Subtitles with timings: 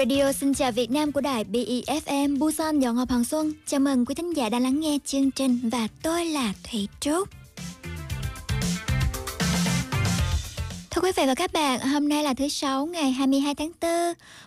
[0.00, 3.52] Radio xin chào Việt Nam của đài BEFM Busan Dọn Ngọc Hoàng Xuân.
[3.66, 7.28] Chào mừng quý thính giả đang lắng nghe chương trình và tôi là Thủy Trúc.
[10.90, 13.90] Thưa quý vị và các bạn, hôm nay là thứ Sáu ngày 22 tháng 4,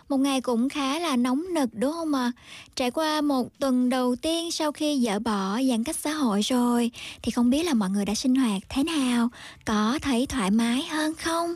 [0.08, 2.32] một ngày cũng khá là nóng nực đúng không ạ?
[2.36, 2.40] À?
[2.76, 6.90] Trải qua một tuần đầu tiên sau khi dỡ bỏ giãn cách xã hội rồi,
[7.22, 9.28] thì không biết là mọi người đã sinh hoạt thế nào,
[9.64, 11.54] có thấy thoải mái hơn không?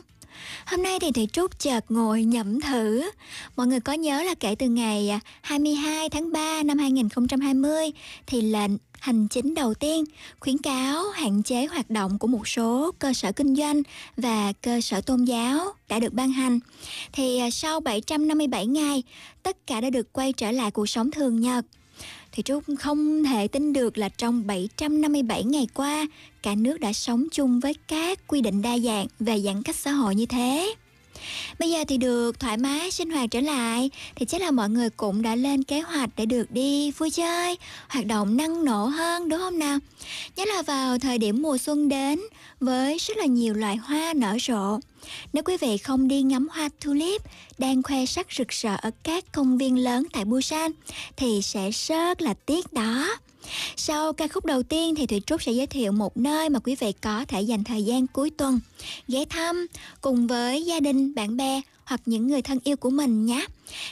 [0.65, 3.11] Hôm nay thì thầy Trúc chợt ngồi nhẩm thử.
[3.55, 7.91] Mọi người có nhớ là kể từ ngày à, 22 tháng 3 năm 2020
[8.27, 10.05] thì lệnh hành chính đầu tiên
[10.39, 13.81] khuyến cáo hạn chế hoạt động của một số cơ sở kinh doanh
[14.17, 16.59] và cơ sở tôn giáo đã được ban hành.
[17.11, 19.03] Thì à, sau 757 ngày,
[19.43, 21.65] tất cả đã được quay trở lại cuộc sống thường nhật
[22.31, 26.07] thì Trúc không thể tin được là trong 757 ngày qua,
[26.43, 29.91] cả nước đã sống chung với các quy định đa dạng về giãn cách xã
[29.91, 30.75] hội như thế.
[31.59, 34.89] Bây giờ thì được thoải mái sinh hoạt trở lại thì chắc là mọi người
[34.89, 37.57] cũng đã lên kế hoạch để được đi vui chơi,
[37.89, 39.79] hoạt động năng nổ hơn đúng không nào?
[40.35, 42.19] Nhất là vào thời điểm mùa xuân đến
[42.59, 44.79] với rất là nhiều loại hoa nở rộ.
[45.33, 47.21] Nếu quý vị không đi ngắm hoa tulip
[47.57, 50.71] đang khoe sắc rực rỡ ở các công viên lớn tại Busan
[51.15, 53.15] thì sẽ rất là tiếc đó.
[53.75, 56.75] Sau ca khúc đầu tiên thì Thủy Trúc sẽ giới thiệu một nơi mà quý
[56.75, 58.59] vị có thể dành thời gian cuối tuần
[59.07, 59.67] ghé thăm
[60.01, 63.45] cùng với gia đình, bạn bè hoặc những người thân yêu của mình nhé.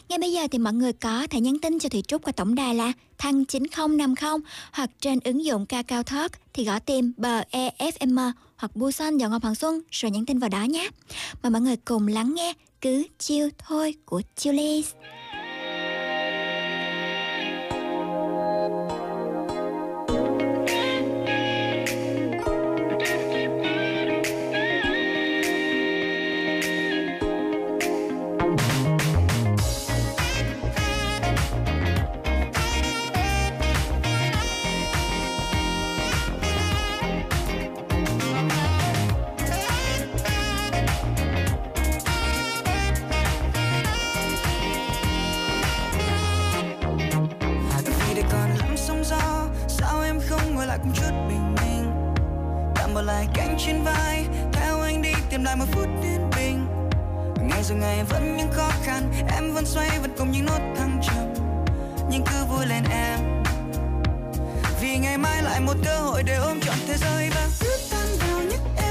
[0.09, 2.55] Ngay bây giờ thì mọi người có thể nhắn tin cho Thủy Trúc qua tổng
[2.55, 4.31] đài là thăng 9050
[4.71, 9.43] hoặc trên ứng dụng ca cao thoát thì gõ tìm BEFM hoặc Busan dọn Ngọc
[9.43, 10.89] Hoàng Xuân rồi nhắn tin vào đó nhé.
[11.43, 14.93] Mời mọi người cùng lắng nghe cứ chiêu thôi của Chillies.
[53.57, 56.67] Trên vai, theo anh đi tìm lại một phút yên bình.
[57.49, 61.01] Ngày rồi ngày vẫn những khó khăn, em vẫn xoay vẫn cùng những nốt thăng
[61.03, 61.33] trầm
[62.09, 63.19] nhưng cứ vui lên em.
[64.81, 68.07] Vì ngày mai lại một cơ hội để ôm trọn thế giới và cứ tan
[68.19, 68.86] vào những em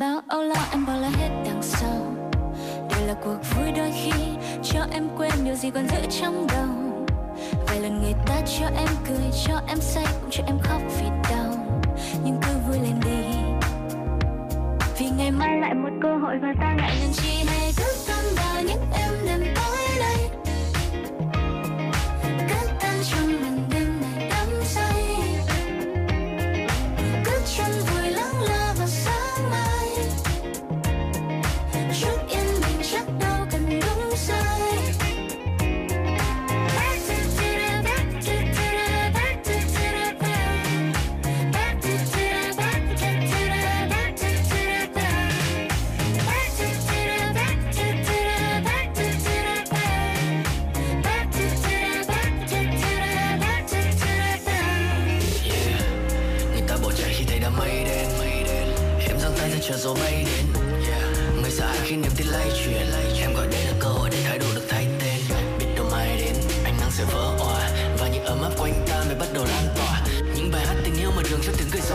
[0.00, 2.14] bao âu lo, em bỏ lại hết đằng sau.
[2.90, 4.12] Đây là cuộc vui đôi khi,
[4.62, 7.06] cho em quên điều gì còn giữ trong đầu.
[7.66, 11.06] Vài lần người ta cho em cười, cho em say, cũng cho em khóc vì
[11.30, 11.82] đau.
[12.24, 13.38] Nhưng cứ vui lên đi.
[14.98, 18.24] Vì ngày mai lại một cơ hội và ta ngại ngần chi hay cứ tâm
[18.36, 18.99] vào những em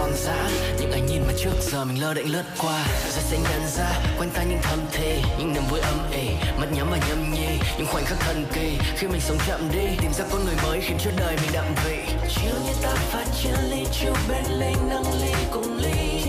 [0.05, 0.49] giòn giã
[0.79, 2.85] những ánh nhìn mà trước giờ mình lơ đễnh lướt qua.
[3.13, 6.27] Rồi sẽ nhận ra quanh ta những thầm thề những niềm vui âm ỉ
[6.59, 7.47] mắt nhắm và nhâm nhi
[7.77, 8.77] những khoảnh khắc thần kỳ.
[8.97, 11.65] Khi mình sống chậm đi tìm ra con người mới khiến cho đời mình đậm
[11.85, 11.97] vị.
[12.35, 16.21] Chiều như ta phát chia ly chiều bên ly nâng ly cùng ly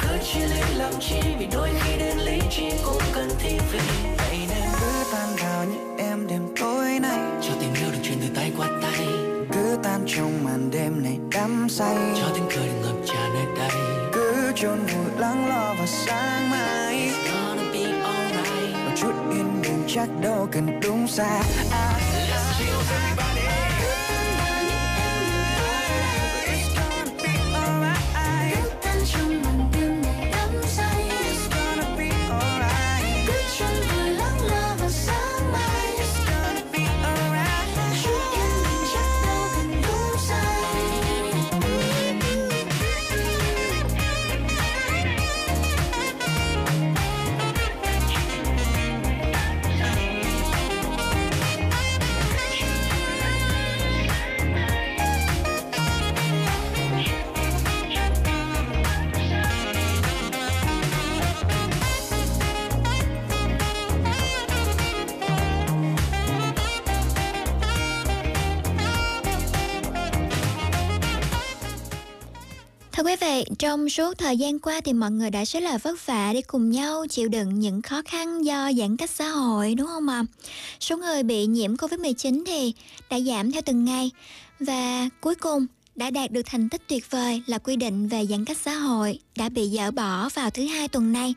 [0.00, 3.80] cứ chia ly làm chi vì đôi khi đến lý trí cũng cần thi vị.
[4.18, 8.18] Vậy nên cứ tan vào những em đêm tối này cho tình yêu được truyền
[8.20, 9.06] từ tay qua tay.
[9.52, 11.96] Cứ tan trong màn đêm này đắm say.
[12.16, 12.65] Cho tiếng cười
[14.56, 17.10] chôn vùi lắng lo vào sáng mai.
[18.84, 21.42] Một chút yên bình chắc đâu cần đúng sai
[73.58, 76.70] trong suốt thời gian qua thì mọi người đã rất là vất vả để cùng
[76.70, 80.24] nhau chịu đựng những khó khăn do giãn cách xã hội đúng không ạ?
[80.80, 82.72] Số người bị nhiễm Covid-19 thì
[83.10, 84.10] đã giảm theo từng ngày
[84.60, 88.44] và cuối cùng đã đạt được thành tích tuyệt vời là quy định về giãn
[88.44, 91.34] cách xã hội đã bị dỡ bỏ vào thứ hai tuần này.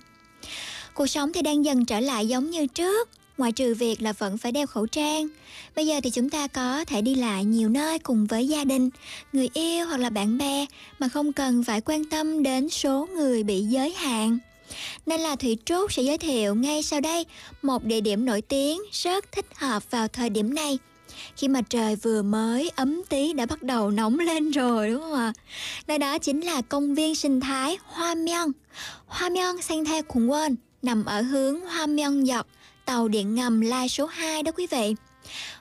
[0.93, 4.37] Cuộc sống thì đang dần trở lại giống như trước, ngoại trừ việc là vẫn
[4.37, 5.27] phải đeo khẩu trang.
[5.75, 8.89] Bây giờ thì chúng ta có thể đi lại nhiều nơi cùng với gia đình,
[9.33, 10.65] người yêu hoặc là bạn bè
[10.99, 14.37] mà không cần phải quan tâm đến số người bị giới hạn.
[15.05, 17.25] Nên là Thủy Trúc sẽ giới thiệu ngay sau đây
[17.61, 20.77] một địa điểm nổi tiếng rất thích hợp vào thời điểm này.
[21.37, 25.13] Khi mà trời vừa mới ấm tí đã bắt đầu nóng lên rồi đúng không
[25.13, 25.33] ạ?
[25.87, 28.51] Nơi đó chính là công viên sinh thái Hoa Myeong.
[29.07, 32.47] Hoa Myeong sang theo Khủng Quên nằm ở hướng Hoa Myeong dọc
[32.89, 34.95] tàu điện ngầm lai số 2 đó quý vị.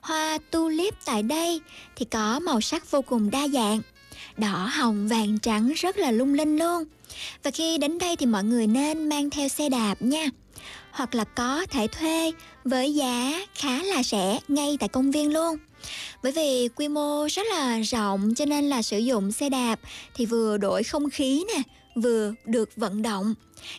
[0.01, 1.61] Hoa tulip tại đây
[1.97, 3.81] thì có màu sắc vô cùng đa dạng,
[4.37, 6.85] đỏ, hồng, vàng, trắng rất là lung linh luôn.
[7.43, 10.27] Và khi đến đây thì mọi người nên mang theo xe đạp nha.
[10.91, 12.33] Hoặc là có thể thuê
[12.65, 15.57] với giá khá là rẻ ngay tại công viên luôn.
[16.23, 19.81] Bởi vì quy mô rất là rộng cho nên là sử dụng xe đạp
[20.15, 21.63] thì vừa đổi không khí nè,
[22.03, 23.35] vừa được vận động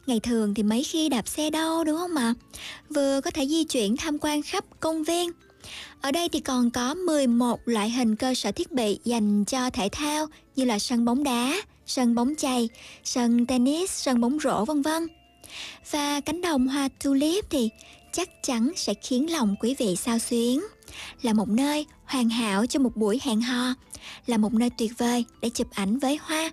[0.07, 2.33] Ngày thường thì mấy khi đạp xe đâu đúng không ạ?
[2.89, 5.31] Vừa có thể di chuyển tham quan khắp công viên.
[6.01, 9.89] Ở đây thì còn có 11 loại hình cơ sở thiết bị dành cho thể
[9.91, 11.55] thao như là sân bóng đá,
[11.85, 12.69] sân bóng chày,
[13.03, 15.07] sân tennis, sân bóng rổ vân vân.
[15.91, 17.69] Và cánh đồng hoa tulip thì
[18.11, 20.61] chắc chắn sẽ khiến lòng quý vị sao xuyến.
[21.21, 23.73] Là một nơi hoàn hảo cho một buổi hẹn hò,
[24.25, 26.51] là một nơi tuyệt vời để chụp ảnh với hoa.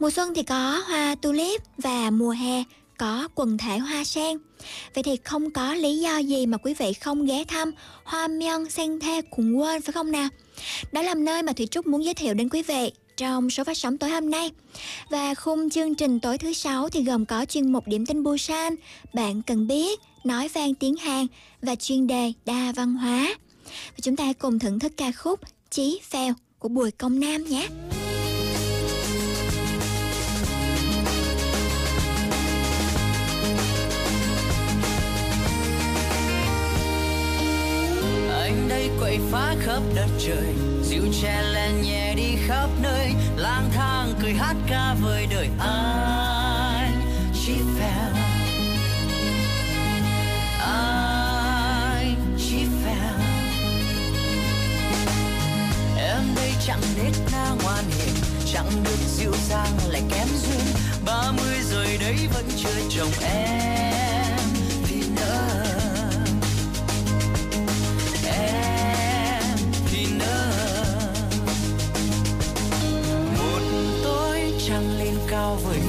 [0.00, 2.64] Mùa xuân thì có hoa tulip và mùa hè
[2.98, 4.38] có quần thể hoa sen.
[4.94, 7.72] Vậy thì không có lý do gì mà quý vị không ghé thăm
[8.04, 10.28] Hoa Myung Sen The cùng quên phải không nào?
[10.92, 13.78] Đó là nơi mà Thủy Trúc muốn giới thiệu đến quý vị trong số phát
[13.78, 14.50] sóng tối hôm nay.
[15.10, 18.74] Và khung chương trình tối thứ sáu thì gồm có chuyên mục điểm tin Busan,
[19.14, 21.26] bạn cần biết, nói vang tiếng Hàn
[21.62, 23.34] và chuyên đề đa văn hóa.
[23.64, 25.40] Và chúng ta cùng thưởng thức ca khúc
[25.70, 27.68] Chí Phèo của Bùi Công Nam nhé.
[39.30, 40.54] Phá khắp đất trời.
[40.82, 43.12] Dịu che len nhẹ đi khắp nơi.
[43.36, 47.00] Lang thang cười hát ca với đời anh.
[47.46, 48.12] Chỉ phèo.
[50.60, 53.18] Anh chỉ phèo.
[55.96, 58.14] Em đây chẳng nết na ngoan hiền,
[58.52, 60.66] chẳng được dịu dàng lại kém duyên.
[61.04, 64.07] Ba mươi rồi đấy vẫn chưa chồng em.
[75.48, 75.80] Cao vời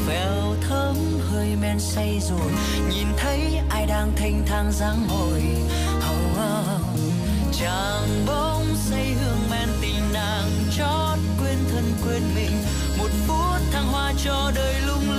[0.62, 0.96] thơm
[1.30, 2.52] hơi men say rồi.
[2.90, 5.44] Nhìn thấy ai đang thanh thang dáng ngồi
[5.98, 6.82] oh, oh.
[7.60, 12.52] chàng bóng say hương men tình nàng chót quên thân quên mình.
[12.98, 15.19] Một phút thăng hoa cho đời lung linh.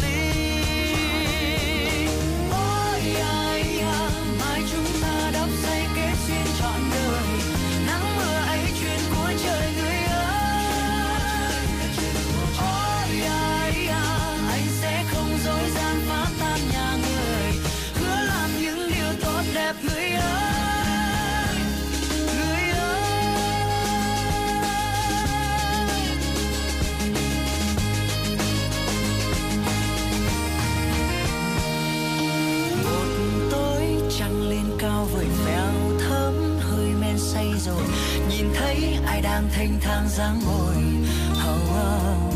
[38.70, 40.74] thấy ai đang thanh thang dáng ngồi.
[41.34, 42.34] Hầu oh,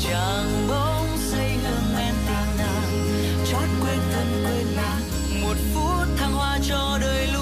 [0.00, 3.06] chẳng bỗng xây hương men tình nàng
[3.50, 5.00] chót quên thân quên nàng.
[5.42, 7.41] Một phút thăng hoa cho đời luôn.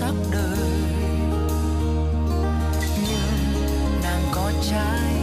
[0.00, 0.58] Sắc đời.
[3.02, 5.15] Nhưng nàng có trái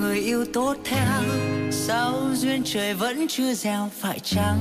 [0.00, 1.22] người yêu tốt theo.
[1.70, 4.58] Sao duyên trời vẫn chưa gieo phải chăng?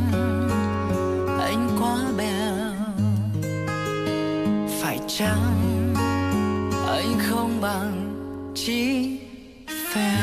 [1.40, 2.56] Anh quá bèo,
[4.82, 5.94] phải chăng?
[6.88, 8.14] Anh không bằng
[8.56, 9.10] chỉ
[9.94, 10.16] phèo.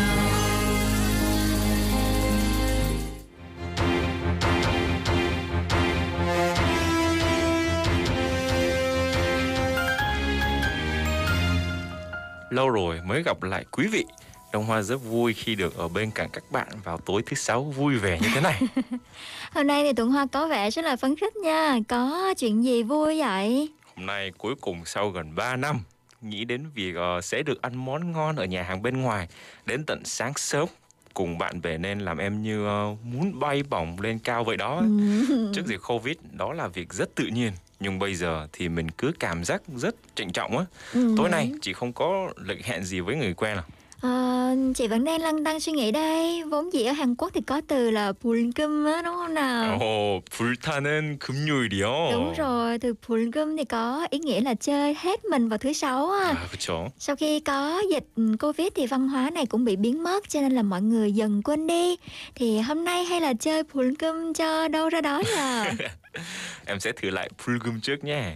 [12.50, 14.04] Lâu rồi mới gặp lại quý vị.
[14.52, 17.64] Đông Hoa rất vui khi được ở bên cạnh các bạn vào tối thứ sáu
[17.64, 18.60] vui vẻ như thế này.
[19.52, 21.78] Hôm nay thì Tuấn Hoa có vẻ rất là phấn khích nha.
[21.88, 23.68] Có chuyện gì vui vậy?
[23.96, 25.80] Hôm nay cuối cùng sau gần 3 năm
[26.20, 29.28] nghĩ đến việc uh, sẽ được ăn món ngon ở nhà hàng bên ngoài
[29.66, 30.68] đến tận sáng sớm
[31.14, 34.76] cùng bạn bè nên làm em như uh, muốn bay bổng lên cao vậy đó.
[34.76, 35.52] Ừ.
[35.54, 39.12] Trước dịch Covid đó là việc rất tự nhiên nhưng bây giờ thì mình cứ
[39.18, 41.14] cảm giác rất trịnh trọng á ừ.
[41.16, 43.64] tối nay chị không có lịch hẹn gì với người quen à
[44.01, 47.41] À, chị vẫn đang lăn tăng suy nghĩ đây Vốn dĩ ở Hàn Quốc thì
[47.41, 53.57] có từ là 불금 á đúng không nào Ồ, 불타는 금요일이요 Đúng rồi, từ 불금
[53.57, 56.91] thì có ý nghĩa là chơi hết mình vào thứ sáu á à, 그쵸.
[56.99, 58.05] Sau khi có dịch
[58.39, 61.41] Covid thì văn hóa này cũng bị biến mất Cho nên là mọi người dần
[61.43, 61.95] quên đi
[62.35, 65.65] Thì hôm nay hay là chơi 불금 cho đâu ra đó nhờ
[66.65, 68.35] Em sẽ thử lại 불금 trước nhé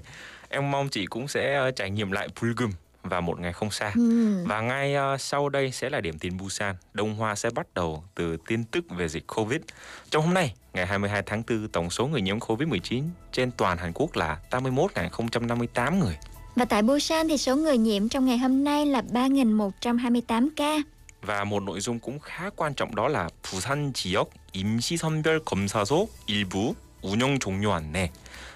[0.49, 2.71] Em mong chị cũng sẽ uh, trải nghiệm lại 불금
[3.05, 3.91] và một ngày không xa.
[3.95, 4.43] Ừ.
[4.45, 6.75] Và ngay uh, sau đây sẽ là điểm tin Busan.
[6.93, 9.61] Đông Hoa sẽ bắt đầu từ tin tức về dịch Covid.
[10.09, 13.91] Trong hôm nay, ngày 22 tháng 4, tổng số người nhiễm Covid-19 trên toàn Hàn
[13.95, 16.17] Quốc là 81.058 người.
[16.55, 20.77] Và tại Busan thì số người nhiễm trong ngày hôm nay là 3.128 ca.
[21.21, 26.75] Và một nội dung cũng khá quan trọng đó là 부산 지역 임시선별 검사소 일부
[27.01, 28.09] 운영 종료 안내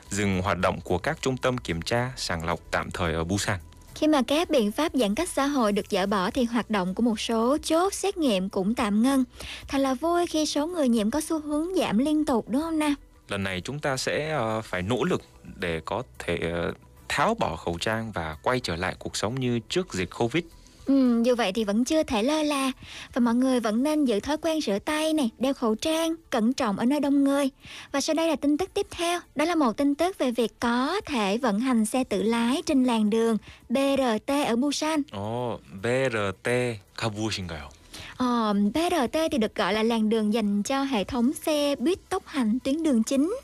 [0.09, 3.59] dừng hoạt động của các trung tâm kiểm tra sàng lọc tạm thời ở Busan.
[4.00, 6.94] Khi mà các biện pháp giãn cách xã hội được dỡ bỏ thì hoạt động
[6.94, 9.24] của một số chốt xét nghiệm cũng tạm ngưng.
[9.68, 12.78] Thật là vui khi số người nhiễm có xu hướng giảm liên tục, đúng không
[12.78, 12.94] nào?
[13.28, 15.22] Lần này chúng ta sẽ ờ, phải nỗ lực
[15.56, 16.72] để có thể ờ,
[17.08, 20.44] tháo bỏ khẩu trang và quay trở lại cuộc sống như trước dịch Covid
[20.85, 22.71] Ừ, dù vậy thì vẫn chưa thể lơ là
[23.13, 26.53] và mọi người vẫn nên giữ thói quen rửa tay này, đeo khẩu trang, cẩn
[26.53, 27.49] trọng ở nơi đông người.
[27.91, 30.59] Và sau đây là tin tức tiếp theo, đó là một tin tức về việc
[30.59, 33.37] có thể vận hành xe tự lái trên làn đường
[33.69, 35.01] BRT ở Busan.
[35.11, 36.49] Ồ, oh, BRT
[36.97, 37.69] 가보신가요?
[38.17, 42.23] Ờ, BRT thì được gọi là làn đường dành cho hệ thống xe buýt tốc
[42.25, 43.35] hành tuyến đường chính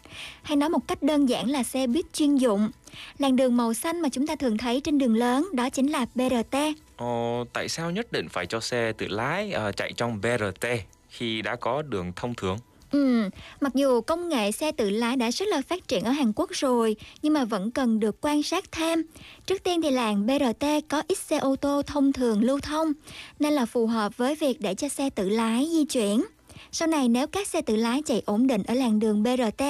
[0.42, 2.70] hay nói một cách đơn giản là xe buýt chuyên dụng.
[3.18, 6.06] Làn đường màu xanh mà chúng ta thường thấy trên đường lớn đó chính là
[6.16, 6.56] BRT.
[6.97, 10.67] Ờ, tại sao nhất định phải cho xe tự lái uh, chạy trong BRT
[11.09, 12.59] khi đã có đường thông thường?
[12.91, 16.33] Ừ, mặc dù công nghệ xe tự lái đã rất là phát triển ở Hàn
[16.37, 19.03] Quốc rồi, nhưng mà vẫn cần được quan sát thêm.
[19.47, 22.93] Trước tiên thì làng BRT có ít xe ô tô thông thường lưu thông,
[23.39, 26.25] nên là phù hợp với việc để cho xe tự lái di chuyển.
[26.73, 29.63] Sau này nếu các xe tự lái chạy ổn định ở làn đường BRT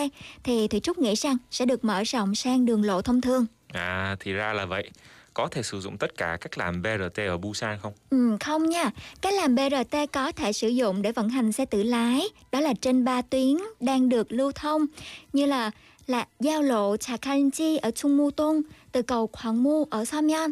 [0.42, 3.46] thì Thủy Trúc nghĩ rằng sẽ được mở rộng sang đường lộ thông thường.
[3.72, 4.90] À thì ra là vậy
[5.36, 7.92] có thể sử dụng tất cả các làn BRT ở Busan không?
[8.10, 8.90] Ừ, không nha.
[9.20, 12.74] Các làn BRT có thể sử dụng để vận hành xe tự lái, đó là
[12.80, 14.86] trên 3 tuyến đang được lưu thông
[15.32, 15.70] như là
[16.06, 18.62] là giao lộ Chakanji ở Chung Mu Tông
[18.92, 20.50] từ cầu Mu ở Samyeon.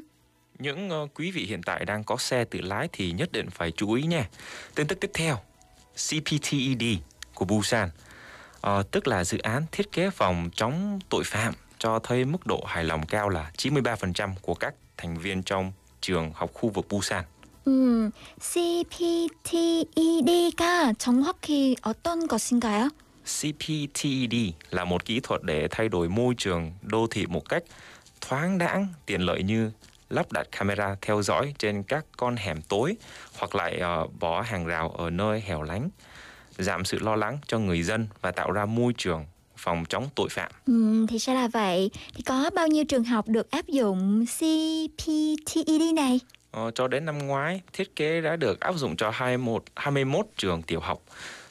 [0.59, 3.71] Những uh, quý vị hiện tại đang có xe tự lái thì nhất định phải
[3.71, 4.29] chú ý nha.
[4.75, 5.39] Tin tức tiếp theo,
[5.95, 6.83] CPTED
[7.35, 7.89] của Busan,
[8.67, 12.64] uh, tức là dự án thiết kế phòng chống tội phạm cho thấy mức độ
[12.68, 17.24] hài lòng cao là 93% của các thành viên trong trường học khu vực Busan.
[17.68, 19.84] 음, CPTED가
[20.94, 22.90] 정확히 어떤 것인가요?
[23.26, 27.64] CPTED là một kỹ thuật để thay đổi môi trường đô thị một cách
[28.22, 29.72] thoáng đãng, tiện lợi như
[30.10, 32.96] lắp đặt camera theo dõi trên các con hẻm tối
[33.40, 35.90] hoặc lại uh, bỏ hàng rào ở nơi hẻo lánh.
[36.58, 39.26] giảm sự lo lắng cho người dân và tạo ra môi trường
[39.65, 40.51] phòng chống tội phạm.
[40.67, 41.91] Ừ, thì sao là vậy?
[42.15, 46.21] Thì có bao nhiêu trường học được áp dụng CPTED này?
[46.51, 50.63] Ờ, cho đến năm ngoái, thiết kế đã được áp dụng cho 21, 21 trường
[50.63, 51.03] tiểu học,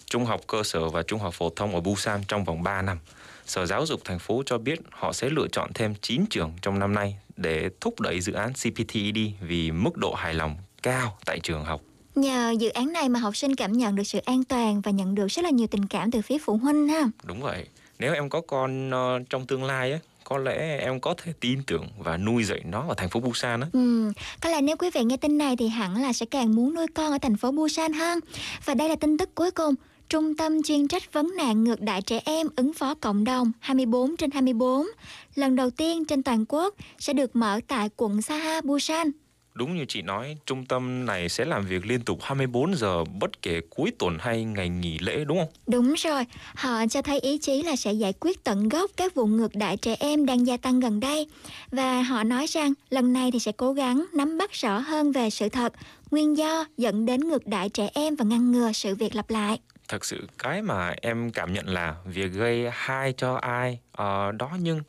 [0.05, 3.00] trung học cơ sở và trung học phổ thông ở Busan trong vòng 3 năm.
[3.46, 6.79] Sở Giáo dục thành phố cho biết họ sẽ lựa chọn thêm 9 trường trong
[6.79, 11.39] năm nay để thúc đẩy dự án CPTED vì mức độ hài lòng cao tại
[11.43, 11.82] trường học.
[12.15, 15.15] Nhờ dự án này mà học sinh cảm nhận được sự an toàn và nhận
[15.15, 17.05] được rất là nhiều tình cảm từ phía phụ huynh ha.
[17.24, 17.67] Đúng vậy.
[18.00, 21.64] Nếu em có con uh, trong tương lai á, có lẽ em có thể tin
[21.64, 23.68] tưởng và nuôi dạy nó ở thành phố Busan á.
[23.74, 26.74] Ừ, có lẽ nếu quý vị nghe tin này thì hẳn là sẽ càng muốn
[26.74, 28.20] nuôi con ở thành phố Busan hơn.
[28.66, 29.76] Và đây là tin tức cuối cùng.
[30.10, 34.18] Trung tâm chuyên trách vấn nạn ngược đại trẻ em ứng phó cộng đồng 24
[34.18, 34.86] trên 24
[35.36, 39.12] lần đầu tiên trên toàn quốc sẽ được mở tại quận Saha, Busan.
[39.55, 43.41] Đúng như chị nói, trung tâm này sẽ làm việc liên tục 24 giờ bất
[43.41, 45.48] kể cuối tuần hay ngày nghỉ lễ đúng không?
[45.67, 49.25] Đúng rồi, họ cho thấy ý chí là sẽ giải quyết tận gốc các vụ
[49.25, 51.27] ngược đại trẻ em đang gia tăng gần đây.
[51.72, 55.29] Và họ nói rằng lần này thì sẽ cố gắng nắm bắt rõ hơn về
[55.29, 55.74] sự thật,
[56.12, 59.60] nguyên do dẫn đến ngược đại trẻ em và ngăn ngừa sự việc lặp lại
[59.88, 64.50] thật sự cái mà em cảm nhận là việc gây hai cho ai uh, đó
[64.61, 64.80] nhưng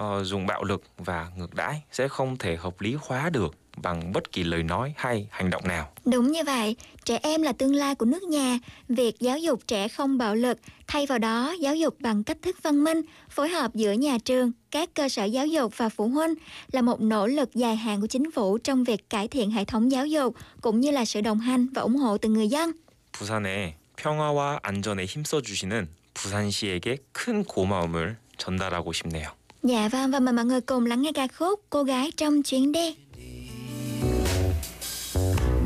[0.00, 4.12] uh, dùng bạo lực và ngược đãi sẽ không thể hợp lý hóa được bằng
[4.12, 5.92] bất kỳ lời nói hay hành động nào.
[6.04, 8.58] Đúng như vậy, trẻ em là tương lai của nước nhà.
[8.88, 12.56] Việc giáo dục trẻ không bạo lực, thay vào đó giáo dục bằng cách thức
[12.62, 16.34] văn minh, phối hợp giữa nhà trường, các cơ sở giáo dục và phụ huynh
[16.72, 19.92] là một nỗ lực dài hạn của chính phủ trong việc cải thiện hệ thống
[19.92, 22.72] giáo dục cũng như là sự đồng hành và ủng hộ từ người dân.
[23.18, 29.29] 부산에 평화와 안전에 힘써 주시는 부산시에게 큰 고마움을 전달하고 싶네요.
[29.63, 32.71] Dạ vâng và mời mọi người cùng lắng nghe ca khúc Cô gái trong chuyến
[32.71, 32.95] đi.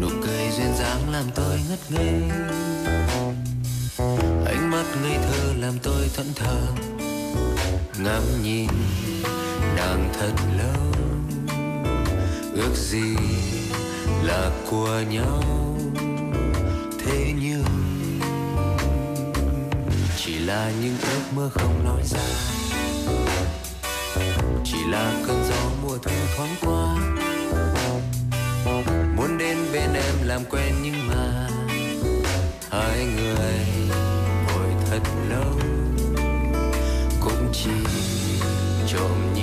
[0.02, 2.22] nụ cười duyên dáng làm tôi ngất ngây
[4.46, 6.62] ánh mắt ngây thơ làm tôi thẫn thờ
[8.04, 8.68] ngắm nhìn
[9.76, 10.92] nàng thật lâu
[12.56, 13.16] ước gì
[14.24, 15.44] là của nhau
[17.00, 17.64] thế nhưng
[20.26, 22.20] chỉ là những ước mơ không nói ra.
[24.64, 26.96] Chỉ là cơn gió mùa thu thoáng qua.
[29.18, 31.50] Muốn đến bên em làm quen nhưng mà
[32.72, 33.54] hai người
[34.48, 35.60] ngồi thật lâu.
[37.20, 37.72] Cũng chỉ
[38.88, 39.35] trộm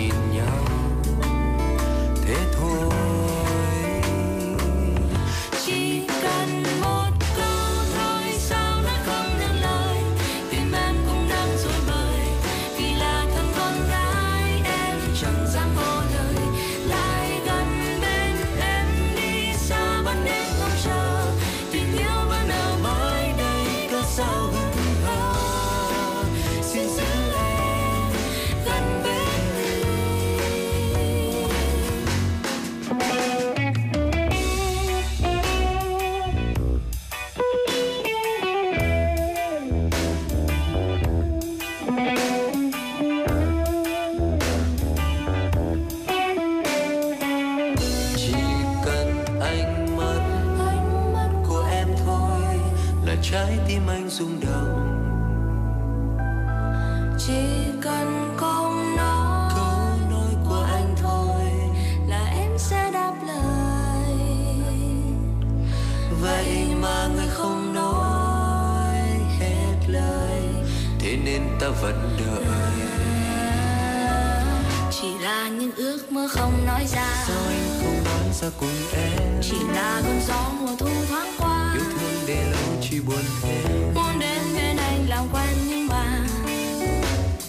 [71.83, 72.45] vẫn đợi.
[74.91, 77.25] Chỉ là những ước mơ không nói ra.
[77.27, 79.41] Sao anh không nói ra cùng em.
[79.43, 81.75] Chỉ là cơn gió mùa thu thoáng qua.
[81.75, 83.95] Yêu thương để lâu chỉ buồn thêm.
[83.95, 86.27] Muốn đến bên anh làm quen nhưng mà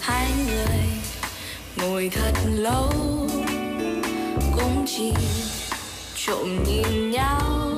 [0.00, 0.80] hai người
[1.76, 2.92] ngồi thật lâu
[4.56, 5.12] cũng chỉ
[6.26, 7.76] trộm nhìn nhau.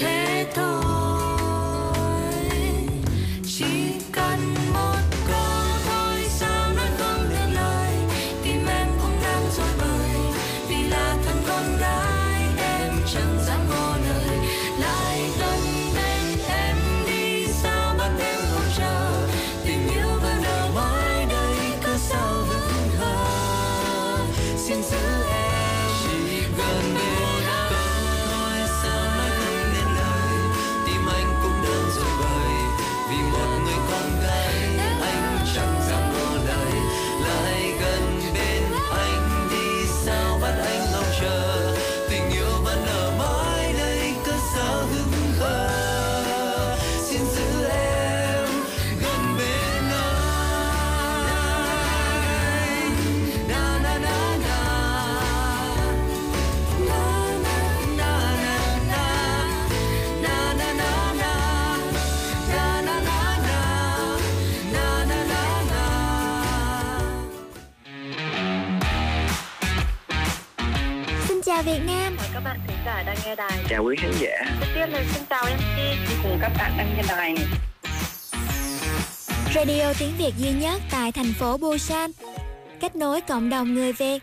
[0.00, 0.81] Thế thôi.
[73.06, 73.58] Giả đang nghe đài.
[73.68, 74.56] Chào quý khán giả.
[74.60, 75.78] Trước tiên là xin chào MC
[76.22, 77.34] cùng các bạn đang nghe đài.
[79.54, 82.10] Radio tiếng Việt duy nhất tại thành phố Busan.
[82.80, 84.22] Kết nối cộng đồng người Việt.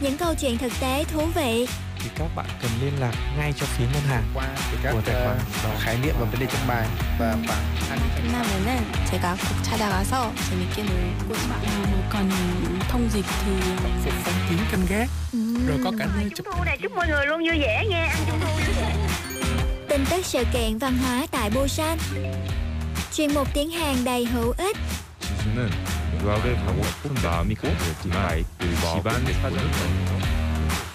[0.00, 1.66] Những câu chuyện thực tế thú vị
[1.99, 4.47] thì các bạn cần liên lạc ngay cho phía ngân hàng qua
[4.83, 5.37] các của tài khoản
[5.73, 6.87] uh, khái niệm và vấn đề trong bài
[7.19, 8.67] và khoảng 끝나면은
[9.11, 11.93] 제가 꼭 찾아가서 재밌게 놀고 싶어요.
[12.09, 12.29] còn
[12.89, 13.51] thông dịch thì
[14.03, 15.09] phục phong kiến canh gác
[15.67, 18.17] rồi có cả nơi chụp thu này chúc mọi người luôn vui vẻ nha ăn
[18.27, 18.95] trung thu vui vẻ
[19.89, 21.97] tin tức sự kiện văn hóa tại Busan
[23.13, 24.77] chuyên mục tiếng Hàn đầy hữu ích
[25.43, 25.69] 지수는
[26.21, 28.43] 유학을 가고 싶은 마음이 강했지만
[28.93, 30.36] 집안 사정이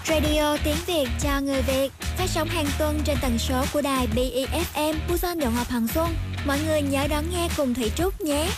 [0.07, 4.07] Radio tiếng Việt cho người Việt phát sóng hàng tuần trên tần số của đài
[4.15, 6.15] BEFM Busan Đồng Hòa Hằng Xuân.
[6.45, 8.49] Mọi người nhớ đón nghe cùng Thủy Trúc nhé.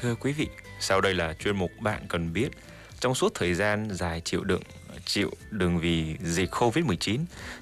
[0.00, 0.48] Thưa quý vị,
[0.80, 2.48] sau đây là chuyên mục bạn cần biết.
[3.00, 4.62] Trong suốt thời gian dài chịu đựng
[5.06, 7.18] chịu đựng vì dịch Covid-19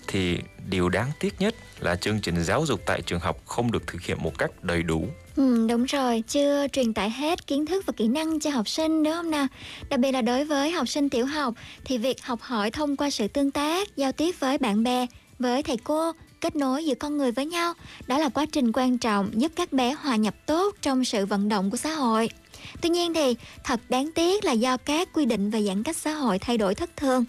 [0.07, 0.39] thì
[0.71, 4.03] điều đáng tiếc nhất là chương trình giáo dục tại trường học không được thực
[4.03, 5.09] hiện một cách đầy đủ.
[5.37, 9.03] Ừ, đúng rồi, chưa truyền tải hết kiến thức và kỹ năng cho học sinh
[9.03, 9.47] đúng không nào?
[9.89, 13.11] Đặc biệt là đối với học sinh tiểu học thì việc học hỏi thông qua
[13.11, 15.07] sự tương tác, giao tiếp với bạn bè,
[15.39, 17.75] với thầy cô, kết nối giữa con người với nhau,
[18.07, 21.49] đó là quá trình quan trọng giúp các bé hòa nhập tốt trong sự vận
[21.49, 22.29] động của xã hội.
[22.81, 26.13] Tuy nhiên thì thật đáng tiếc là do các quy định về giãn cách xã
[26.13, 27.25] hội thay đổi thất thường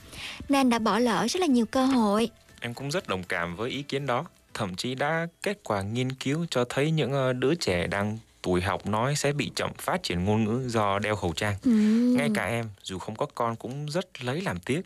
[0.50, 2.30] nên đã bỏ lỡ rất là nhiều cơ hội.
[2.60, 4.26] Em cũng rất đồng cảm với ý kiến đó.
[4.54, 8.62] Thậm chí đã kết quả nghiên cứu cho thấy những ờ, đứa trẻ đang tuổi
[8.62, 11.56] học nói sẽ bị chậm phát triển ngôn ngữ do đeo khẩu trang.
[11.64, 11.72] Ừ.
[12.18, 14.82] Ngay cả em, dù không có con cũng rất lấy làm tiếc.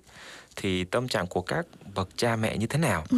[0.55, 3.03] Thì tâm trạng của các bậc cha mẹ như thế nào?
[3.09, 3.17] Ừ.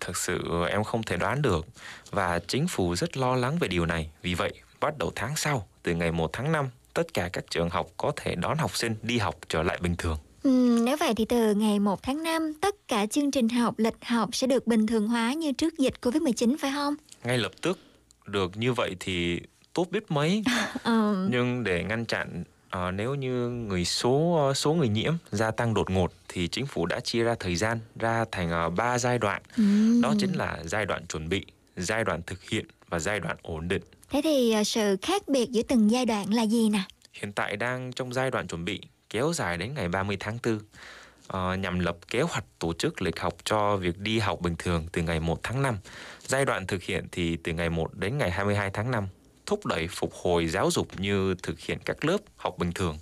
[0.00, 1.66] Thực sự em không thể đoán được
[2.10, 4.10] và chính phủ rất lo lắng về điều này.
[4.22, 7.70] Vì vậy, bắt đầu tháng sau, từ ngày 1 tháng 5, tất cả các trường
[7.70, 10.18] học có thể đón học sinh đi học trở lại bình thường.
[10.42, 14.04] Ừ, nếu vậy thì từ ngày 1 tháng 5, tất cả chương trình học, lịch
[14.04, 16.94] học sẽ được bình thường hóa như trước dịch Covid-19 phải không?
[17.24, 17.78] Ngay lập tức,
[18.26, 19.40] được như vậy thì
[19.72, 20.42] tốt biết mấy.
[20.84, 21.28] ừ.
[21.30, 25.90] Nhưng để ngăn chặn À, nếu như người số số người nhiễm gia tăng đột
[25.90, 29.42] ngột thì chính phủ đã chia ra thời gian ra thành uh, 3 giai đoạn.
[29.56, 30.00] Ừ.
[30.02, 33.68] Đó chính là giai đoạn chuẩn bị, giai đoạn thực hiện và giai đoạn ổn
[33.68, 33.82] định.
[34.12, 36.82] Thế thì uh, sự khác biệt giữa từng giai đoạn là gì nè?
[37.12, 40.54] Hiện tại đang trong giai đoạn chuẩn bị kéo dài đến ngày 30 tháng 4
[40.56, 44.86] uh, nhằm lập kế hoạch tổ chức lịch học cho việc đi học bình thường
[44.92, 45.76] từ ngày 1 tháng 5.
[46.26, 49.08] Giai đoạn thực hiện thì từ ngày 1 đến ngày 22 tháng 5
[49.46, 52.98] thúc đẩy phục hồi giáo dục như thực hiện các lớp học bình thường,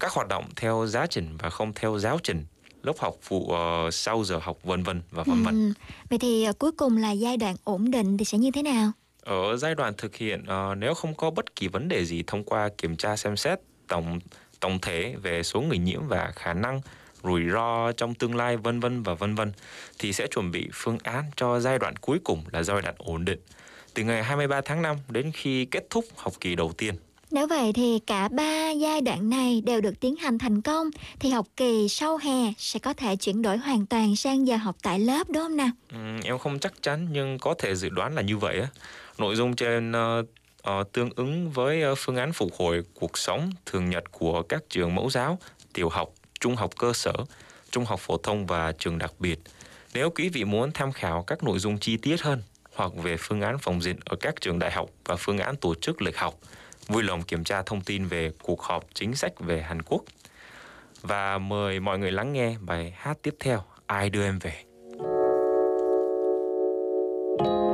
[0.00, 2.44] các hoạt động theo giá trình và không theo giáo trình,
[2.82, 5.54] lớp học phụ uh, sau giờ học vân vân và vân vân.
[5.54, 5.72] Ừ.
[6.10, 8.92] Vậy thì uh, cuối cùng là giai đoạn ổn định thì sẽ như thế nào?
[9.24, 12.44] Ở giai đoạn thực hiện uh, nếu không có bất kỳ vấn đề gì thông
[12.44, 14.18] qua kiểm tra xem xét tổng
[14.60, 16.80] tổng thể về số người nhiễm và khả năng
[17.22, 19.52] rủi ro trong tương lai vân vân và vân vân
[19.98, 23.24] thì sẽ chuẩn bị phương án cho giai đoạn cuối cùng là giai đoạn ổn
[23.24, 23.38] định
[23.94, 26.94] từ ngày 23 tháng 5 đến khi kết thúc học kỳ đầu tiên.
[27.30, 31.30] Nếu vậy thì cả ba giai đoạn này đều được tiến hành thành công thì
[31.30, 34.98] học kỳ sau hè sẽ có thể chuyển đổi hoàn toàn sang giờ học tại
[34.98, 35.70] lớp đúng không nào?
[35.92, 38.68] Ừ, em không chắc chắn nhưng có thể dự đoán là như vậy á.
[39.18, 43.90] Nội dung trên uh, tương ứng với uh, phương án phục hồi cuộc sống thường
[43.90, 45.38] nhật của các trường mẫu giáo,
[45.72, 46.08] tiểu học,
[46.40, 47.12] trung học cơ sở,
[47.70, 49.38] trung học phổ thông và trường đặc biệt.
[49.94, 52.42] Nếu quý vị muốn tham khảo các nội dung chi tiết hơn
[52.74, 55.74] hoặc về phương án phòng dịch ở các trường đại học và phương án tổ
[55.74, 56.34] chức lịch học,
[56.86, 60.02] vui lòng kiểm tra thông tin về cuộc họp chính sách về Hàn Quốc.
[61.02, 64.64] Và mời mọi người lắng nghe bài hát tiếp theo Ai đưa em về.
[67.38, 67.73] thank you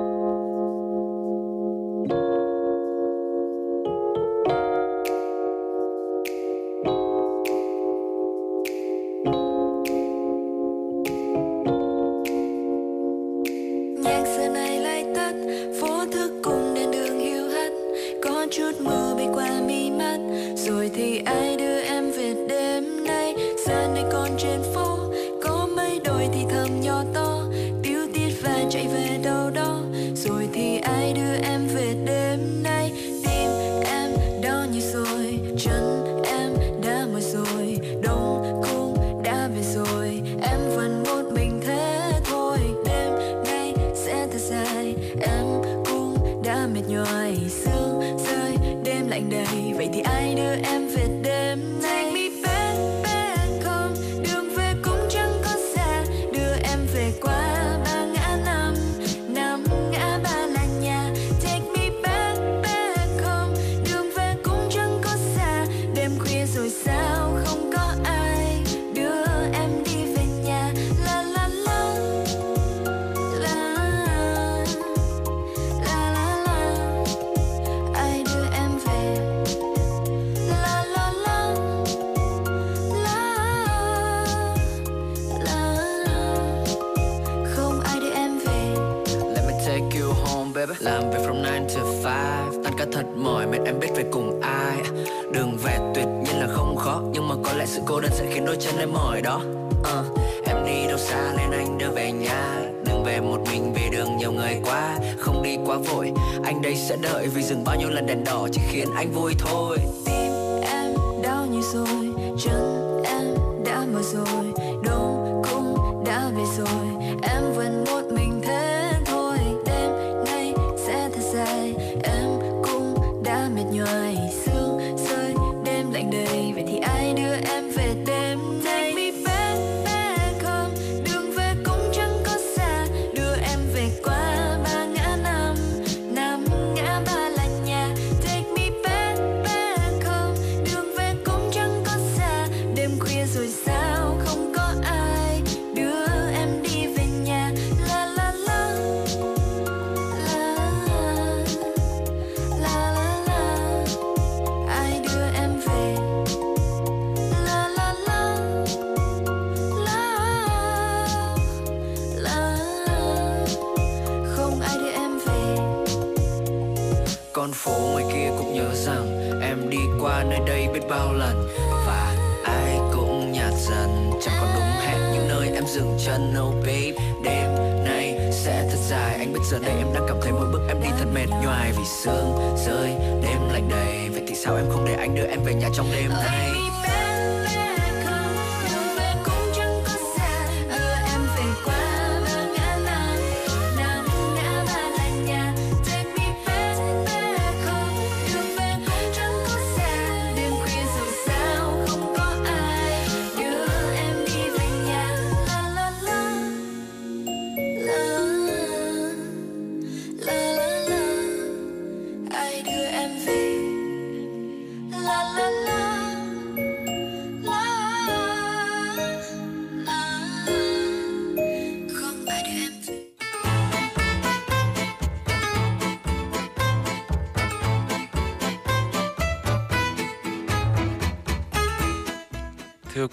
[185.41, 186.40] em về nhà trong đêm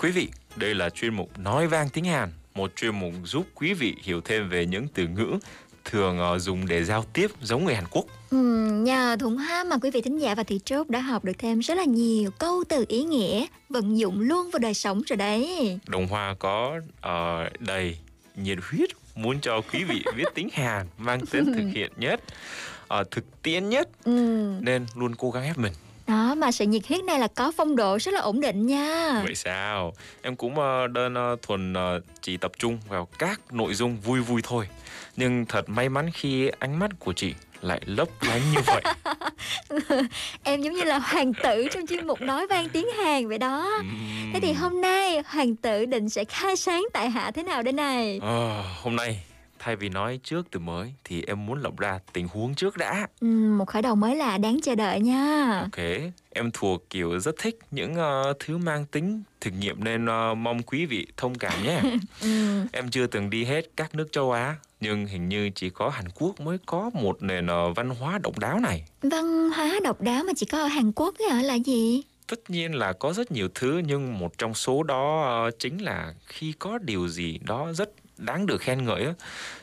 [0.07, 3.73] quý vị, đây là chuyên mục Nói vang tiếng Hàn, một chuyên mục giúp quý
[3.73, 5.37] vị hiểu thêm về những từ ngữ
[5.85, 8.05] thường ờ, dùng để giao tiếp giống người Hàn Quốc.
[8.29, 8.37] Ừ,
[8.71, 11.59] nhờ Thuận Hoa mà quý vị thính giả và thị trúc đã học được thêm
[11.59, 15.79] rất là nhiều câu từ ý nghĩa vận dụng luôn vào đời sống rồi đấy.
[15.87, 17.97] Đồng Hoa có ờ, đầy
[18.35, 22.21] nhiệt huyết muốn cho quý vị biết tiếng Hàn mang tính thực hiện nhất,
[22.87, 25.73] ờ, thực tiễn nhất Ừ, nên luôn cố gắng ép mình.
[26.07, 29.21] Đó mà sự nhiệt huyết này là có phong độ rất là ổn định nha.
[29.23, 29.93] Vậy sao?
[30.21, 34.21] Em cũng ờ, đơn ờ, thuần ờ, chỉ tập trung vào các nội dung vui
[34.21, 34.67] vui thôi.
[35.15, 38.81] Nhưng thật may mắn khi ánh mắt của chị lại lấp lánh như vậy.
[40.43, 43.81] em giống như là hoàng tử trong chuyên mục nói vang tiếng Hàn vậy đó.
[44.33, 47.73] Thế thì hôm nay hoàng tử định sẽ khai sáng tại hạ thế nào đây
[47.73, 48.19] này?
[48.21, 49.19] Ờ, hôm nay
[49.67, 53.07] thay vì nói trước từ mới thì em muốn lập ra tình huống trước đã.
[53.19, 55.59] Ừ, một khởi đầu mới là đáng chờ đợi nha.
[55.61, 55.85] Ok,
[56.29, 60.63] em thuộc kiểu rất thích những ờ, thứ mang tính thực nghiệm nên ờ, mong
[60.63, 61.81] quý vị thông cảm nhé.
[62.21, 62.61] Ừ.
[62.71, 66.05] em chưa từng đi hết các nước châu Á, nhưng hình như chỉ có Hàn
[66.15, 68.83] Quốc mới có một nền ờ, văn hóa độc đáo này.
[69.01, 72.01] Văn hóa độc đáo mà chỉ có ở Hàn Quốc ấy là gì?
[72.27, 76.13] Tất nhiên là có rất nhiều thứ nhưng một trong số đó ờ, chính là
[76.25, 79.13] khi có điều gì đó rất đáng được khen ngợi á,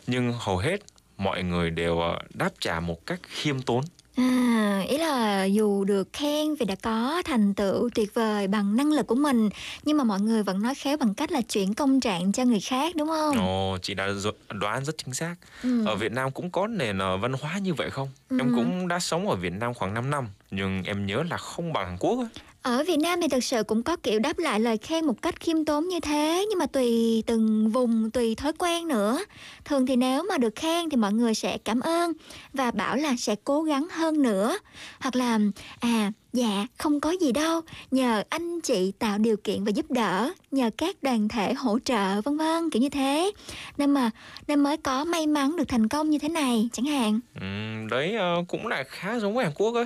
[0.07, 0.77] nhưng hầu hết
[1.17, 3.85] mọi người đều ờ, đáp trả một cách khiêm tốn.
[4.17, 8.93] À, ý là dù được khen vì đã có thành tựu tuyệt vời bằng năng
[8.93, 9.49] lực của mình
[9.85, 12.61] nhưng mà mọi người vẫn nói khéo bằng cách là chuyển công trạng cho người
[12.61, 13.39] khác đúng không?
[13.39, 14.09] Ồ, chị đã
[14.51, 15.35] đoán rất chính xác.
[15.63, 15.87] Ừ.
[15.87, 18.09] Ở Việt Nam cũng có nền ờ, văn hóa như vậy không?
[18.29, 18.39] Ừ.
[18.39, 21.73] Em cũng đã sống ở Việt Nam khoảng 5 năm, nhưng em nhớ là không
[21.73, 22.19] bằng Hàn Quốc.
[22.21, 22.29] á.
[22.63, 25.41] Ở Việt Nam thì thực sự cũng có kiểu đáp lại lời khen một cách
[25.41, 29.19] khiêm tốn như thế nhưng mà tùy từng vùng, tùy thói quen nữa.
[29.65, 32.13] Thường thì nếu mà được khen thì mọi người sẽ cảm ơn
[32.53, 34.59] và bảo là sẽ cố gắng hơn nữa.
[35.01, 35.39] Hoặc là
[35.81, 40.33] à dạ không có gì đâu, nhờ anh chị tạo điều kiện và giúp đỡ,
[40.51, 43.33] nhờ các đoàn thể hỗ trợ vân vân kiểu như thế.
[43.79, 44.11] Nên mà
[44.47, 47.21] nên mới có may mắn được thành công như thế này chẳng hạn.
[47.41, 49.85] Ừm, đấy ờ, cũng là khá giống với Hàn Quốc á.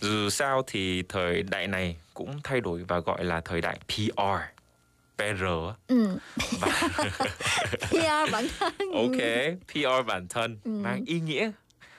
[0.00, 4.20] Dù sao thì thời đại này cũng thay đổi và gọi là thời đại PR.
[5.18, 5.42] PR.
[5.88, 6.18] Ừ.
[7.90, 8.72] PR bản thân.
[8.94, 9.18] Ok,
[9.72, 10.70] PR bản thân Ừ.
[10.70, 11.50] mang ý nghĩa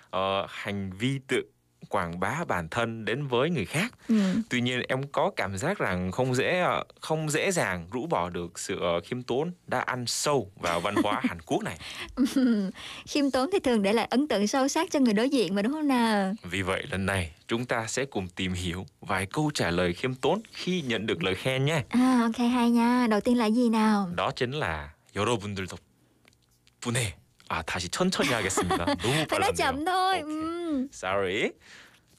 [0.10, 1.42] ờ, hành vi tự
[1.91, 3.93] quảng bá bản thân đến với người khác.
[4.09, 4.15] Ừ.
[4.51, 8.31] Tuy nhiên em có cảm giác rằng không dễ ờ, không dễ dàng rũ bỏ
[8.31, 11.79] được sự ờ, khiêm tốn đã ăn sâu vào văn hóa Hàn Quốc này.
[13.07, 15.63] khiêm tốn thì thường để lại ấn tượng sâu sắc cho người đối diện mà
[15.63, 16.35] đúng không nào?
[16.43, 20.15] Vì vậy lần này chúng ta sẽ cùng tìm hiểu vài câu trả lời khiêm
[20.15, 21.83] tốn khi nhận được lời khen nhé.
[21.89, 23.07] À ok hay nha.
[23.11, 24.11] Đầu tiên là gì nào?
[24.17, 27.15] đó chính là 여러분들 덕분에
[27.49, 28.85] 아 다시 천천히 하겠습니다.
[29.03, 29.85] 너무 Phải nói chậm 빨랐네요.
[29.85, 30.23] thôi.
[30.23, 30.23] 오케이.
[30.23, 30.89] Ừ.
[30.93, 31.51] Sorry.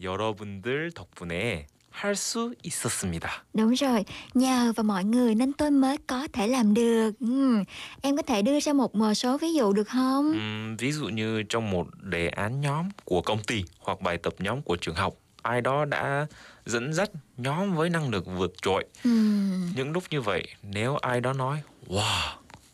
[0.02, 3.44] 여러분들 덕분에 할 수 있었습니다.
[3.54, 7.12] Đúng rồi, nhờ vào mọi người nên tôi mới có thể làm được.
[7.20, 7.64] Ừ.
[8.02, 10.32] Em có thể đưa ra một một số ví dụ được không?
[10.32, 14.34] Ừm, ví dụ như trong một đề án nhóm của công ty hoặc bài tập
[14.40, 16.28] nhóm của trường học, ai đó đã
[16.66, 18.86] dẫn dắt nhóm với năng lực vượt trội.
[19.04, 19.10] Ừ.
[19.76, 22.04] những lúc như vậy nếu ai đó nói 와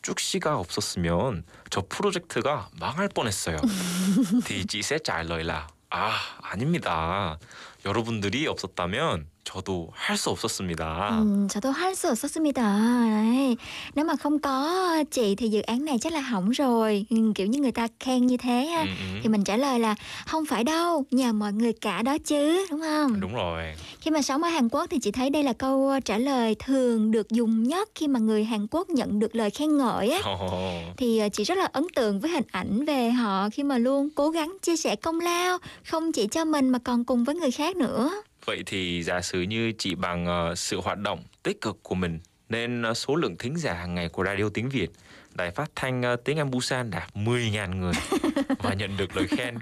[0.02, 3.56] 쭉 씨가 없었으면 저 프로젝트가 망할 뻔했어요.
[4.44, 7.39] thì chị sẽ trả lời là 아 아닙니다.
[7.85, 11.08] 여러분들이 없었다면 저도 할 수 없었습니다.
[11.20, 12.62] Ừ, sao tôi hát sự 썼습니다.
[13.10, 13.56] Đấy.
[13.94, 17.06] Nếu mà không có chị thì dự án này chắc là hỏng rồi.
[17.10, 18.80] Ừ, kiểu như người ta khen như thế ha.
[18.80, 19.20] Ừ, ừ.
[19.22, 19.94] Thì mình trả lời là
[20.26, 23.20] không phải đâu, nhờ mọi người cả đó chứ, đúng không?
[23.20, 23.62] Đúng rồi.
[24.00, 26.56] Khi mà sống ở Hàn Quốc thì chị thấy đây là câu ờ, trả lời
[26.64, 30.18] thường được dùng nhất khi mà người Hàn Quốc nhận được lời khen ngợi á.
[30.24, 30.50] Ồ,
[30.96, 34.08] Thì ờ, chị rất là ấn tượng với hình ảnh về họ khi mà luôn
[34.14, 37.50] cố gắng chia sẻ công lao, không chỉ cho mình mà còn cùng với người
[37.50, 38.10] khác nữa.
[38.49, 42.19] Vậy thì giả sử như chỉ bằng ờ, sự hoạt động tích cực của mình
[42.49, 44.89] nên ờ, số lượng thính giả hàng ngày của Radio Tiếng Việt,
[45.33, 47.93] đài phát thanh ờ, Tiếng Anh Busan đạt 10.000 người
[48.63, 49.55] và nhận được lời khen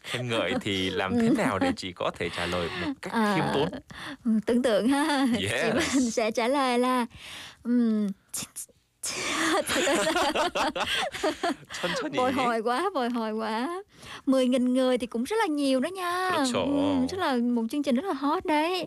[0.00, 3.34] khen ngợi thì làm thế nào để chị có thể trả lời một cách À,
[3.34, 3.68] khiêm tốn?
[4.24, 5.26] ừ, tưởng tượng ha.
[5.42, 5.52] Yes.
[5.62, 7.06] Chị mình sẽ trả lời là
[7.62, 8.08] ừm,
[11.81, 12.17] 천천히.
[12.17, 13.83] bồi hồi quá, bồi hồi quá.
[14.27, 16.31] 10.000 người thì cũng rất là nhiều đó nha.
[16.31, 16.63] 그렇죠.
[16.63, 18.85] Ừm, rất là một chương trình rất là hot đấy.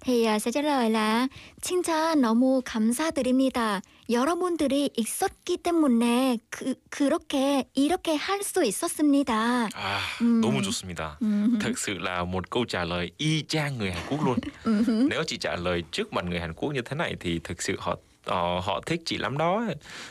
[0.00, 1.28] thì 아, sẽ trả lời là
[1.62, 3.80] 칭찬 너무 감사드립니다.
[4.10, 9.68] 여러분들이 있었기 때문에 그, 그렇게 이렇게 할 수 있었습니다.
[9.74, 10.40] À, Ừm.
[10.42, 11.16] 너무 좋습니다.
[11.20, 11.58] Ừm.
[11.60, 14.38] Thực sự là một câu trả lời y chang người Hàn Quốc luôn.
[14.64, 15.08] Ừm.
[15.08, 17.76] Nếu chị trả lời trước mặt người Hàn Quốc như thế này thì thực sự
[17.78, 17.96] họ
[18.28, 19.64] ờ, họ thích chị lắm đó.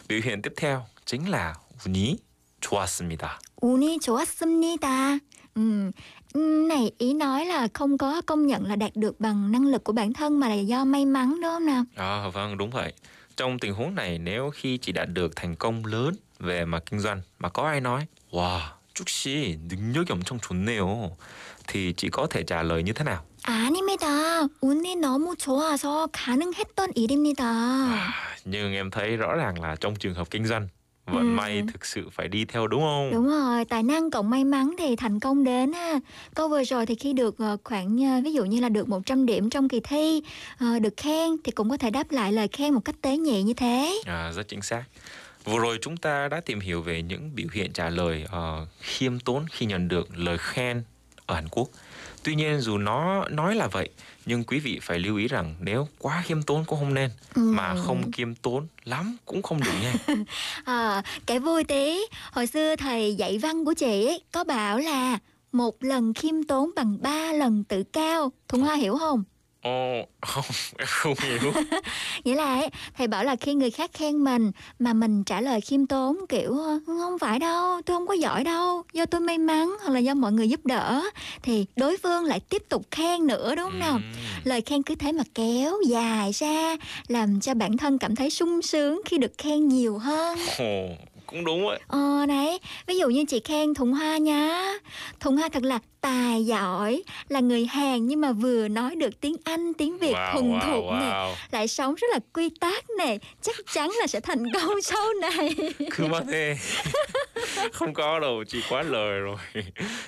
[0.09, 1.53] Biểu hiện tiếp theo chính là
[1.85, 2.17] 운이
[2.61, 3.39] 좋았습니다.
[3.61, 5.19] 운이 좋았습니다.
[5.55, 5.91] Ừm,
[6.33, 9.83] ừm, này ý nói là không có công nhận là đạt được bằng năng lực
[9.83, 11.83] của bản thân mà là do may mắn đúng không nào?
[11.95, 12.93] À, vâng đúng vậy.
[13.37, 16.99] Trong tình huống này nếu khi chị đạt được thành công lớn về mặt kinh
[16.99, 18.59] doanh mà có ai nói Wow,
[18.93, 21.09] Trúc 씨 능력이 엄청 좋네요.
[21.67, 23.23] Thì chị có thể trả lời như thế nào?
[23.43, 24.47] 아닙니다.
[24.61, 27.43] 운이 너무 좋아서 가능했던 일입니다.
[27.43, 28.13] À,
[28.45, 30.67] nhưng em thấy rõ ràng là trong trường hợp kinh doanh
[31.05, 31.35] vận Ừm.
[31.35, 33.11] may thực sự phải đi theo đúng không?
[33.13, 35.99] Đúng rồi, tài năng cộng may mắn thì thành công đến ha.
[36.35, 39.25] Câu vừa rồi thì khi được ờ, khoảng ờ, ví dụ như là được 100
[39.25, 40.21] điểm trong kỳ thi,
[40.59, 43.43] ờ, được khen thì cũng có thể đáp lại lời khen một cách tế nhị
[43.43, 44.01] như thế.
[44.05, 44.83] À, rất chính xác.
[45.45, 49.19] Vừa rồi chúng ta đã tìm hiểu về những biểu hiện trả lời ờ, khiêm
[49.19, 50.83] tốn khi nhận được lời khen
[51.25, 51.69] ở Hàn Quốc.
[52.28, 53.88] Tuy nhiên dù nó nói là vậy,
[54.26, 57.68] nhưng quý vị phải lưu ý rằng nếu quá khiêm tốn cũng không nên, mà
[57.68, 57.86] Ừm.
[57.86, 59.94] không khiêm tốn lắm cũng không được nha.
[60.64, 61.98] À, kể vui tí,
[62.32, 65.18] hồi xưa thầy dạy văn của chị ấy có bảo là
[65.52, 68.32] một lần khiêm tốn bằng ba lần tự cao.
[68.48, 69.24] Thuận Hoa hiểu không?
[69.68, 70.44] Ồ, không,
[70.78, 71.52] em không hiểu.
[72.24, 75.60] Nghĩa là ấy, thầy bảo là khi người khác khen mình mà mình trả lời
[75.60, 79.38] khiêm tốn kiểu "Ờ, không phải đâu, tôi không có giỏi đâu, do tôi may
[79.38, 81.02] mắn hoặc là do mọi người giúp đỡ
[81.42, 83.92] thì đối phương lại tiếp tục khen nữa đúng không nào?
[83.92, 84.02] Ừm.
[84.44, 86.76] Lời khen cứ thế mà kéo dài ra
[87.08, 90.38] làm cho bản thân cảm thấy sung sướng khi được khen nhiều hơn.
[90.58, 90.88] Ồ,
[91.28, 94.72] cũng đúng ấy ờ đấy ví dụ như chị khen thùng hoa nhá
[95.20, 99.36] thùng hoa thật là tài giỏi là người hàn nhưng mà vừa nói được tiếng
[99.44, 100.98] anh tiếng việt wow, thuần wow, thục wow.
[101.00, 105.06] này lại sống rất là quy tắc này chắc chắn là sẽ thành công sau
[105.20, 105.54] này.
[105.90, 106.56] Cứ mà thế.
[107.72, 109.36] Không có đâu chị quá lời rồi.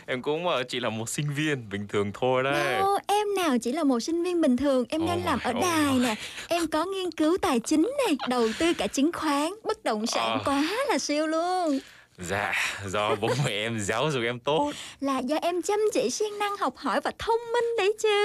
[0.06, 2.78] Em cũng ờ, mà chị là một sinh viên bình thường thôi đấy.
[2.80, 5.50] No, em nào chỉ là một sinh viên bình thường em oh đang làm ở
[5.50, 6.14] oh đài nè
[6.48, 10.38] em có nghiên cứu tài chính này đầu tư cả chứng khoán bất động sản
[10.40, 10.46] oh.
[10.48, 11.79] quá là siêu luôn.
[12.17, 12.53] Dạ,
[12.87, 14.71] do bố mẹ em giáo dục em tốt.
[14.99, 18.23] Là do em chăm chỉ siêng năng học hỏi và thông minh đấy chứ.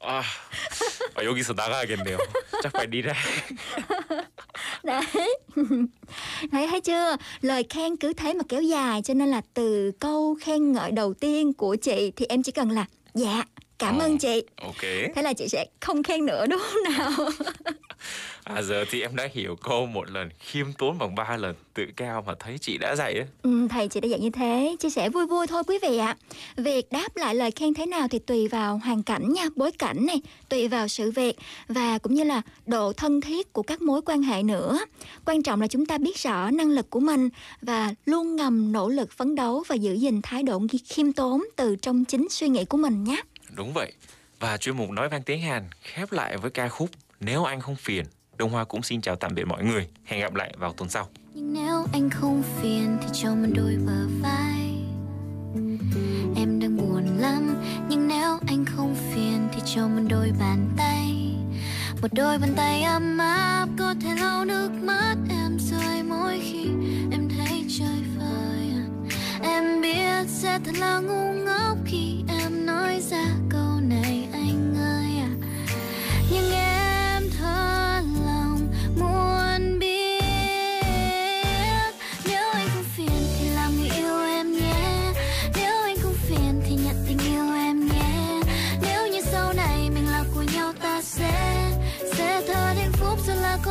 [0.00, 0.22] 아,
[1.14, 2.18] 아, 여기서 나가야겠네요.
[2.62, 3.14] chắc phải đi ra.
[4.82, 5.36] Đấy.
[6.52, 7.16] Đấy thấy chưa?
[7.40, 11.14] Lời khen cứ thế mà kéo dài cho nên là từ câu khen ngợi đầu
[11.14, 13.44] tiên của chị thì em chỉ cần là dạ,
[13.79, 14.05] cảm Ờ.
[14.05, 14.43] ơn chị.
[14.61, 14.81] Ok.
[15.15, 17.11] Thế là chị sẽ không khen nữa đúng không nào?
[18.43, 21.83] À giờ thì em đã hiểu câu một lần khiêm tốn bằng ba lần tự
[21.95, 23.25] cao mà thấy chị đã dạy ấy.
[23.41, 26.17] Ừ, thầy chị đã dạy như thế, chia sẻ vui vui thôi quý vị ạ.
[26.57, 30.05] Việc đáp lại lời khen thế nào thì tùy vào hoàn cảnh nha, bối cảnh
[30.05, 31.35] này, tùy vào sự việc
[31.67, 34.79] và cũng như là độ thân thiết của các mối quan hệ nữa.
[35.25, 37.29] Quan trọng là chúng ta biết rõ năng lực của mình
[37.61, 41.75] và luôn ngầm nỗ lực phấn đấu và giữ gìn thái độ khiêm tốn từ
[41.75, 43.21] trong chính suy nghĩ của mình nhé.
[43.57, 43.93] Đúng vậy.
[44.39, 46.89] Và chuyên mục nói vang tiếng Hàn khép lại với ca khúc
[47.19, 48.05] Nếu anh không phiền.
[48.37, 49.87] Đông Hoa cũng xin chào tạm biệt mọi người.
[50.05, 51.07] Hẹn gặp lại vào tuần sau.
[51.33, 54.57] Nhưng nếu anh không phiền thì cho mình đôi bờ vai
[56.35, 61.35] Em đang buồn lắm, Nhưng nếu anh không phiền thì cho mình đôi bàn tay
[62.01, 66.65] Một đôi bàn tay ấm áp, có thể lau nước mắt em rơi mỗi khi
[67.11, 68.71] em thấy trời vơi
[69.43, 73.25] Em biết sẽ thật là ngu ngốc khi em nói ra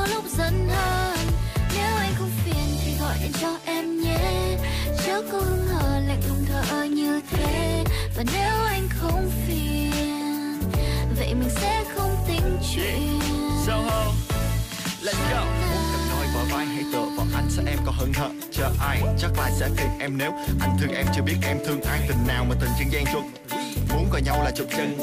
[0.07, 1.19] có lúc giận hơn.
[1.75, 4.57] Nếu anh không phiền thì gọi điện cho em nhé.
[5.07, 7.85] Chớ có hứng hờ lạnh lùng thở như thế.
[8.17, 10.61] Và nếu anh không phiền,
[11.19, 13.21] Vậy mình sẽ không tính chuyện.
[13.67, 14.13] Soho
[15.03, 15.45] Let's go.
[15.45, 18.31] Muốn cầm nói vợ vai hay tựa vào anh sao em còn hận hờ.
[18.53, 21.81] Chờ ai, chắc là sẽ phiền em nếu Anh thương em chưa biết em thương
[21.83, 22.01] ai.
[22.09, 23.25] Tình nào mà tình chân gian chuột.
[23.95, 24.97] Muốn coi nhau là chụp chân.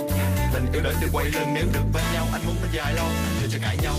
[0.54, 3.08] Tình yêu đến từ quay lưng Nếu được bên nhau, anh muốn bên dài lâu.
[3.41, 3.95] Thì chẳng cãi nhau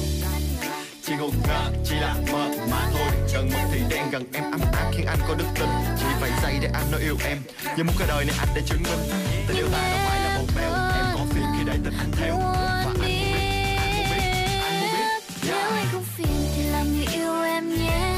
[1.06, 3.08] chỉ ngột ngạt chỉ là mơ mà thôi.
[3.34, 5.68] Gần mất thì đen gần em, ấm áp khiến anh có đức tin.
[5.98, 7.38] Chỉ vài giây để anh nói yêu em.
[7.76, 8.98] Nhưng muốn cả đời này anh để chứng minh.
[9.46, 10.70] Tình yêu ta đâu phải là một bèo.
[10.94, 12.36] Em có phiền khi để tình anh theo.
[12.36, 13.36] Và anh muốn biết,
[13.78, 15.22] anh muốn biết, anh muốn biết.
[15.46, 18.14] Nếu anh không phiền thì làm người yêu em nhé.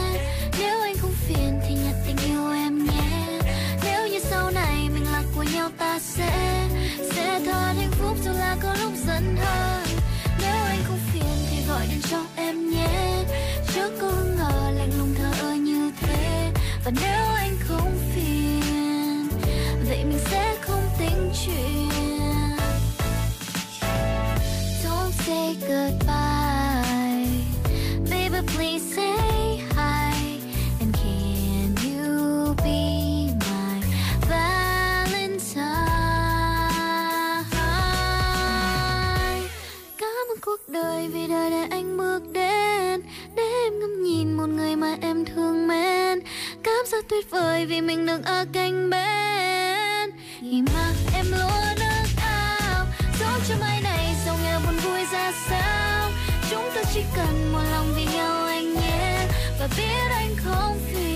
[0.58, 3.40] Nếu anh không phiền thì nhận tình yêu em nhé.
[3.84, 6.68] Nếu như sau này mình là của nhau ta sẽ
[7.14, 9.65] Sẽ thật hạnh phúc dù là có lúc giận hơn
[16.86, 18.05] Và nếu anh không
[47.16, 50.10] tuyệt vời vì mình được ở cạnh bên.
[50.40, 52.86] Ngày mà em luôn ước ao
[53.20, 56.10] Dẫu cho mai này giàu nghèo buồn vui ra sao?
[56.50, 59.26] Chúng ta chỉ cần một lòng vì nhau anh nhé,
[59.60, 61.15] Và biết anh không phiền.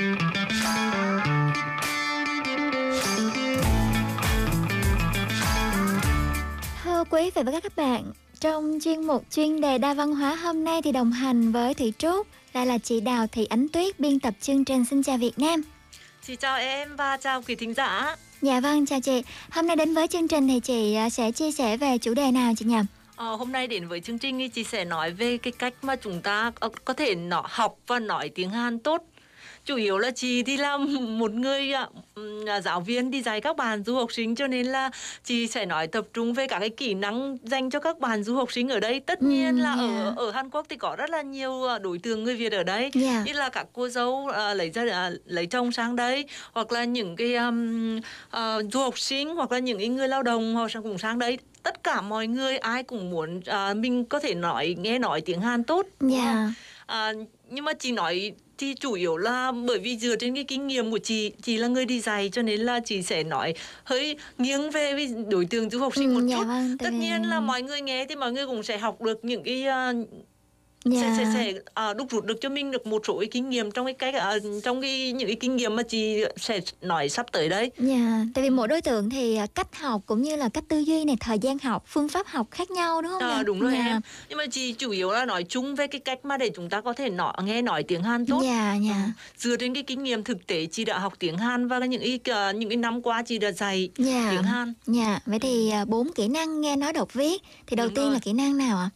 [7.01, 8.03] Thưa quý vị và các bạn,
[8.39, 11.93] trong chuyên mục chuyên đề đa văn hóa hôm nay thì đồng hành với Thủy
[11.97, 15.39] Trúc lại là chị Đào Thị Ánh Tuyết biên tập chương trình Xin chào Việt
[15.39, 15.61] Nam.
[16.27, 18.15] Chị chào em và chào quý thính giả.
[18.41, 19.23] Dạ vâng, chào chị.
[19.51, 22.31] Hôm nay đến với chương trình thì chị à, sẽ chia sẻ về chủ đề
[22.31, 22.77] nào chị nhỉ?
[23.15, 25.95] Ờ, hôm nay đến với chương trình thì chị sẽ nói về cái cách mà
[25.95, 29.03] chúng ta có- có thể nó học và nói tiếng Hàn tốt.
[29.71, 30.77] Chủ yếu là chị thì là
[31.17, 31.87] một người à,
[32.45, 34.89] là giáo viên đi dạy các bạn du học sinh cho nên là
[35.23, 38.35] chị sẽ nói tập trung về các cái kỹ năng dành cho các bạn du
[38.35, 40.17] học sinh ở đây tất nhiên là ở yeah.
[40.17, 42.91] ở Hàn Quốc thì có rất là nhiều à, đối tượng người Việt ở đây
[43.01, 43.25] Yeah.
[43.25, 46.83] như là các cô dâu à, lấy ra à, lấy chồng sang đây hoặc là
[46.83, 47.99] những cái um,
[48.29, 51.19] à, du học sinh hoặc là những cái người lao động họ sang cùng sang
[51.19, 55.21] đây tất cả mọi người ai cũng muốn à, mình có thể nói nghe nói
[55.21, 56.53] tiếng Hàn tốt đúng Dạ.
[56.85, 57.13] À,
[57.51, 60.91] nhưng mà chị nói thì chủ yếu là bởi vì dựa trên cái kinh nghiệm
[60.91, 64.71] của chị chị là người đi dạy cho nên là chị sẽ nói hơi nghiêng
[64.71, 66.43] về với đối tượng du học sinh Ừ, một dạ chút.
[66.47, 69.43] vâng, tất nhiên là mọi người nghe thì mọi người cũng sẽ học được những
[69.43, 69.93] cái à,
[70.85, 71.01] Dạ.
[71.01, 73.71] sẽ sẽ sẽ à, đúc rút được cho mình được một số cái kinh nghiệm
[73.71, 77.31] trong cái cách à, trong cái những cái kinh nghiệm mà chị sẽ nói sắp
[77.31, 80.49] tới đây Dạ, tại vì mỗi đối tượng thì à, cách học cũng như là
[80.49, 83.21] cách tư duy này, thời gian học, phương pháp học khác nhau đúng không?
[83.21, 83.43] À, ạ?
[83.43, 83.85] đúng rồi dạ.
[83.85, 86.69] em nhưng mà chị chủ yếu là nói chung về cái cách mà để chúng
[86.69, 89.11] ta có thể nói nghe nói tiếng Hàn tốt Dạ, dạ.
[89.37, 92.19] dựa trên cái kinh nghiệm thực tế chị đã học tiếng Hàn và những cái
[92.35, 94.27] ờ, những cái năm qua chị đã dạy Dạ.
[94.31, 97.87] tiếng Hàn Dạ, vậy thì à, bốn kỹ năng nghe nói đọc viết thì đầu
[97.87, 98.13] Đúng tiên rồi.
[98.13, 98.89] là kỹ năng nào ạ?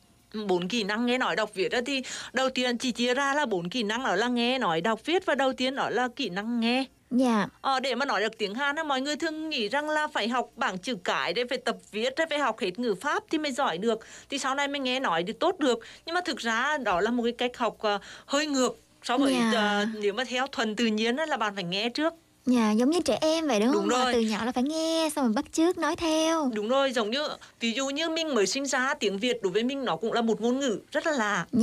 [0.47, 2.01] Bốn kỹ năng nghe nói đọc viết đó thì
[2.33, 5.25] đầu tiên chị chia ra là bốn kỹ năng đó là nghe nói đọc viết
[5.25, 7.47] và đầu tiên đó là kỹ năng nghe Dạ.
[7.61, 10.27] Ờ, để mà nói được tiếng Hàn á, mọi người thường nghĩ rằng là phải
[10.29, 13.37] học bảng chữ cái để phải tập viết để phải học hết ngữ pháp thì
[13.37, 16.37] mới giỏi được thì sau này mới nghe nói được tốt được nhưng mà thực
[16.37, 19.51] ra đó là một cái cách học ờ, hơi ngược so với Dạ.
[19.55, 22.13] ờ, nếu mà theo thuần tự nhiên á, là bạn phải nghe trước
[22.45, 23.87] Dạ, giống như trẻ em vậy đúng, Đúng không?
[23.87, 24.13] Mà rồi.
[24.13, 26.51] từ nhỏ là phải nghe xong rồi bắt chước nói theo.
[26.53, 27.27] Đúng rồi, giống như
[27.59, 30.21] ví dụ như mình mới sinh ra tiếng Việt đối với mình nó cũng là
[30.21, 31.45] một ngôn ngữ rất là lạ.
[31.51, 31.59] Ừ,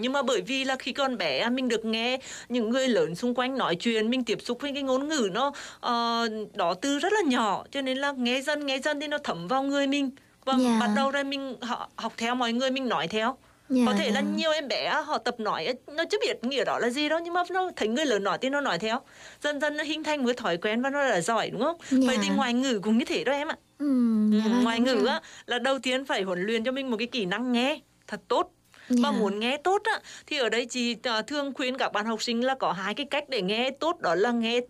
[0.00, 2.18] Nhưng mà bởi vì là khi còn bé mình được nghe
[2.48, 5.52] những người lớn xung quanh nói chuyện, mình tiếp xúc với cái ngôn ngữ nó
[5.80, 9.18] ờ, đó từ rất là nhỏ cho nên là nghe dần nghe dần thì nó
[9.24, 10.10] thấm vào người mình.
[10.44, 10.76] Và Dạ.
[10.80, 13.36] bắt đầu ra mình họ, học theo mọi người mình nói theo.
[13.68, 14.28] Dạ, có thể là dạ.
[14.34, 17.34] nhiều em bé họ tập nói nó chưa biết nghĩa đó là gì đâu nhưng
[17.34, 19.00] mà nó thấy người lớn nói thì nó nói theo
[19.42, 21.98] dần dần nó hình thành một thói quen và nó là giỏi đúng không Dạ.
[22.06, 23.86] vậy thì ngoại ngữ cũng như thế đó em ạ Ừ,
[24.32, 26.96] Ừ, dạ vâng, ngoại ngữ á là đầu tiên phải huấn luyện cho mình một
[26.96, 28.50] cái kỹ năng nghe thật tốt
[28.88, 28.96] Dạ.
[29.00, 32.22] mà muốn nghe tốt á thì ở đây chị à, thường khuyên các bạn học
[32.22, 34.60] sinh là có hai cái cách để nghe tốt đó là nghe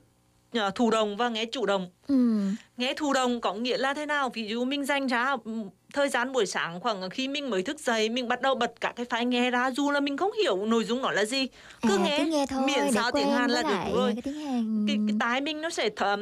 [0.53, 2.41] à, thụ động và nghe chủ động Ừ.
[2.77, 5.53] nghe thụ động có nghĩa là thế nào ví dụ mình dành ra ừ,
[5.97, 8.93] thời gian buổi sáng khoảng khi mình mới thức dậy mình bắt đầu bật các
[8.97, 11.47] cái file nghe ra dù là mình không hiểu nội dung nó là gì
[11.83, 14.85] cứ À, nghe, cứ nghe thôi miễn sao tiếng Hàn là được rồi cái Hàn.
[14.89, 16.21] cái, cái tai mình nó sẽ thầm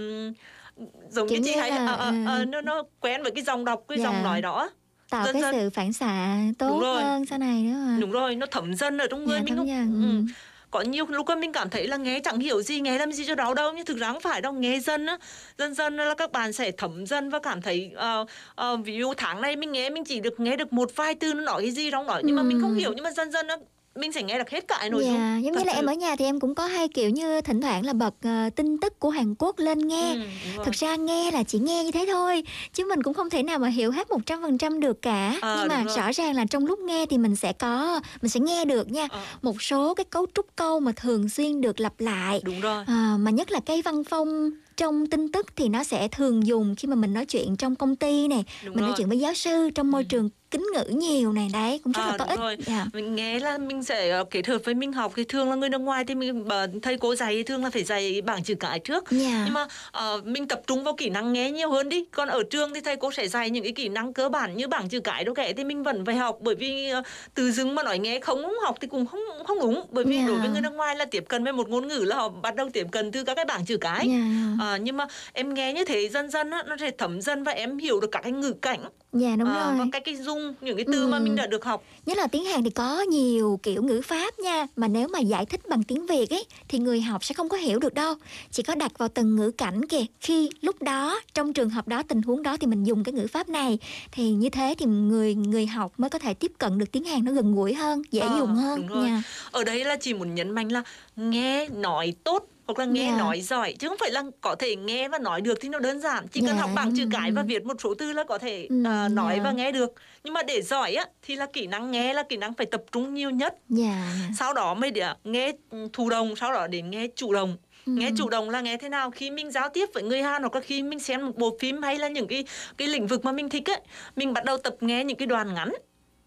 [1.11, 2.45] giống Kiểu như chị hay là, ờ, ờ, ừ.
[2.45, 4.05] nó nó quen với cái dòng đọc cái Dạ.
[4.05, 4.71] dòng nói đó
[5.11, 5.53] tạo dần cái dần.
[5.55, 7.03] sự phản xạ tốt Đúng rồi.
[7.03, 7.97] hơn sau này nữa mà.
[8.01, 10.33] đúng rồi nó thấm dần ở trong người Dạ, mình không dần, ừ.
[10.75, 13.35] Có nhiều lúc mình cảm thấy là nghe chẳng hiểu gì nghe làm gì cho
[13.35, 15.19] đó đâu nhưng thực ra không phải đâu nghe dần á
[15.59, 19.15] dần dần là các bạn sẽ thấm dần và cảm thấy ờ, ờ, ví dụ
[19.17, 21.71] tháng này mình nghe mình chỉ được nghe được một vài từ nó nói cái
[21.71, 23.57] gì đó nhưng mà mình không hiểu nhưng mà dần dần á
[24.01, 25.79] mình sẽ nghe được hết cả nội dung Dạ, giống như Thật là sự.
[25.79, 28.51] em ở nhà thì em cũng có hay kiểu như thỉnh thoảng là bật ờ,
[28.57, 30.15] tin tức của Hàn Quốc lên nghe.
[30.15, 30.21] Ừ.
[30.65, 32.43] Thực ra nghe là chỉ nghe như thế thôi,
[32.73, 35.39] chứ mình cũng không thể nào mà hiểu hết 100% được cả.
[35.43, 38.41] À, Nhưng mà rõ ràng là trong lúc nghe thì mình sẽ có mình sẽ
[38.41, 39.09] nghe được nha.
[39.11, 39.21] Ờ.
[39.43, 42.41] Một số cái cấu trúc câu mà thường xuyên được lặp lại.
[42.45, 46.09] đúng rồi À, mà nhất là cái văn phong trong tin tức thì nó sẽ
[46.09, 48.95] thường dùng khi mà mình nói chuyện trong công ty này, Đúng mình nói rồi.
[48.99, 52.07] chuyện với giáo sư trong môi trường kính ngữ nhiều này đấy cũng rất À,
[52.11, 52.39] là có ích.
[52.39, 52.57] rồi.
[52.67, 52.87] Dạ.
[52.93, 55.69] mình nghe là mình sẽ ờ, kết hợp với mình học thì thường là người
[55.69, 56.45] nước ngoài thì mình
[56.83, 59.43] thầy cô dạy thì thường là phải dạy bảng chữ cái trước Dạ.
[59.45, 62.43] nhưng mà ờ, mình tập trung vào kỹ năng nghe nhiều hơn đi còn ở
[62.51, 65.01] trường thì thầy cô sẽ dạy những cái kỹ năng cơ bản như bảng chữ
[65.01, 67.03] cái đâu kệ thì mình vẫn phải học bởi vì ờ,
[67.35, 70.25] từ dưng mà nói nghe không học thì cũng không không đúng bởi vì Dạ.
[70.27, 72.55] đối với người nước ngoài là tiếp cận với một ngôn ngữ là họ bắt
[72.57, 74.21] đầu tiếp cận từ các cái bảng chữ cái Dạ.
[74.61, 77.53] Ờ, nhưng mà em nghe như thế dần dần á, nó sẽ thấm dần và
[77.53, 78.81] em hiểu được các cái ngữ cảnh
[79.13, 79.79] Dạ đúng ờ, rồi.
[79.79, 81.23] và cái cái dung những cái từ mà Ừ.
[81.23, 84.67] mình đã được học Nhất là tiếng Hàn thì có nhiều kiểu ngữ pháp nha
[84.77, 87.57] Mà nếu mà giải thích bằng tiếng Việt ấy Thì người học sẽ không có
[87.57, 88.15] hiểu được đâu
[88.51, 92.03] Chỉ có đặt vào từng ngữ cảnh kìa Khi lúc đó, trong trường hợp đó,
[92.09, 93.79] tình huống đó Thì mình dùng cái ngữ pháp này
[94.13, 97.25] Thì như thế thì người người học mới có thể tiếp cận được tiếng Hàn
[97.25, 99.05] Nó gần gũi hơn, dễ Ờ, dùng hơn đúng rồi.
[99.11, 99.23] nha.
[99.51, 100.83] ở đây là chỉ muốn nhấn mạnh là
[101.17, 103.19] nghe nói tốt hoặc là nghe Dạ.
[103.19, 106.01] nói giỏi chứ không phải là có thể nghe và nói được thì nó đơn
[106.01, 107.09] giản chỉ cần Dạ, học bảng chữ ừ.
[107.13, 109.43] cái và viết một số từ là có thể à, nói dạ.
[109.45, 109.93] và nghe được.
[110.25, 112.83] Nhưng mà để giỏi á thì là kỹ năng nghe là kỹ năng phải tập
[112.93, 113.55] trung nhiều nhất.
[113.69, 114.07] Dạ.
[114.39, 117.57] Sau đó mới để nghe ừ, thụ động sau đó đến nghe chủ động.
[117.87, 119.11] Nghe chủ động là nghe thế nào?
[119.11, 121.83] Khi mình giao tiếp với người Hàn hoặc là khi mình xem một bộ phim
[121.83, 122.45] hay là những cái
[122.77, 123.81] cái lĩnh vực mà mình thích ấy
[124.17, 125.73] mình bắt đầu tập nghe những cái đoạn ngắn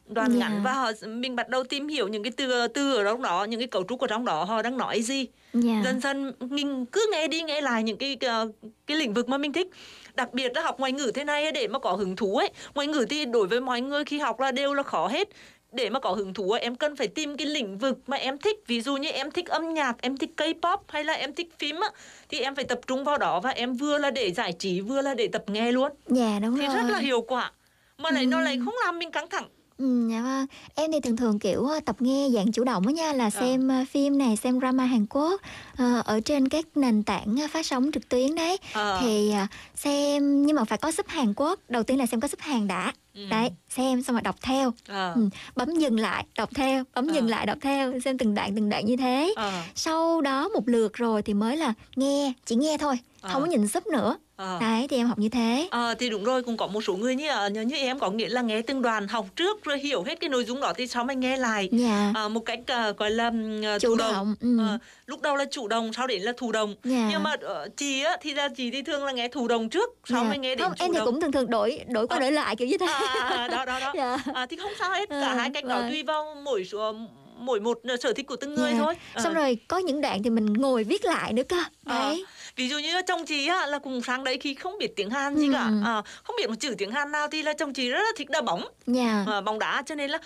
[0.07, 0.37] đoạn Dạ.
[0.39, 3.43] ngắn và họ mình bắt đầu tìm hiểu những cái từ từ ở trong đó
[3.43, 5.25] những cái cấu trúc ở trong đó họ đang nói gì.
[5.53, 5.81] Dạ.
[5.85, 8.45] dần dần mình cứ nghe đi nghe lại những cái cái,
[8.87, 9.67] cái lĩnh vực mà mình thích.
[10.15, 12.49] Đặc biệt là học ngoại ngữ thế này để mà có hứng thú ấy.
[12.75, 15.29] Ngoại ngữ thì đối với mọi người khi học là đều là khó hết.
[15.71, 18.57] Để mà có hứng thú em cần phải tìm cái lĩnh vực mà em thích.
[18.67, 21.79] Ví dụ như em thích âm nhạc em thích K-pop hay là em thích phim
[21.79, 21.89] á
[22.29, 25.01] thì em phải tập trung vào đó và em vừa là để giải trí vừa
[25.01, 25.91] là để tập nghe luôn.
[26.07, 26.75] Dạ đúng thì rồi.
[26.75, 27.51] rất là hiệu quả.
[27.97, 29.45] Mà lại nó lại không làm mình căng thẳng
[29.77, 30.45] Ừ, dạ vâng.
[30.75, 33.67] Em thì thường thường kiểu ờ, tập nghe dạng chủ động á nha là xem
[33.67, 35.41] ờ, phim này, xem drama Hàn Quốc
[35.77, 38.57] ờ, ở trên các nền tảng ờ, phát sóng trực tuyến đấy.
[38.73, 38.97] Ờ.
[39.01, 41.59] Thì ờ, xem nhưng mà phải có sub Hàn Quốc.
[41.69, 42.93] Đầu tiên là xem có sub Hàn đã.
[43.29, 44.73] Đấy, xem xong rồi đọc theo.
[44.87, 45.13] Ờ.
[45.15, 48.69] Ừ, bấm dừng lại, đọc theo, bấm dừng lại, đọc theo, xem từng đoạn từng
[48.69, 49.33] đoạn như thế.
[49.35, 49.61] Ờ.
[49.75, 53.67] Sau đó một lượt rồi thì mới là nghe, chỉ nghe thôi, không có nhìn
[53.67, 54.17] sub nữa.
[54.37, 54.57] Ờ.
[54.61, 55.67] Đấy thì em học như thế.
[55.71, 58.29] Ờ, thì đúng rồi cũng có một số người như ờ, như, em có nghĩa
[58.29, 61.03] là nghe từng đoàn học trước rồi hiểu hết cái nội dung đó thì sau
[61.03, 62.11] mới nghe lại Dạ.
[62.15, 63.31] Ờ, một cách ờ, gọi là
[63.63, 64.57] ờ, Chủ thụ động, ừ.
[64.59, 67.07] Ờ, lúc đầu là chủ động sau đến là thụ động Dạ.
[67.11, 69.89] nhưng mà ờ, chị á thì là chị thì thường là nghe thụ động trước
[70.05, 70.29] sau Dạ.
[70.29, 72.31] mới nghe đến không, chủ em thì động cũng thường thường đổi đổi qua đổi
[72.31, 72.85] lại kiểu như thế.
[72.85, 74.17] à, đó đó đó Dạ.
[74.33, 76.93] à, thì không sao hết cả Ờ, hai cách đó tùy vào mỗi số
[77.39, 79.21] mỗi một sở thích của từng người thôi Ờ.
[79.23, 81.57] Xong rồi có những đoạn thì mình ngồi viết lại nữa cơ.
[81.85, 82.25] Đấy.
[82.57, 85.35] Ví dụ như chồng chị á, là cùng sang đấy khi không biết tiếng Hàn
[85.35, 85.81] gì cả Ừ.
[85.85, 88.29] à, không biết một chữ tiếng Hàn nào thì là chồng chị rất là thích
[88.29, 89.23] đá bóng Dạ.
[89.27, 90.17] à, bóng đá cho nên là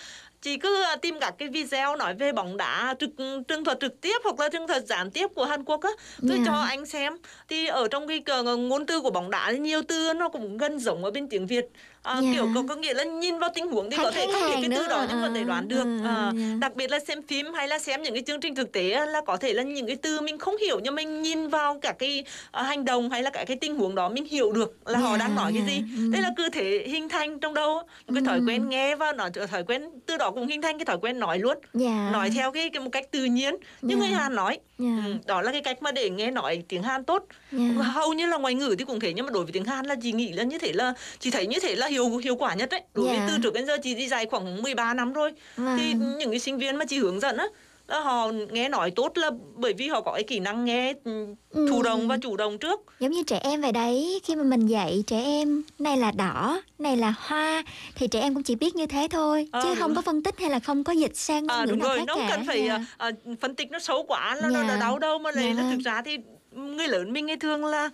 [0.42, 3.10] chị cứ à, tìm các cái video nói về bóng đá trực
[3.48, 5.90] tường thuật trực tiếp hoặc là tường thuật gián tiếp của Hàn Quốc á
[6.28, 6.42] tôi Dạ.
[6.46, 7.16] cho anh xem
[7.48, 10.58] thì ở trong cái cờ- ngôn từ của bóng đá thì nhiều từ nó cũng
[10.58, 11.64] gần giống ở bên tiếng Việt
[12.02, 12.30] à, Dạ.
[12.32, 14.68] kiểu có, có nghĩa là nhìn vào tình huống thì có Hay thể không biết
[14.68, 16.46] cái từ đó nhưng có thể ờ, đoán được ờ, À, dạ.
[16.60, 19.20] đặc biệt là xem phim hay là xem những cái chương trình thực tế là
[19.26, 22.24] có thể là những cái từ mình không hiểu nhưng mình nhìn vào cả cái
[22.50, 25.10] à, hành động hay là cả cái tình huống đó mình hiểu được là họ
[25.12, 26.10] Dạ, đang nói cái dạ, gì ừ.
[26.12, 27.82] đây là cứ thể hình thành trong đầu á.
[28.06, 28.44] một cái thói Ừ.
[28.48, 31.38] quen nghe và nói thói quen từ đó cũng hình thành cái thói quen nói
[31.38, 32.10] luôn Dạ.
[32.12, 33.98] nói theo cái, cái một cách tự nhiên như Dạ.
[34.00, 34.86] người Hàn nói Dạ.
[35.06, 37.82] ừ, đó là cái cách mà để nghe nói tiếng Hàn tốt Dạ.
[37.82, 39.94] hầu như là ngoại ngữ thì cũng thế nhưng mà đối với tiếng Hàn là
[40.02, 42.68] chị nghĩ là như thế là chị thấy như thế là hiệu hiệu quả nhất
[42.70, 43.26] đấy đối với Dạ.
[43.28, 45.78] từ trước đến giờ chị đi dạy khoảng 13 năm rồi Vâng.
[45.78, 47.46] thì những cái sinh viên mà chị hướng dẫn á
[47.88, 51.26] là họ nghe nói tốt là bởi vì họ có cái kỹ năng nghe ừ,
[51.52, 51.82] thụ Ừ.
[51.82, 55.04] động và chủ động trước Giống như trẻ em vậy đấy, khi mà mình dạy
[55.06, 57.62] trẻ em này là đỏ, này là hoa
[57.94, 60.22] thì trẻ em cũng chỉ biết như thế thôi, Ờ, chứ đúng không có phân
[60.22, 62.16] tích hay là không có dịch sang ngôn à, ngữ đúng nào rồi khác nó
[62.16, 62.26] cả.
[62.30, 64.64] cần phải à, à, phân tích nó xấu quá nó, Dạ.
[64.68, 65.70] nó đau đâu mà lại vâng.
[65.70, 66.16] thực ra thì
[66.54, 67.90] người lớn mình hay thường là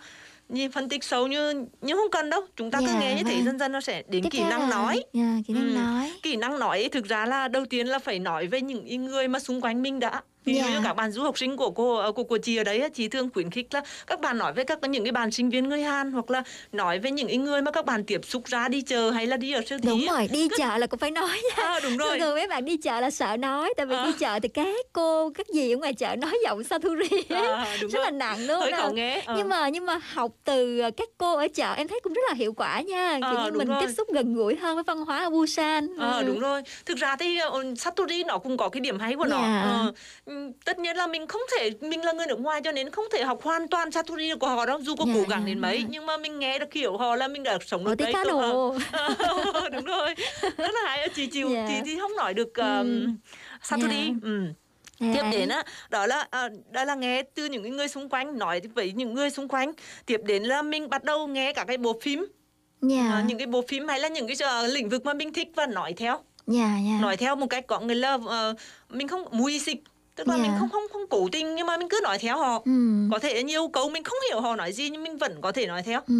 [0.49, 3.23] như phân tích xấu như nhưng không cần đâu chúng ta cứ Dạ, nghe như
[3.23, 3.45] thế vâng.
[3.45, 5.75] dần dần nó sẽ đến Tiếp kỹ năng là- nói Dạ, kỹ năng Ừ.
[5.75, 6.13] nói.
[6.23, 9.39] kỹ năng nói thực ra là đầu tiên là phải nói với những người mà
[9.39, 10.21] xung quanh mình đã
[10.55, 10.69] dụ Dạ.
[10.69, 13.07] như các bạn du học sinh của cô ờ, của của chị ở đấy chị
[13.07, 15.81] thường khuyến khích là các bạn nói với các những cái bạn sinh viên người
[15.81, 19.11] Hàn hoặc là nói với những người mà các bạn tiếp xúc ra đi chờ
[19.11, 21.63] hay là đi ở siêu thị Đúng rồi, đi chợ là cũng phải nói nha.
[21.63, 22.19] À, đúng rồi.
[22.19, 24.05] Thường mấy bạn đi chợ là sợ nói Tại vì À.
[24.05, 26.63] đi chợ thì các cô, các dì ở ngoài chợ nói giọng
[26.99, 27.23] ấy.
[27.29, 28.05] À, đúng Rất rồi.
[28.05, 28.95] là nặng đúng không?
[28.95, 29.33] nghe, ờ.
[29.37, 32.33] Nhưng mà nhưng mà học từ các cô ở chợ em thấy cũng rất là
[32.33, 33.77] hiệu quả nha Kiểu Ờ, như mình rồi.
[33.81, 36.23] tiếp xúc gần gũi hơn với văn hóa ở Busan Ờ Ừ.
[36.27, 36.61] đúng rồi.
[36.85, 39.41] Thực ra thì uh, Satori nó cũng có cái điểm hay của nó.
[39.41, 39.85] Dạ.
[40.47, 43.05] Ờ, tất nhiên là mình không thể mình là người nước ngoài cho nên không
[43.13, 45.59] thể học hoàn toàn Satori của họ đâu dù có Dạ, cố gắng dạ, đến
[45.59, 45.87] mấy dạ.
[45.89, 48.13] nhưng mà mình nghe được hiểu họ là mình đã sống Ở đấy.
[48.27, 48.75] đồ.
[49.53, 50.15] Ờ, đúng rồi.
[50.41, 51.65] Rất là hay chị chịu Dạ.
[51.69, 53.07] thì thì không nói được um, Ừ.
[53.63, 54.05] Satori.
[54.07, 54.13] Dạ.
[54.23, 54.41] Ừ.
[54.99, 55.07] Dạ.
[55.13, 58.61] Tiếp đến á, đó là à, đó là nghe từ những người xung quanh nói
[58.75, 59.71] với những người xung quanh.
[60.05, 62.25] Tiếp đến là mình bắt đầu nghe cả cái bộ phim,
[62.81, 63.09] Dạ.
[63.11, 65.47] à, những cái bộ phim hay là những cái ờ, lĩnh vực mà mình thích
[65.55, 66.97] và nói theo Dạ, dạ.
[67.01, 68.53] nói theo một cách có nghĩa là ờ,
[68.89, 69.77] mình không mùi xịt
[70.19, 70.41] tức là Dạ.
[70.41, 72.71] mình không không không cố tình nhưng mà mình cứ nói theo họ Ừ.
[73.11, 75.67] có thể nhiều câu mình không hiểu họ nói gì nhưng mình vẫn có thể
[75.67, 76.13] nói theo Ừ.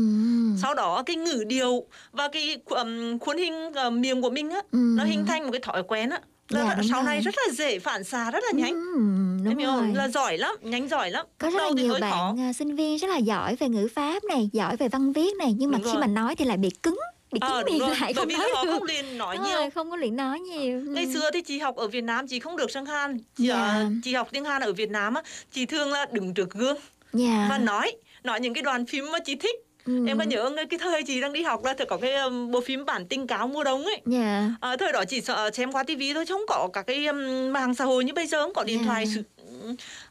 [0.61, 4.61] sau đó cái ngữ điệu và cái um, khuôn hình ờ, miệng của mình á
[4.71, 4.77] Ừ.
[4.97, 6.19] nó hình thành một cái thói quen á
[6.49, 7.21] là Dạ, sau này rồi.
[7.21, 8.99] rất là dễ phản xạ rất là nhanh Ừ,
[9.45, 9.93] đúng hiểu rồi.
[9.93, 12.07] là giỏi lắm nhanh giỏi lắm Có rất là nhiều hơi khó.
[12.11, 15.35] bạn à, sinh viên rất là giỏi về ngữ pháp này, giỏi về văn viết
[15.39, 16.01] này nhưng mà Đúng khi rồi.
[16.01, 16.99] mà nói thì lại bị cứng,
[17.31, 17.89] bị cứng Ờ, miệng rồi.
[17.89, 18.71] lại bởi không vì nói họ được.
[18.71, 20.81] không liền nói Đúng nhiều rồi, không có luyện nói nhiều.
[20.85, 21.13] ngày Ừ.
[21.13, 23.55] xưa thì chị học ở Việt Nam chị không được sang Hàn chị, Dạ.
[23.55, 25.21] ờ, chị học tiếng Hàn ở Việt Nam á
[25.51, 26.77] chị thường là đứng trước gương
[27.13, 27.47] Dạ.
[27.49, 27.91] và nói
[28.23, 29.55] nói những cái đoàn phim mà chị thích
[29.85, 30.07] Ừ.
[30.07, 32.85] em có nhớ cái thời chị đang đi học là có cái um, bộ phim
[32.85, 34.51] bản tình cáo mùa đông ấy Dạ.
[34.61, 37.53] à, thời đó chỉ sợ xem qua tivi thôi chứ không có các cái um,
[37.53, 38.85] mạng xã hội như bây giờ không có điện Dạ.
[38.85, 39.05] thoại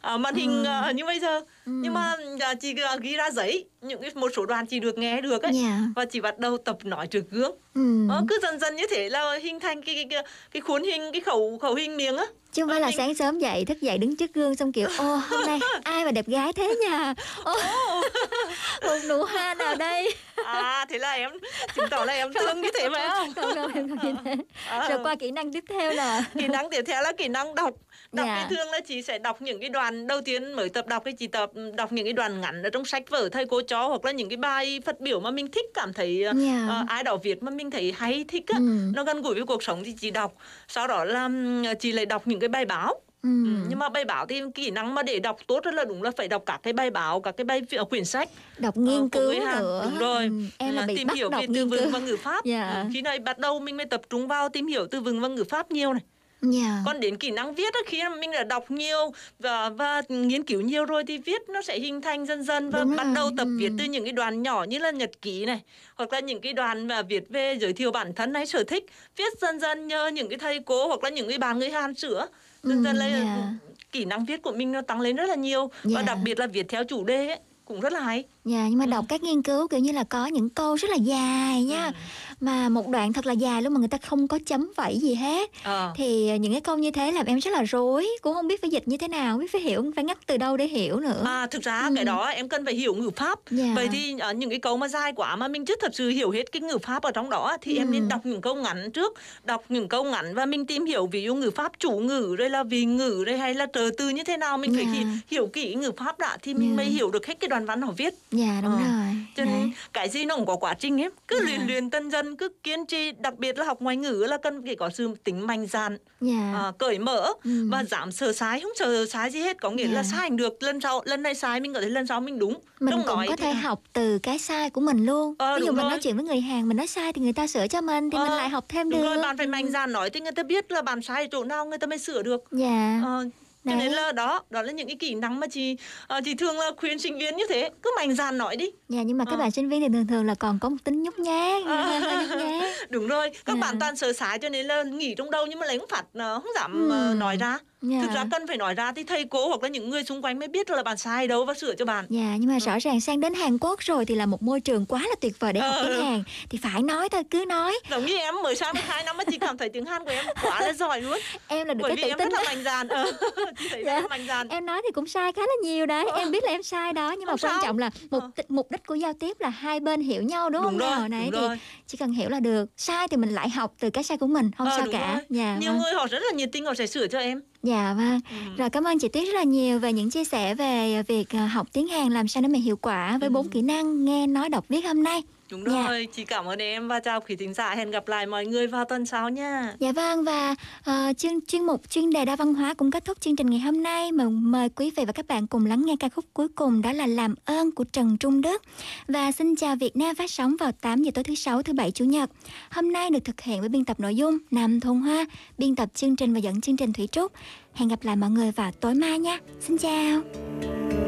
[0.00, 0.70] à, màn hình Ừ.
[0.70, 1.40] à, như bây giờ.
[1.66, 4.98] Nhưng mà à, chị à, ghi ra giấy những cái một số đoạn chị được
[4.98, 5.52] nghe được ấy.
[5.54, 5.78] Dạ.
[5.96, 7.52] và chị bắt đầu tập nói trước gương.
[7.74, 8.08] Ừ.
[8.10, 10.22] Ờ, cứ dần dần như thế là hình thành cái cái cái,
[10.52, 12.24] cái khuôn hình cái khẩu khẩu hình miệng á.
[12.52, 15.16] Chứ không phải là sáng sớm dậy thức dậy đứng trước gương xong kiểu ô
[15.16, 17.14] hôm nay ai mà đẹp gái thế nhờ?
[17.44, 17.54] Ô,
[18.86, 20.14] một nụ hoa nào đây?
[20.44, 21.30] À thế là em
[21.76, 24.34] chứng tỏ là em thương như thế phải không không đâu em không như thế.
[24.68, 24.88] À.
[24.88, 27.74] rồi qua kỹ năng tiếp theo là kỹ năng tiếp theo là kỹ năng đọc
[28.12, 28.46] đọc Dạ.
[28.50, 31.12] thì thường là chị sẽ đọc những cái đoạn đầu tiên mới tập đọc thì
[31.12, 34.04] chị tập đọc những cái đoạn ngắn ở trong sách vở thầy cô cho hoặc
[34.04, 36.66] là những cái bài phát biểu mà mình thích cảm thấy ờ, Dạ.
[36.68, 38.78] ờ, ai đó viết mà mình thấy hay thích á Ừ.
[38.94, 40.32] nó gần gũi với cuộc sống thì chị đọc
[40.68, 43.28] sau đó là ừm, chị lại đọc những cái bài báo ừ.
[43.68, 46.10] nhưng mà bài báo thì kỹ năng mà để đọc tốt rất là đúng là
[46.16, 48.28] phải đọc các cái bài báo các cái bài vi- quyển sách
[48.58, 51.40] đọc nghiên của cứu nữa đúng rồi Ừ, em là bị tìm bắt hiểu đọc
[51.40, 52.82] về từ vựng và ngữ pháp Dạ.
[52.84, 55.28] Ừ, khi này bắt đầu mình mới tập trung vào tìm hiểu từ vựng và
[55.28, 56.02] ngữ pháp nhiều này
[56.42, 60.42] dạ còn đến kỹ năng viết á, khi mình đã đọc nhiều và và nghiên
[60.42, 63.12] cứu nhiều rồi thì viết nó sẽ hình thành dần dần và Đúng bắt rồi,
[63.14, 63.56] đầu tập ừ.
[63.58, 65.60] viết từ những cái đoạn nhỏ như là nhật ký này
[65.94, 68.84] hoặc là những cái đoạn mà viết về giới thiệu bản thân hay sở thích
[69.16, 71.94] viết dần dần nhờ những cái thầy cô hoặc là những cái bạn người Hàn
[71.94, 72.26] sửa
[72.62, 73.48] dần Ừ, dần là dạ.
[73.92, 76.02] kỹ năng viết của mình nó tăng lên rất là nhiều và Dạ.
[76.02, 78.86] đặc biệt là viết theo chủ đề ấy, cũng rất là hay Dạ nhưng mà
[78.86, 81.92] đọc các nghiên cứu kiểu như là có những câu rất là dài nha
[82.40, 85.14] Mà một đoạn thật là dài luôn mà người ta không có chấm phẩy gì
[85.14, 85.92] hết Ờ.
[85.96, 88.70] Thì những cái câu như thế làm em rất là rối Cũng không biết phải
[88.70, 91.22] dịch như thế nào, không biết phải hiểu, phải ngắt từ đâu để hiểu nữa
[91.24, 91.92] À thực ra Ừ.
[91.96, 93.38] cái đó em cần phải hiểu ngữ pháp.
[93.50, 93.72] Dạ.
[93.74, 96.30] Vậy thì ở những cái câu mà dài quá mà mình chưa thật sự hiểu
[96.30, 97.92] hết cái ngữ pháp ở trong đó thì em Ừ.
[97.92, 101.22] nên đọc những câu ngắn trước, đọc những câu ngắn và mình tìm hiểu ví
[101.22, 104.24] dụ ngữ pháp chủ ngữ rồi là vị ngữ rồi hay là trợ từ như
[104.24, 104.92] thế nào mình phải Dạ.
[104.92, 106.76] hi- hiểu kỹ ngữ pháp đã thì mình Dạ.
[106.76, 108.14] mới hiểu được hết cái đoạn văn họ viết.
[108.32, 108.78] Dạ đúng Ờ.
[108.78, 111.44] rồi Cho nên cái gì nó cũng có quá trình ấy, cứ Dạ.
[111.44, 114.62] luyện luyện tân dần cứ kiên trì, đặc biệt là học ngoại ngữ là cần
[114.66, 117.68] phải có sự tính mạnh dạn, Dạ à, cởi mở Ừ.
[117.70, 120.16] và dám sợ sai, không sợ sai gì hết, có nghĩa là Dạ.
[120.16, 122.54] sai được lần sau, lần này sai mình có thể lần sau mình đúng.
[122.80, 125.34] mình Trong cũng nói có thì thể là- học từ cái sai của mình luôn
[125.38, 125.90] Ờ, Ví dụ đúng mình rồi.
[125.90, 128.18] nói chuyện với người Hàn Mình nói sai thì người ta sửa cho mình Thì
[128.18, 130.32] mình Ờ, lại học thêm Đúng được rồi, bạn phải mạnh dạn nói thì người
[130.32, 132.44] ta biết là bạn sai ở chỗ nào người ta mới sửa được.
[132.50, 133.24] Dạ Ờ,
[133.68, 136.58] cho nên là đó, đó là những cái kỹ năng mà chị ờ, chị thường
[136.58, 138.66] là khuyên sinh viên như thế, cứ mạnh dạn nói đi.
[138.88, 139.36] Dạ nhưng mà các Ờ.
[139.36, 142.68] bạn sinh viên thì thường thường là còn có một tính nhút nhát nhút nhát
[142.90, 143.60] Đúng rồi, các Dạ.
[143.60, 146.04] bạn toàn sợ sai cho nên là nghĩ trong đầu nhưng mà lại không phát
[146.14, 146.90] ờ, không dám Ừ.
[146.90, 147.58] ờ, nói ra.
[147.82, 147.98] Dạ.
[148.02, 150.38] Thực ra cần phải nói ra thì thầy cô hoặc là những người xung quanh
[150.38, 152.04] mới biết là bạn sai đâu và sửa cho bạn.
[152.08, 154.86] Dạ nhưng mà rõ ràng sang đến Hàn Quốc rồi thì là một môi trường
[154.86, 155.84] quá là tuyệt vời để học Ờ.
[155.86, 159.04] tiếng Hàn thì phải nói thôi cứ nói Giống như em mới sang được 2
[159.04, 161.18] năm mà chị cảm thấy tiếng Hàn của em quá là giỏi luôn.
[161.48, 162.44] em là được Bởi cái vì tự em tin rất là đó.
[162.54, 162.88] mạnh dạn.
[162.88, 163.12] Ờ,
[163.58, 163.94] chị thấy Dạ.
[163.94, 164.48] rất là mạnh dạn.
[164.48, 167.10] em nói thì cũng sai khá là nhiều đấy em biết là em sai đó
[167.18, 167.62] nhưng mà Không quan sao.
[167.62, 170.70] trọng là mục mục đích của giao tiếp là hai bên hiểu nhau đúng, Đúng
[170.70, 171.58] không rồi, nào này đúng thì rồi.
[171.86, 174.50] chỉ cần hiểu là được sai thì mình lại học từ cái sai của mình
[174.58, 175.22] không Ờ, sao cả rồi.
[175.30, 175.80] dạ Nhiều vâng.
[175.82, 177.40] người họ rất là nhiệt tình họ sẽ sửa cho em.
[177.62, 178.20] Dạ vâng.
[178.30, 178.36] Ừ.
[178.56, 181.46] Rồi cảm ơn chị Tuyết rất là nhiều về những chia sẻ về việc à,
[181.46, 184.48] học tiếng Hàn làm sao để mà hiệu quả với bốn kỹ năng nghe nói
[184.48, 185.22] đọc viết hôm nay.
[185.50, 185.82] Đúng Dạ.
[185.88, 187.74] rồi, chị cảm ơn em và chào quý thính giả.
[187.74, 189.74] Hẹn gặp lại mọi người vào tuần sau nha.
[189.78, 193.20] Dạ vâng và ờ, chuyên chuyên mục chuyên đề đa văn hóa cũng kết thúc
[193.20, 195.96] chương trình ngày hôm nay mà mời quý vị và các bạn cùng lắng nghe
[196.00, 198.62] ca khúc cuối cùng đó là Làm ơn của Trần Trung Đức.
[199.08, 201.90] Và xin chào Việt Nam phát sóng vào 8 giờ tối thứ sáu, thứ bảy,
[201.90, 202.30] chủ nhật.
[202.70, 205.26] Hôm nay được thực hiện với biên tập nội dung Nam Thôn Hoa,
[205.58, 207.32] biên tập chương trình và dẫn chương trình Thủy Trúc.
[207.74, 209.38] Hẹn gặp lại mọi người vào tối mai nha.
[209.60, 211.07] Xin chào.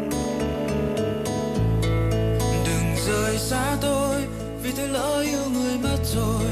[3.11, 4.17] Rời xa tôi
[4.63, 6.47] vì tôi lỡ yêu người mất rồi.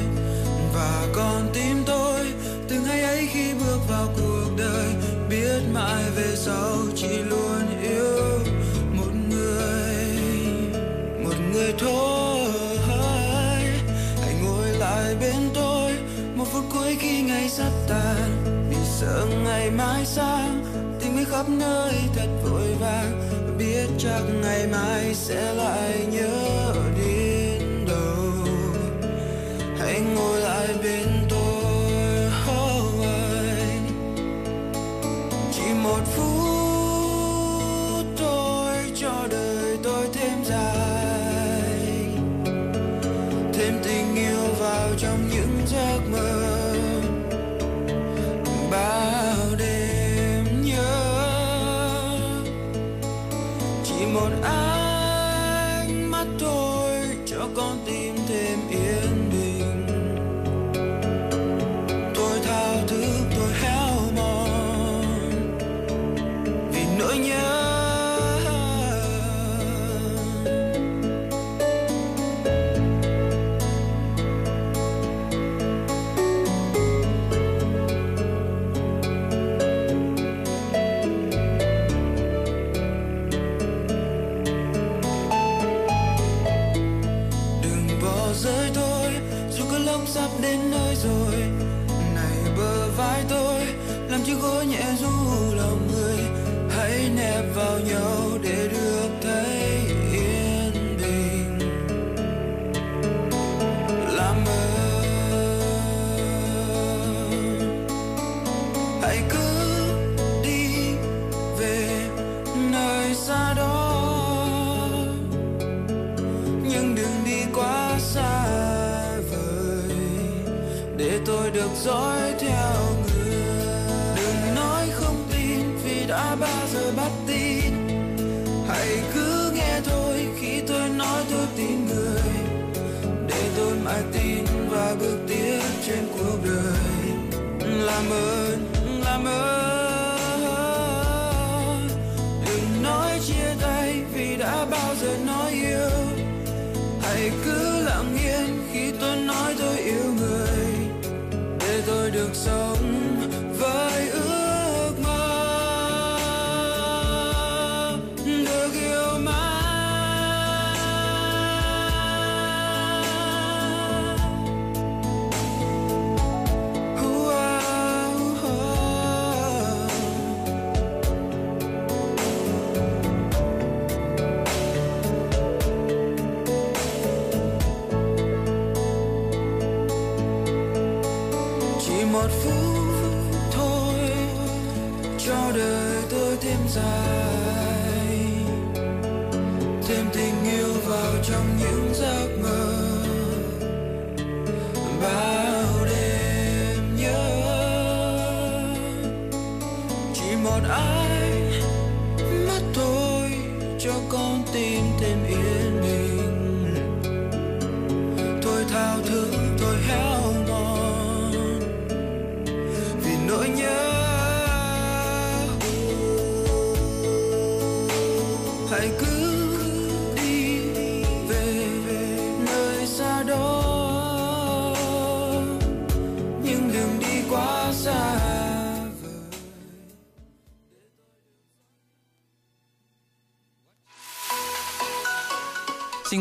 [0.75, 2.21] Và còn tim tôi
[2.69, 4.89] từ ngày ấy khi bước vào cuộc đời,
[5.31, 8.39] biết mãi về sau chỉ luôn yêu
[8.93, 10.07] một người
[11.25, 12.41] một người thôi.
[14.23, 15.93] Hãy ngồi lại bên tôi
[16.35, 20.65] một phút cuối khi ngày sắp tàn vì sợ ngày mai sang,
[21.01, 27.87] tình mới khắp nơi thật vội vàng biết chắc ngày mai sẽ lại nhớ đến
[27.87, 28.23] đâu
[29.79, 33.87] hãy ngồi lại bên tôi oh, anh.
[35.53, 42.07] chỉ một phút thôi cho đời tôi thêm dài.
[43.53, 46.75] Thêm tình yêu vào trong những giấc mơ.
[48.71, 49.28] Bao
[54.19, 54.78] chỉ một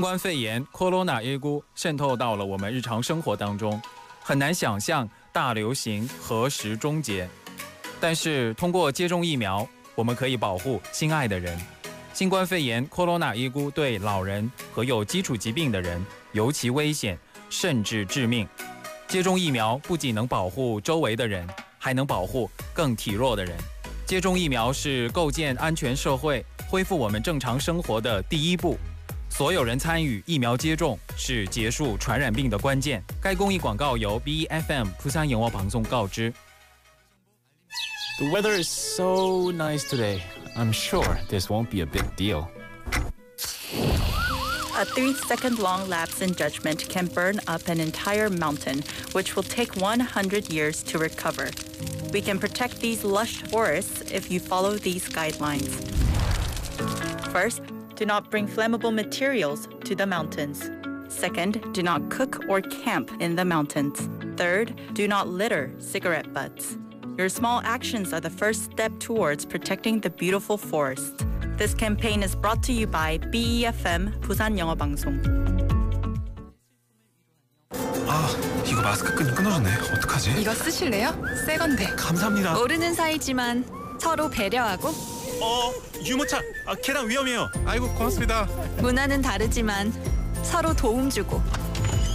[0.08, 3.82] 冠肺炎 （Corona 渗透到了我们日常生活当中，
[4.22, 7.28] 很难想象大流行何时终结。
[8.00, 11.60] 但是通过接种疫苗，我们可以保护心爱的人。
[12.14, 16.02] 新冠肺炎 （Corona 对老人和有基础疾病的人
[16.32, 18.48] 尤其危险，甚至致命。
[19.10, 21.46] 接种疫苗不仅能保护周围的人，
[21.78, 23.54] 还能保护更体弱的人。
[24.06, 28.78] 接种疫苗是构建安全社会、恢复我们正常生活的第一步。
[29.30, 33.04] 所有人参与疫苗接种是结束传染病的关键。
[33.22, 36.34] 该公益广告由 BFM 釜山仰望放送告知。
[38.20, 40.22] The weather is so nice today.
[40.56, 42.48] I'm sure this won't be a big deal.
[44.80, 49.44] A three second long lapse in judgment can burn up an entire mountain, which will
[49.44, 51.50] take 100 years to recover.
[52.12, 55.70] We can protect these lush forests if you follow these guidelines.
[57.32, 57.62] First,
[57.97, 60.71] do not bring flammable materials to the mountains.
[61.09, 64.09] Second, do not cook or camp in the mountains.
[64.37, 66.79] Third, do not litter cigarette butts.
[67.19, 71.27] Your small actions are the first step towards protecting the beautiful forest.
[71.59, 75.21] This campaign is brought to you by BEFM 부산 영어 방송.
[78.09, 78.29] 아,
[78.67, 79.71] 이거 마스크 끈이 끊어졌네.
[79.95, 80.41] 어떡하지?
[80.41, 81.13] 이거 쓰실래요?
[81.47, 81.87] 새 건데.
[81.97, 82.55] 감사합니다.
[82.55, 83.65] 모르는 사이지만
[84.01, 84.91] 서로 배려하고
[85.42, 85.72] 어,
[86.04, 86.42] 유모차.
[86.66, 87.50] 아, 계단 위험해요.
[87.66, 88.46] 아이고, 고맙습니다.
[88.78, 89.94] 문화는 다르지만
[90.44, 91.42] 서로 도움 주고.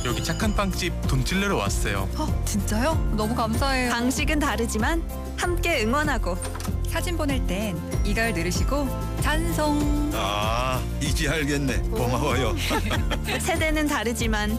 [0.04, 2.08] 여기 착한 빵집 돈 찔러러 왔어요.
[2.16, 2.94] 어, 진짜요?
[3.16, 3.90] 너무 감사해요.
[3.90, 5.02] 방식은 다르지만
[5.36, 6.36] 함께 응원하고.
[6.88, 8.86] 사진 보낼 땐 이걸 누르시고
[9.22, 10.10] 찬송.
[10.14, 11.78] 아, 이제 알겠네.
[11.90, 12.54] 고마워요.
[13.40, 14.58] 세대는 다르지만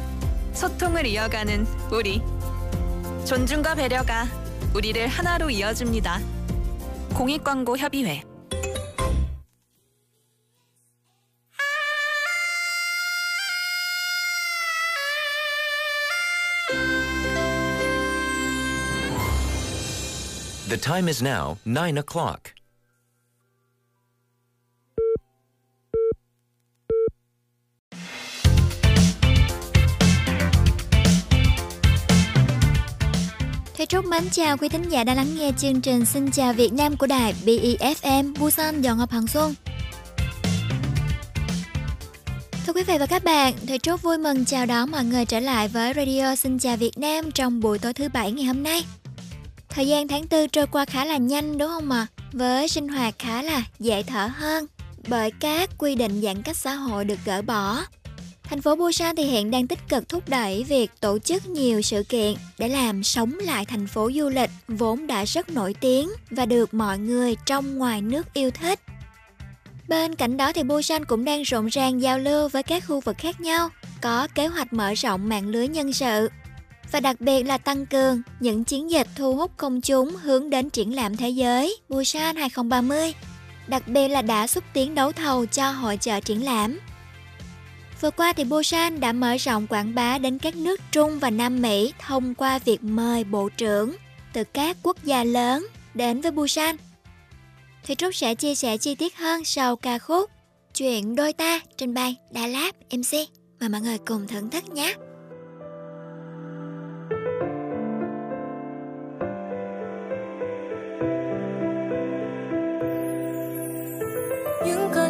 [0.53, 2.21] 소통을 이어가는 우리.
[3.25, 4.27] 존중과 배려가
[4.73, 6.19] 우리를 하나로 이어줍니다.
[7.13, 8.23] 공익광고 협의회.
[20.73, 22.37] The time is now 9 o'clock.
[33.73, 36.73] Thế Trúc mến chào quý thính giả đang lắng nghe chương trình Xin chào Việt
[36.73, 39.53] Nam của đài BEFM Busan Dọn Ngọc Hằng Xuân.
[42.65, 45.39] Thưa quý vị và các bạn, Thầy Trúc vui mừng chào đón mọi người trở
[45.39, 48.85] lại với Radio Xin chào Việt Nam trong buổi tối thứ bảy ngày hôm nay.
[49.75, 52.07] Thời gian tháng tư trôi qua khá là nhanh đúng không ạ?
[52.09, 52.23] À?
[52.33, 54.65] Với sinh hoạt khá là dễ thở hơn
[55.07, 57.81] bởi các quy định giãn cách xã hội được gỡ bỏ.
[58.43, 62.03] Thành phố Busan thì hiện đang tích cực thúc đẩy việc tổ chức nhiều sự
[62.03, 66.45] kiện để làm sống lại thành phố du lịch vốn đã rất nổi tiếng và
[66.45, 68.79] được mọi người trong ngoài nước yêu thích.
[69.87, 73.15] Bên cạnh đó thì Busan cũng đang rộn ràng giao lưu với các khu vực
[73.17, 73.69] khác nhau,
[74.01, 76.29] có kế hoạch mở rộng mạng lưới nhân sự
[76.91, 80.69] và đặc biệt là tăng cường những chiến dịch thu hút công chúng hướng đến
[80.69, 83.13] triển lãm thế giới Busan 2030,
[83.67, 86.79] đặc biệt là đã xúc tiến đấu thầu cho hội trợ triển lãm.
[88.01, 91.61] Vừa qua thì Busan đã mở rộng quảng bá đến các nước Trung và Nam
[91.61, 93.95] Mỹ thông qua việc mời bộ trưởng
[94.33, 96.75] từ các quốc gia lớn đến với Busan.
[97.83, 100.29] Thì Trúc sẽ chia sẻ chi tiết hơn sau ca khúc
[100.73, 103.29] Chuyện đôi ta trên bay Đà Lạt MC.
[103.59, 104.95] Mời mọi người cùng thưởng thức nhé.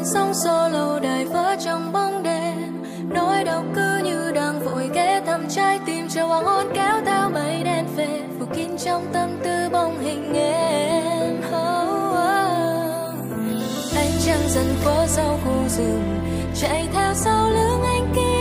[0.05, 2.83] Sóng xô lâu đài vỡ trong bóng đêm.
[3.09, 7.29] Nỗi đau cứ như đang vội ghé thăm trái tim chờ hoàng hôn kéo theo
[7.29, 11.37] mây đen về phủ kín trong tâm tư bóng hình em.
[11.37, 12.25] Oh, oh.
[13.95, 16.19] anh chẳng dần qua sau khu rừng
[16.61, 18.32] chạy theo sau lưng anh kia.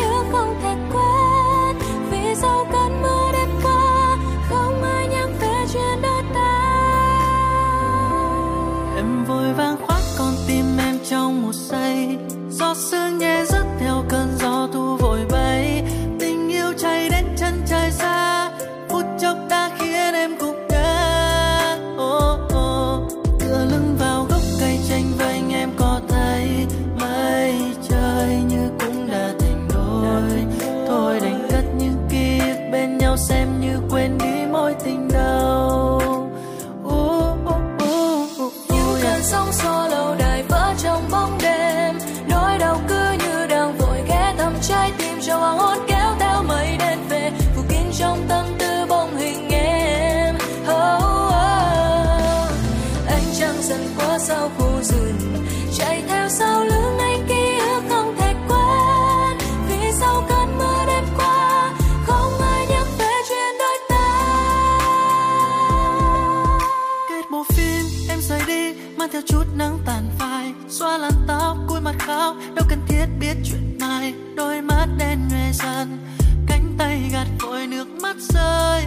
[73.35, 75.99] biết chuyện mai đôi mắt đen nhòe dần
[76.47, 78.85] cánh tay gạt vội nước mắt rơi.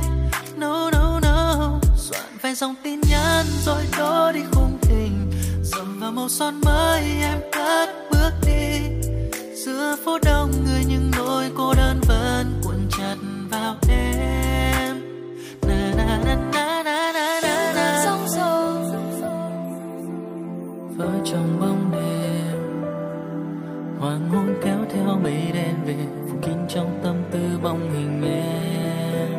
[0.58, 5.32] No no no soạn vài dòng tin nhắn rồi đó đi khung hình.
[5.64, 8.80] Dầm vào màu son mới em cất bước đi.
[9.66, 13.16] Giữa phố đông người nhưng nỗi cô đơn vẫn cuộn chặt
[13.50, 14.96] vào em.
[15.68, 18.16] Na na na na na na na, na.
[20.98, 22.15] vỡ trong bóng đêm
[24.06, 25.96] hoàng hôn kéo theo mây đen về
[26.30, 29.30] phủ kín trong tâm tư bóng hình em.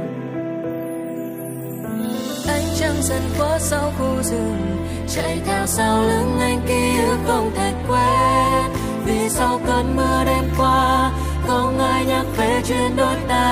[2.49, 7.51] Anh chẳng dần qua sau khu rừng, chạy theo sau lưng anh ký ức không
[7.57, 8.73] thể quên.
[9.05, 11.13] Vì sau cơn mưa đêm qua,
[11.47, 13.47] không ai nhắc về chuyện đôi ta.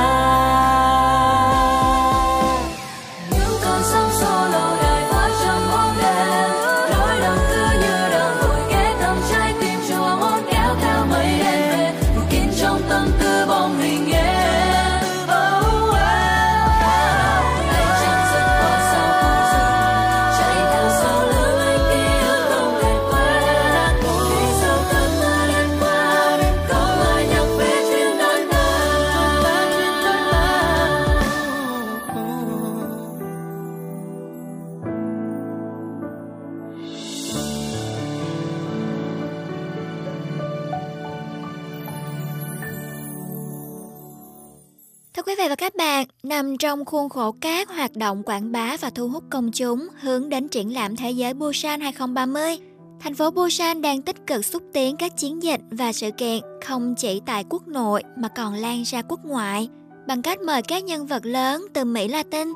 [46.34, 50.28] Nằm trong khuôn khổ các hoạt động quảng bá và thu hút công chúng hướng
[50.28, 52.58] đến triển lãm thế giới Busan 2030,
[53.00, 56.94] thành phố Busan đang tích cực xúc tiến các chiến dịch và sự kiện không
[56.94, 59.68] chỉ tại quốc nội mà còn lan ra quốc ngoại
[60.06, 62.48] bằng cách mời các nhân vật lớn từ Mỹ Latin.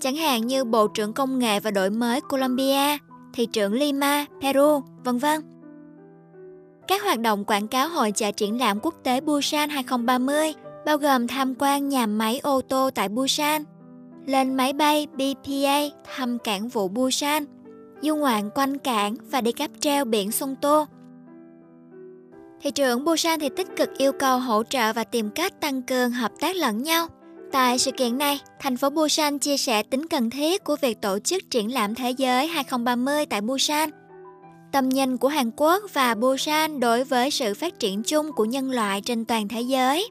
[0.00, 2.98] Chẳng hạn như Bộ trưởng Công nghệ và Đổi mới Colombia,
[3.34, 5.40] Thị trưởng Lima, Peru, vân vân.
[6.88, 10.52] Các hoạt động quảng cáo hội trợ triển lãm quốc tế Busan 2030
[10.86, 13.64] bao gồm tham quan nhà máy ô tô tại Busan,
[14.26, 15.80] lên máy bay BPA
[16.16, 17.44] thăm cảng vụ Busan,
[18.02, 20.86] du ngoạn quanh cảng và đi cáp treo biển Sông Tô.
[22.60, 26.10] Thị trưởng Busan thì tích cực yêu cầu hỗ trợ và tìm cách tăng cường
[26.10, 27.08] hợp tác lẫn nhau,
[27.52, 31.18] Tại sự kiện này, thành phố Busan chia sẻ tính cần thiết của việc tổ
[31.18, 33.90] chức triển lãm thế giới 2030 tại Busan.
[34.72, 38.70] Tầm nhìn của Hàn Quốc và Busan đối với sự phát triển chung của nhân
[38.70, 40.08] loại trên toàn thế giới.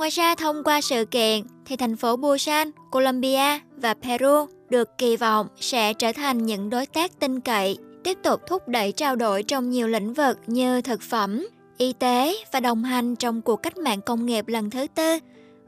[0.00, 5.16] Ngoài ra, thông qua sự kiện, thì thành phố Busan, Colombia và Peru được kỳ
[5.16, 9.42] vọng sẽ trở thành những đối tác tin cậy, tiếp tục thúc đẩy trao đổi
[9.42, 11.46] trong nhiều lĩnh vực như thực phẩm,
[11.78, 15.18] y tế và đồng hành trong cuộc cách mạng công nghiệp lần thứ tư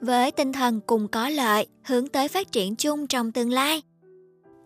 [0.00, 3.82] với tinh thần cùng có lợi, hướng tới phát triển chung trong tương lai.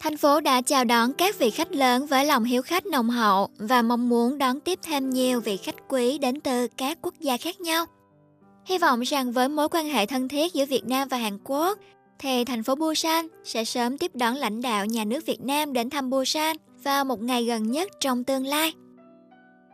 [0.00, 3.48] Thành phố đã chào đón các vị khách lớn với lòng hiếu khách nồng hậu
[3.58, 7.36] và mong muốn đón tiếp thêm nhiều vị khách quý đến từ các quốc gia
[7.36, 7.86] khác nhau.
[8.66, 11.78] Hy vọng rằng với mối quan hệ thân thiết giữa Việt Nam và Hàn Quốc,
[12.18, 15.90] thì thành phố Busan sẽ sớm tiếp đón lãnh đạo nhà nước Việt Nam đến
[15.90, 18.72] thăm Busan vào một ngày gần nhất trong tương lai.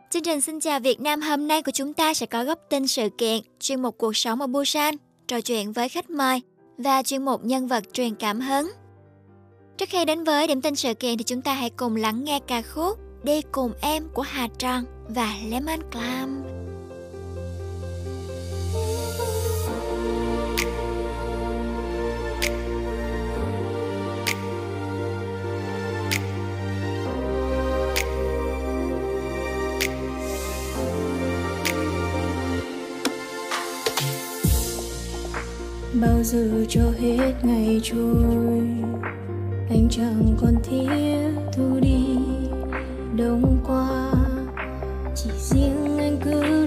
[0.09, 2.87] Chương trình Xin chào Việt Nam hôm nay của chúng ta sẽ có góc tin
[2.87, 4.95] sự kiện, chuyên mục cuộc sống ở Busan,
[5.27, 6.41] trò chuyện với khách mời
[6.77, 8.71] và chuyên mục nhân vật truyền cảm hứng.
[9.77, 12.39] Trước khi đến với điểm tin sự kiện thì chúng ta hãy cùng lắng nghe
[12.47, 16.52] ca khúc Đi cùng em của Hà Tròn và Lemon Clam.
[36.05, 38.67] Bao giờ cho hết ngày trôi.
[39.69, 42.05] Anh chẳng còn thiết thu đi,
[43.17, 44.11] đông qua
[45.15, 46.62] chỉ riêng anh cứ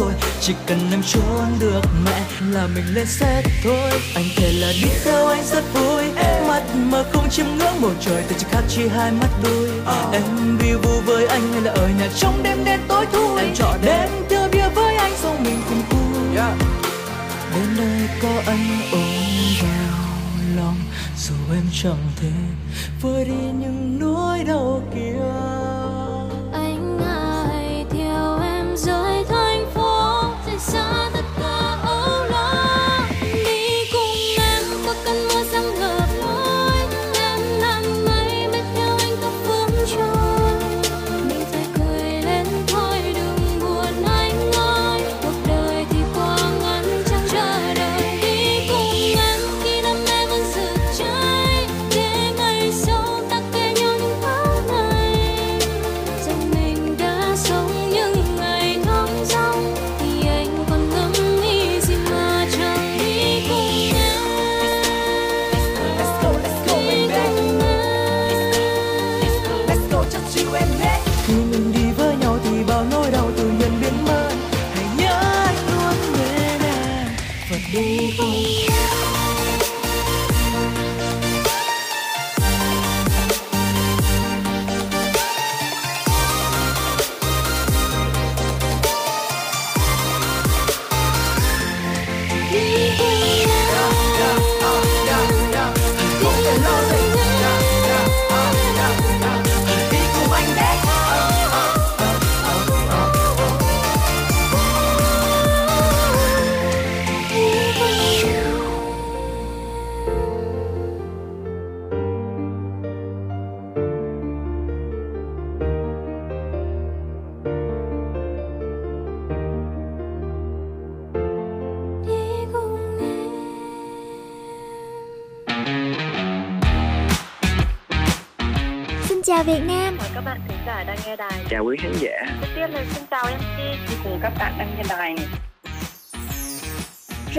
[0.00, 0.12] rồi.
[0.40, 2.20] Chỉ cần em trốn được mẹ
[2.50, 3.90] Là mình lên xe thôi.
[4.14, 6.04] Anh thề là đi theo anh rất vui.
[6.48, 9.70] Mắt mà không chiêm ngưỡng bầu trời Từ chỉ khác chỉ hai mắt đôi.
[10.12, 13.40] Em vi vu với anh hay là ở nhà trong đêm đen tối thui?
[13.40, 16.36] Em chọn đến thưa bia với anh xong mình cùng vui.
[17.54, 19.00] Đến đây có anh ôm
[19.62, 20.08] vào
[20.56, 20.76] lòng
[21.18, 22.30] Dù em chẳng thể
[23.02, 25.69] vơi đi những nỗi đau kia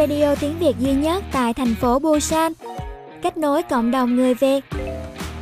[0.00, 2.52] Radio tiếng Việt duy nhất tại thành phố Busan.
[3.22, 4.64] Kết nối cộng đồng người Việt.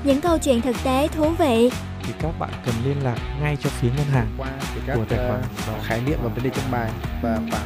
[0.04, 1.70] Những câu chuyện thực tế thú vị
[2.06, 4.48] thì các bạn cần liên lạc ngay cho phía ngân hàng qua
[4.86, 6.90] các của tài khoản uh, khái niệm và vấn đề trong bài
[7.22, 7.62] và bạn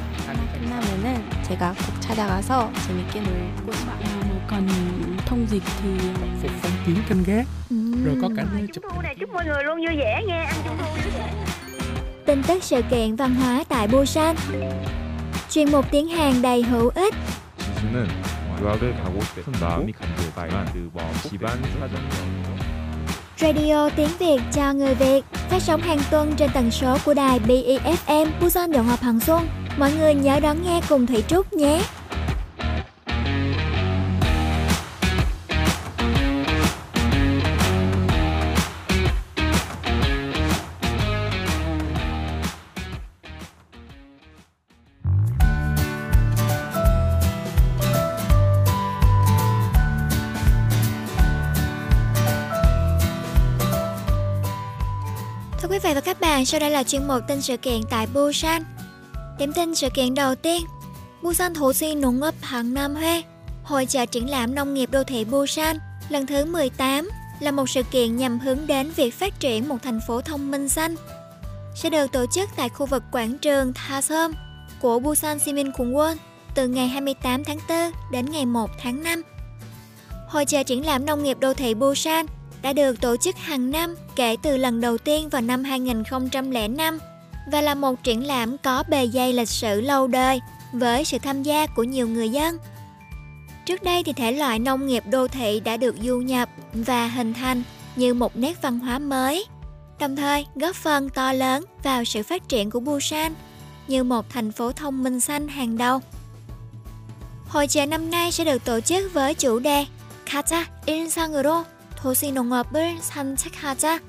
[0.55, 4.05] 끝나면은 제가 꼭 찾아가서 재밌게 놀고 싶어요.
[4.29, 4.69] 뭐 còn
[5.27, 5.91] thông dịch thì
[6.43, 7.47] phục phong kiến canh gác
[8.05, 10.57] rồi có cả nơi chụp thu này chúc mọi người luôn vui vẻ nha ăn
[10.65, 11.33] trung thu vui vẻ
[12.27, 14.37] tin tức sự kiện văn hóa tại Busan
[15.53, 17.15] chuyên mục tiếng Hàn đầy hữu ích
[17.79, 18.09] 지수는
[18.61, 22.59] 유학을 가고 싶은 마음이 간절했지만 그뭐 집안 사정으로
[23.41, 27.39] Radio tiếng Việt cho người Việt phát sóng hàng tuần trên tần số của đài
[27.39, 29.49] BEFM Busan Đồng Hợp Hằng Xuân.
[29.79, 31.83] Mọi người nhớ đón nghe cùng Thủy Trúc nhé.
[56.44, 58.64] Bạn, sau đây là chuyên mục tin sự kiện tại Busan.
[59.40, 60.62] Điểm tin sự kiện đầu tiên,
[61.22, 63.24] Busan Thủ si Nụng ấp Hạng Nam Huê,
[63.64, 65.78] Hội trợ triển lãm nông nghiệp đô thị Busan
[66.10, 67.10] lần thứ 18
[67.40, 70.70] là một sự kiện nhằm hướng đến việc phát triển một thành phố thông minh
[70.70, 70.96] xanh.
[71.76, 74.34] Sẽ được tổ chức tại khu vực quảng trường Tha Sơm
[74.82, 76.16] của Busan Simin Kungwon
[76.56, 77.78] từ ngày 28 tháng 4
[78.12, 79.22] đến ngày 1 tháng 5.
[80.28, 82.26] Hội trợ triển lãm nông nghiệp đô thị Busan
[82.64, 87.00] đã được tổ chức hàng năm kể từ lần đầu tiên vào năm 2005
[87.52, 90.40] và là một triển lãm có bề dày lịch sử lâu đời
[90.74, 92.58] với sự tham gia của nhiều người dân.
[93.66, 97.34] Trước đây thì thể loại nông nghiệp đô thị đã được du nhập và hình
[97.34, 97.64] thành
[97.96, 99.46] như một nét văn hóa mới,
[100.00, 103.34] đồng thời góp phần to lớn vào sự phát triển của Busan
[103.88, 106.00] như một thành phố thông minh xanh hàng đầu.
[107.48, 109.86] Hội trợ năm nay sẽ được tổ chức với chủ đề
[110.26, 111.64] Kata Insanguro
[112.03, 114.01] 상으로 도시 농업을 산책하자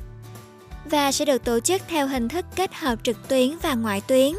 [0.86, 4.34] và sẽ được tổ chức theo hình thức kết hợp trực tuyến và ngoại tuyến,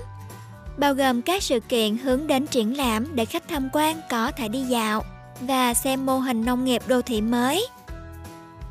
[0.79, 4.49] bao gồm các sự kiện hướng đến triển lãm để khách tham quan có thể
[4.49, 5.05] đi dạo
[5.41, 7.67] và xem mô hình nông nghiệp đô thị mới.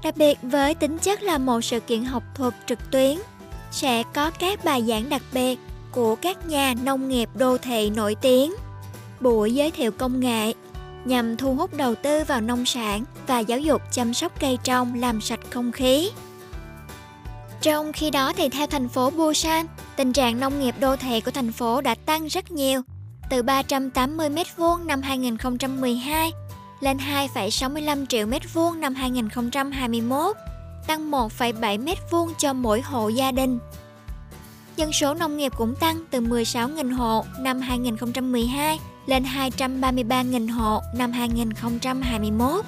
[0.03, 3.18] Đặc biệt với tính chất là một sự kiện học thuật trực tuyến,
[3.72, 5.60] sẽ có các bài giảng đặc biệt
[5.91, 8.53] của các nhà nông nghiệp đô thị nổi tiếng,
[9.20, 10.53] buổi giới thiệu công nghệ
[11.06, 14.95] nhằm thu hút đầu tư vào nông sản và giáo dục chăm sóc cây trong
[14.95, 16.11] làm sạch không khí.
[17.61, 21.31] Trong khi đó thì theo thành phố Busan, tình trạng nông nghiệp đô thị của
[21.31, 22.83] thành phố đã tăng rất nhiều,
[23.31, 26.33] từ 380 m2 năm 2012
[26.81, 30.37] lên 2,65 triệu m2 năm 2021,
[30.87, 33.59] tăng 1,7 m2 cho mỗi hộ gia đình.
[34.77, 41.13] Dân số nông nghiệp cũng tăng từ 16.000 hộ năm 2012 lên 233.000 hộ năm
[41.13, 42.65] 2021.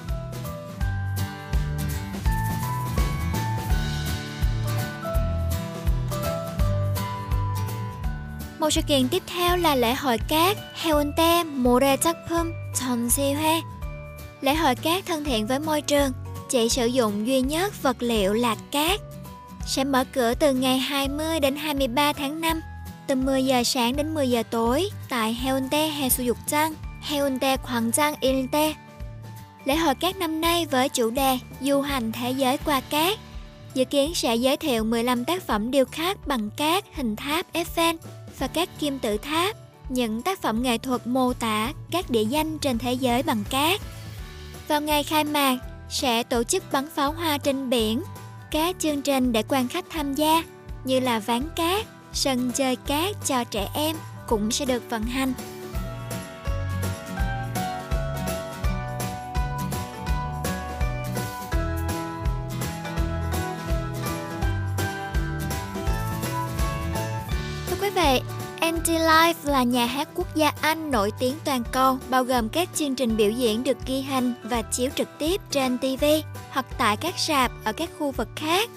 [8.59, 13.61] Một sự kiện tiếp theo là lễ hội cát Haeundae Morejakpum Jeonsihoe.
[14.41, 16.11] Lễ hội cát thân thiện với môi trường,
[16.49, 18.99] chỉ sử dụng duy nhất vật liệu là cát.
[19.65, 22.61] Sẽ mở cửa từ ngày 20 đến 23 tháng 5
[23.07, 28.73] từ 10 giờ sáng đến 10 giờ tối tại Heonte Hesuyukjang, Heonte Gwangjang Ilte.
[29.65, 33.19] Lễ hội cát năm nay với chủ đề Du hành thế giới qua cát
[33.73, 37.95] dự kiến sẽ giới thiệu 15 tác phẩm điêu khắc bằng cát hình tháp Eiffel
[38.39, 39.55] và các kim tự tháp,
[39.89, 43.81] những tác phẩm nghệ thuật mô tả các địa danh trên thế giới bằng cát.
[44.67, 45.57] Vào ngày khai mạc,
[45.89, 48.03] sẽ tổ chức bắn pháo hoa trên biển,
[48.51, 50.43] các chương trình để quan khách tham gia
[50.83, 53.95] như là ván cát, sân chơi cát cho trẻ em
[54.27, 55.33] cũng sẽ được vận hành.
[68.67, 72.95] Anti-Life là nhà hát quốc gia Anh nổi tiếng toàn cầu, bao gồm các chương
[72.95, 76.05] trình biểu diễn được ghi hình và chiếu trực tiếp trên TV
[76.49, 78.69] hoặc tại các rạp ở các khu vực khác.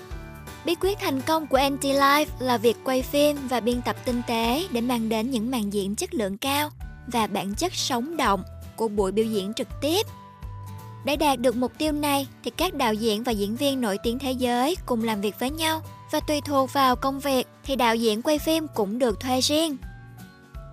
[0.64, 4.66] Bí quyết thành công của Anti-Life là việc quay phim và biên tập tinh tế
[4.70, 6.70] để mang đến những màn diễn chất lượng cao
[7.06, 8.42] và bản chất sống động
[8.76, 10.06] của buổi biểu diễn trực tiếp.
[11.04, 14.18] Để đạt được mục tiêu này thì các đạo diễn và diễn viên nổi tiếng
[14.18, 17.94] thế giới cùng làm việc với nhau và tùy thuộc vào công việc thì đạo
[17.94, 19.76] diễn quay phim cũng được thuê riêng.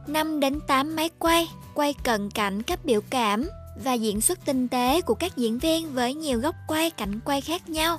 [0.08, 3.50] 5 đến 8 máy quay, quay cận cảnh các biểu cảm
[3.84, 7.42] và diễn xuất tinh tế của các diễn viên với nhiều góc quay cảnh quay
[7.42, 7.98] khác nhau.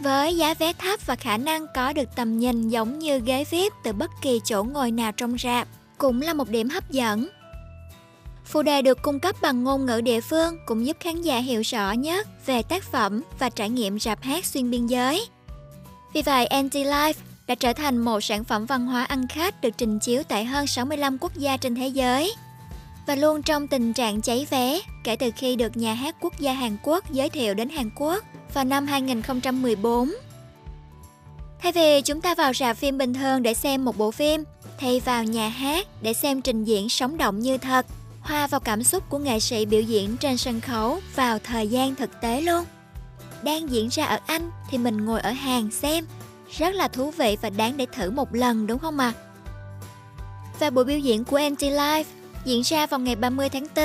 [0.00, 3.72] Với giá vé thấp và khả năng có được tầm nhìn giống như ghế VIP
[3.84, 5.68] từ bất kỳ chỗ ngồi nào trong rạp
[5.98, 7.28] cũng là một điểm hấp dẫn.
[8.44, 11.60] Phụ đề được cung cấp bằng ngôn ngữ địa phương cũng giúp khán giả hiểu
[11.60, 15.26] rõ nhất về tác phẩm và trải nghiệm rạp hát xuyên biên giới.
[16.16, 17.12] Vì vậy, Anti Life
[17.46, 20.66] đã trở thành một sản phẩm văn hóa ăn khách được trình chiếu tại hơn
[20.66, 22.34] 65 quốc gia trên thế giới
[23.06, 26.52] và luôn trong tình trạng cháy vé kể từ khi được nhà hát quốc gia
[26.52, 28.24] Hàn Quốc giới thiệu đến Hàn Quốc
[28.54, 30.12] vào năm 2014.
[31.62, 34.44] Thay vì chúng ta vào rạp phim bình thường để xem một bộ phim,
[34.78, 37.86] thay vào nhà hát để xem trình diễn sống động như thật,
[38.20, 41.94] hòa vào cảm xúc của nghệ sĩ biểu diễn trên sân khấu vào thời gian
[41.94, 42.64] thực tế luôn.
[43.46, 46.06] Đang diễn ra ở Anh thì mình ngồi ở hàng xem,
[46.58, 49.12] rất là thú vị và đáng để thử một lần đúng không ạ?
[49.16, 49.20] À?
[50.58, 52.04] Và buổi biểu diễn của Anti Life
[52.44, 53.84] diễn ra vào ngày 30 tháng 4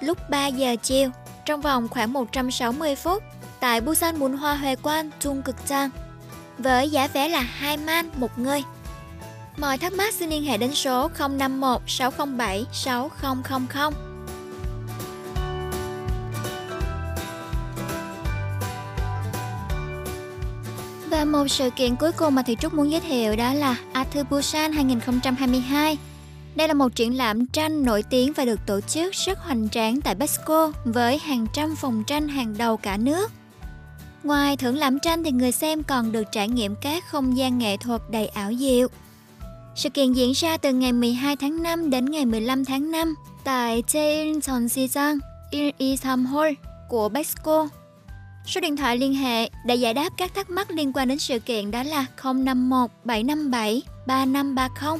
[0.00, 1.10] lúc 3 giờ chiều
[1.46, 3.22] trong vòng khoảng 160 phút
[3.60, 5.90] tại Busan Bún Hoa Huệ Quan, Trung Cực Trang
[6.58, 8.62] với giá vé là 2 man một người.
[9.56, 14.11] Mọi thắc mắc xin liên hệ đến số 051 607 6000.
[21.32, 24.72] Một sự kiện cuối cùng mà Thị Trúc muốn giới thiệu đó là Arthur Busan
[24.72, 25.98] 2022
[26.54, 30.00] đây là một triển lãm tranh nổi tiếng và được tổ chức rất hoành tráng
[30.00, 33.30] tại Pesco với hàng trăm phòng tranh hàng đầu cả nước.
[34.24, 37.76] Ngoài thưởng lãm tranh thì người xem còn được trải nghiệm các không gian nghệ
[37.76, 38.88] thuật đầy ảo diệu.
[39.74, 43.14] Sự kiện diễn ra từ ngày 12 tháng 5 đến ngày 15 tháng 5
[43.44, 45.18] tại Jeoncheon Sijang,
[45.78, 46.54] Isamhol Hall
[46.88, 47.68] của Pesco.
[48.46, 51.38] Số điện thoại liên hệ để giải đáp các thắc mắc liên quan đến sự
[51.38, 54.98] kiện đó là 051 757 3530.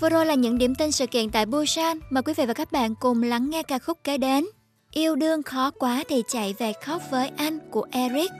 [0.00, 1.98] Vừa rồi là những điểm tin sự kiện tại Busan.
[2.10, 4.46] Mời quý vị và các bạn cùng lắng nghe ca khúc kế đến.
[4.90, 8.30] Yêu đương khó quá thì chạy về khóc với anh của Eric.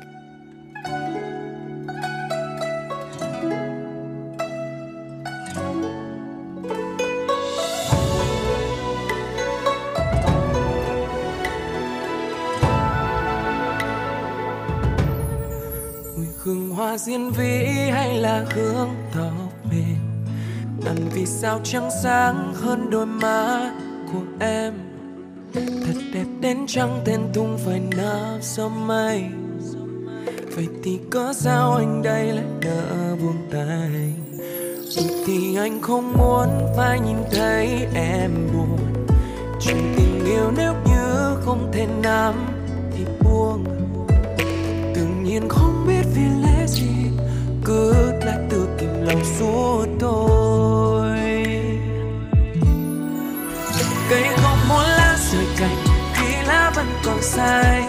[16.48, 19.96] Hương hoa diên vĩ hay là hương tóc mềm
[20.84, 23.72] ngần vì sao trắng sáng hơn đôi má
[24.12, 24.74] của em?
[25.54, 29.24] Thật đẹp đến trăng tên tung phải nở gió mây.
[30.56, 34.14] Vậy thì có sao anh đây lại nỡ buông tay?
[34.96, 38.78] Vì thì anh không muốn phải nhìn thấy em buồn.
[39.60, 42.34] Chuyện tình yêu nếu như không thể nắm
[42.92, 43.64] thì buông
[45.28, 47.10] tự nhiên không biết vì lẽ gì
[47.64, 47.92] cứ
[48.24, 51.18] lại tự kìm lòng suốt tôi.
[54.10, 55.76] cây không muốn lá rời cành,
[56.14, 57.82] khi lá vẫn còn sai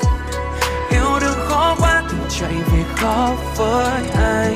[0.90, 4.56] yêu đương khó quá thì chạy về khó với ai.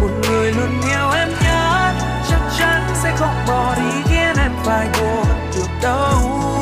[0.00, 1.92] Một người luôn yêu em nhớ
[2.28, 5.26] chắc chắn sẽ không bỏ đi khiến em phải buồn
[5.56, 6.59] được đâu.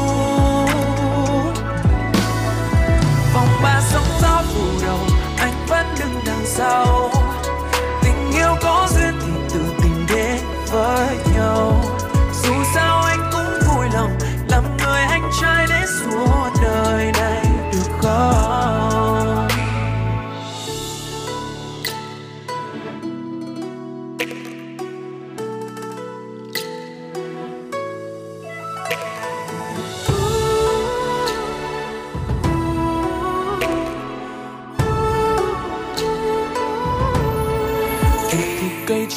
[6.59, 7.18] Đứng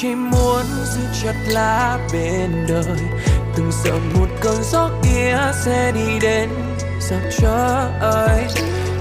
[0.02, 3.00] chỉ muốn giữ chặt lá bên đời.
[3.56, 6.50] Từng sợ một cơn gió kia sẽ đi đến
[7.00, 8.48] sao trời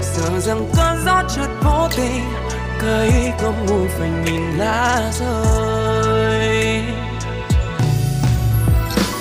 [0.01, 2.23] sợ rằng cơn gió chợt vô tình
[2.81, 6.83] cây không ngu phải nhìn lá rơi.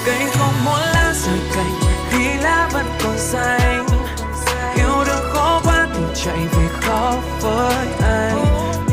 [0.06, 1.80] Cây không muốn lá rời cành
[2.12, 3.86] vì lá vẫn còn xanh.
[4.76, 8.44] Yêu đương khó quá thì chạy về khó với anh.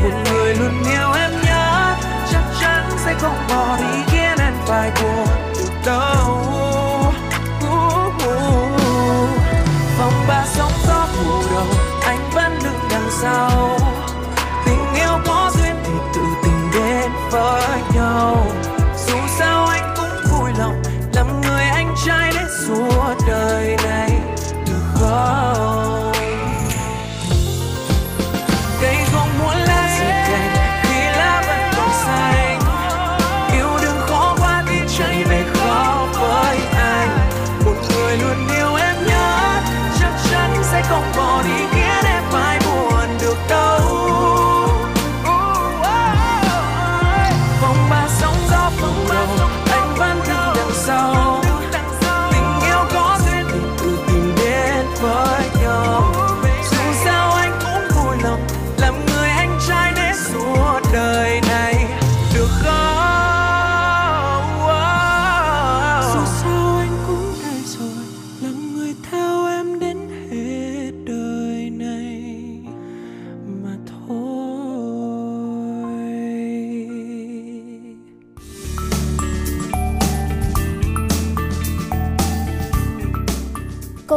[0.02, 1.47] Một người luôn yêu em sẽ
[3.18, 6.48] không bỏ đi khiến em phải buồn được đâu
[9.98, 11.66] vòng ba sóng gió mùa đầu,
[12.02, 13.78] anh vẫn đứng đằng sau.
[14.66, 17.62] Tình yêu có duyên thì tự tình đến với
[17.94, 18.46] nhau.
[19.06, 20.82] Dù sao anh cũng vui lòng
[21.14, 23.77] làm người anh trai đến suốt đời.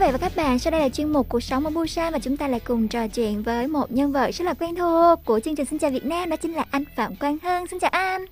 [0.00, 2.36] Vị và các bạn, sau đây là chuyên mục Cuộc sống ở Busan và chúng
[2.36, 5.56] ta lại cùng trò chuyện với một nhân vật rất là quen thuộc của chương
[5.56, 7.66] trình Xin chào Việt Nam đó chính là anh Phạm Quang Hân.
[7.66, 8.24] Xin chào anh.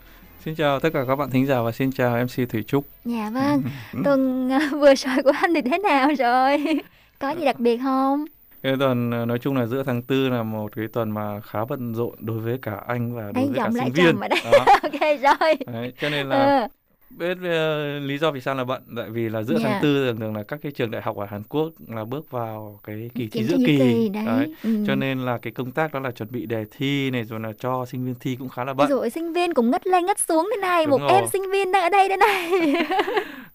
[0.45, 2.85] Xin chào tất cả các bạn thính giả và xin chào MC Thủy Trúc.
[3.05, 3.63] Dạ vâng.
[4.05, 6.81] Tuần uh, vừa rồi của anh thì thế nào rồi?
[7.19, 8.25] Có gì đặc biệt không?
[8.63, 11.65] Cái tuần ờ, nói chung là giữa tháng tư là một cái tuần mà khá
[11.69, 14.21] bận rộn đối với cả anh và đối anh với cả sinh viên.
[14.21, 14.41] Ở đây.
[14.83, 15.55] ok rồi.
[15.67, 16.69] Đấy, cho nên là ừ
[17.11, 19.63] biết uh, lý do vì sao là bận tại vì là giữa yeah.
[19.63, 19.81] tháng dạ.
[19.83, 22.81] tư thường thường là các cái trường đại học ở Hàn Quốc là bước vào
[22.85, 24.25] cái kỳ thi giữa kỳ, đấy.
[24.27, 24.55] đấy.
[24.65, 24.85] Ừ.
[24.87, 27.53] cho nên là cái công tác đó là chuẩn bị đề thi này rồi là
[27.59, 30.19] cho sinh viên thi cũng khá là bận rồi sinh viên cũng ngất lên ngất
[30.19, 31.11] xuống thế này Đúng một rồi.
[31.13, 32.51] em sinh viên đang ở đây thế này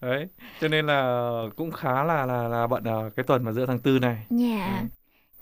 [0.00, 0.26] đấy
[0.60, 3.78] cho nên là cũng khá là là là bận ở cái tuần mà giữa tháng
[3.78, 4.80] tư này dạ yeah.
[4.80, 4.86] ừ.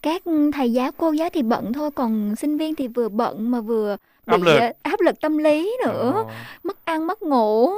[0.03, 0.23] các
[0.53, 3.97] thầy giáo cô giáo thì bận thôi còn sinh viên thì vừa bận mà vừa
[4.27, 6.13] bị áp lực, áp lực tâm lý nữa.
[6.15, 6.25] Ờ.
[6.63, 7.71] mất ăn mất ngủ.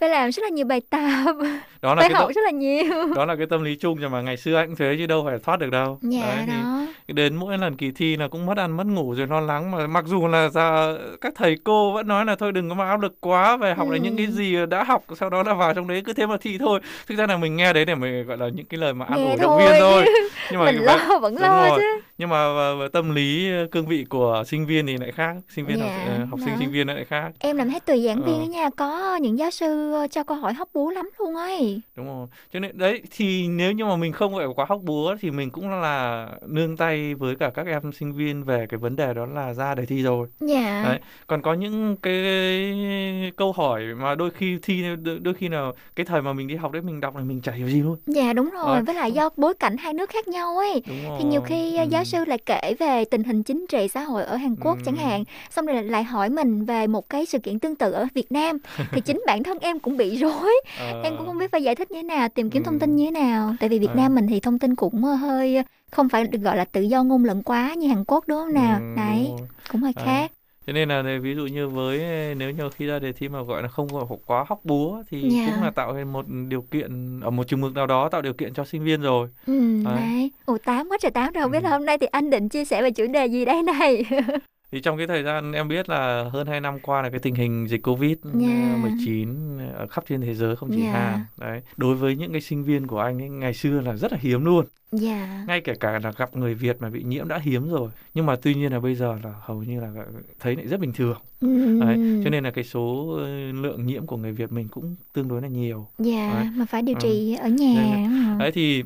[0.00, 1.36] Phải làm rất là nhiều bài tập.
[1.82, 2.32] Đó là phải học tâm...
[2.32, 3.14] rất là nhiều.
[3.16, 5.58] Đó là cái tâm lý chung mà ngày xưa anh thế chứ đâu phải thoát
[5.58, 5.98] được đâu.
[6.02, 9.14] Dạ Đấy, đó thì đến mỗi lần kỳ thi là cũng mất ăn mất ngủ
[9.14, 12.52] rồi lo lắng mà mặc dù là ra các thầy cô vẫn nói là thôi
[12.52, 13.92] đừng có mà áp lực quá về học ừ.
[13.92, 16.36] là những cái gì đã học sau đó là vào trong đấy cứ thế mà
[16.40, 16.80] thi thôi.
[17.06, 19.28] Thực ra là mình nghe đấy để mình gọi là những cái lời mà an
[19.28, 20.04] ủi động viên thôi.
[20.50, 22.48] Nhưng mà mình lo vẫn lo chứ nhưng mà
[22.92, 25.92] tâm lý cương vị của sinh viên thì lại khác sinh viên yeah.
[25.92, 27.32] học, dạ, học sinh sinh viên lại khác.
[27.38, 28.42] Em làm hết tùy giảng viên ờ.
[28.42, 31.80] ở nhà có những giáo sư cho câu hỏi hóc búa lắm luôn ấy.
[31.96, 32.26] Đúng rồi.
[32.52, 35.50] Cho nên đấy thì nếu như mà mình không phải quá hóc búa thì mình
[35.50, 39.26] cũng là nương tay với cả các em sinh viên về cái vấn đề đó
[39.26, 40.28] là ra đề thi rồi.
[40.40, 40.82] Dạ.
[40.86, 44.84] Đấy còn có những cái câu hỏi mà đôi khi thi
[45.22, 47.52] đôi khi nào cái thời mà mình đi học đấy mình đọc là mình chả
[47.52, 47.96] hiểu gì luôn.
[48.06, 48.82] Dạ đúng rồi à.
[48.86, 50.82] với lại do bối cảnh hai nước khác nhau ấy.
[50.86, 54.36] Thì nhiều khi giáo sư lại kể về tình hình chính trị xã hội ở
[54.36, 54.82] Hàn Quốc ừ.
[54.86, 58.06] chẳng hạn xong rồi lại hỏi mình về một cái sự kiện tương tự ở
[58.14, 58.58] Việt Nam
[58.92, 61.00] thì chính bản thân em cũng bị rối à.
[61.04, 62.66] em cũng không biết phải giải thích như thế nào tìm kiếm ừ.
[62.66, 63.94] thông tin như thế nào tại vì Việt à.
[63.94, 67.24] Nam mình thì thông tin cũng hơi không phải được gọi là tự do ngôn
[67.24, 69.30] luận quá như Hàn Quốc đúng không nào ừ, đấy
[69.72, 70.02] cũng hơi à.
[70.06, 70.32] khác
[70.66, 71.98] cho nên là ví dụ như với
[72.34, 75.22] nếu như khi ra đề thi mà gọi là không gọi quá hóc búa thì
[75.22, 75.32] yeah.
[75.32, 75.52] Dạ.
[75.54, 78.54] cũng là tạo một điều kiện ở một trường mực nào đó tạo điều kiện
[78.54, 79.94] cho sinh viên rồi ừ, đấy.
[79.96, 80.30] đấy.
[80.44, 81.64] Ồ tám quá trời tám rồi không biết ừ.
[81.64, 84.04] là hôm nay thì anh định chia sẻ về chủ đề gì đây này
[84.72, 87.34] thì trong cái thời gian em biết là hơn 2 năm qua là cái tình
[87.34, 88.78] hình dịch Covid yeah.
[88.82, 90.94] 19 ở khắp trên thế giới không chỉ yeah.
[90.94, 91.24] Hàn.
[91.38, 91.62] Đấy.
[91.76, 94.44] Đối với những cái sinh viên của anh ấy ngày xưa là rất là hiếm
[94.44, 94.66] luôn.
[95.02, 95.48] Yeah.
[95.48, 97.90] Ngay kể cả là gặp người Việt mà bị nhiễm đã hiếm rồi.
[98.14, 99.92] Nhưng mà tuy nhiên là bây giờ là hầu như là
[100.40, 101.18] thấy lại rất bình thường.
[101.40, 101.80] Mm.
[101.80, 102.20] Đấy.
[102.24, 105.42] Cho nên là cái số ờ, lượng nhiễm của người Việt mình cũng tương đối
[105.42, 105.86] là nhiều.
[105.98, 107.42] Dạ, yeah, mà phải điều trị ừ.
[107.42, 108.08] ở nhà.
[108.08, 108.82] Đấy, đấy thì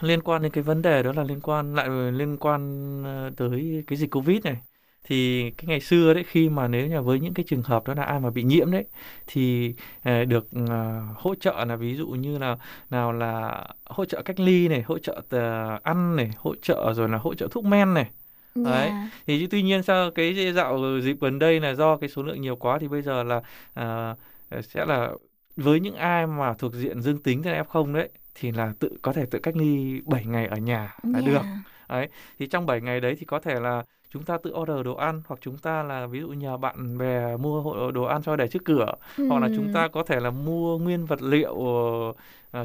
[0.00, 3.84] liên quan đến cái vấn đề đó là liên quan lại liên quan ờ, tới
[3.86, 4.56] cái dịch Covid này
[5.04, 7.94] thì cái ngày xưa đấy khi mà nếu như với những cái trường hợp đó
[7.94, 8.84] là ai mà bị nhiễm đấy
[9.26, 10.70] thì uh, được uh,
[11.16, 12.56] hỗ trợ là ví dụ như là
[12.90, 17.08] nào là hỗ trợ cách ly này hỗ trợ uh, ăn này hỗ trợ rồi
[17.08, 18.10] là hỗ trợ thuốc men này
[18.56, 18.66] Yeah.
[18.66, 18.88] Đấy.
[18.88, 19.10] Dạ.
[19.26, 22.56] Thì tuy nhiên sau cái dạo dịp gần đây là do cái số lượng nhiều
[22.56, 23.36] quá thì bây giờ là
[23.80, 25.10] uh, sẽ là
[25.56, 29.12] với những ai mà thuộc diện dương tính thì F0 đấy thì là tự có
[29.12, 31.26] thể tự cách ly 7 ngày ở nhà là yeah.
[31.26, 31.42] được.
[31.88, 32.08] Đấy.
[32.38, 33.82] Thì trong 7 ngày đấy thì có thể là
[34.14, 37.36] chúng ta tự order đồ ăn hoặc chúng ta là ví dụ nhờ bạn bè
[37.36, 39.28] mua đồ ăn cho để trước cửa ừ.
[39.28, 42.16] hoặc là chúng ta có thể là mua nguyên vật liệu uh,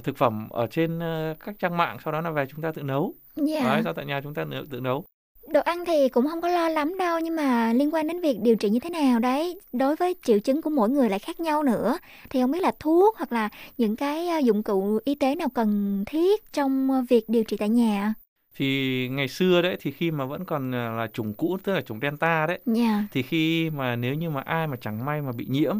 [0.03, 2.83] thực phẩm ở trên uh, các trang mạng sau đó là về chúng ta tự
[2.83, 3.13] nấu
[3.47, 3.63] yeah.
[3.63, 5.03] Đấy, ra tại nhà chúng ta tự, tự nấu
[5.47, 8.37] đồ ăn thì cũng không có lo lắm đâu nhưng mà liên quan đến việc
[8.41, 11.39] điều trị như thế nào đấy đối với triệu chứng của mỗi người lại khác
[11.39, 11.97] nhau nữa
[12.29, 16.03] thì không biết là thuốc hoặc là những cái dụng cụ y tế nào cần
[16.05, 18.13] thiết trong việc điều trị tại nhà
[18.59, 21.81] thì ngày xưa đấy thì khi mà vẫn còn à, là chủng cũ tức là
[21.81, 23.03] chủng delta đấy yeah.
[23.11, 25.75] Thì khi mà nếu như mà ai mà chẳng may mà bị nhiễm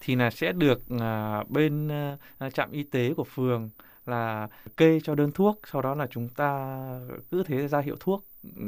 [0.00, 1.88] thì là sẽ được à, bên
[2.38, 3.70] à, trạm y tế của phường
[4.06, 6.76] là kê cho đơn thuốc sau đó là chúng ta
[7.30, 8.24] cứ thế ra hiệu thuốc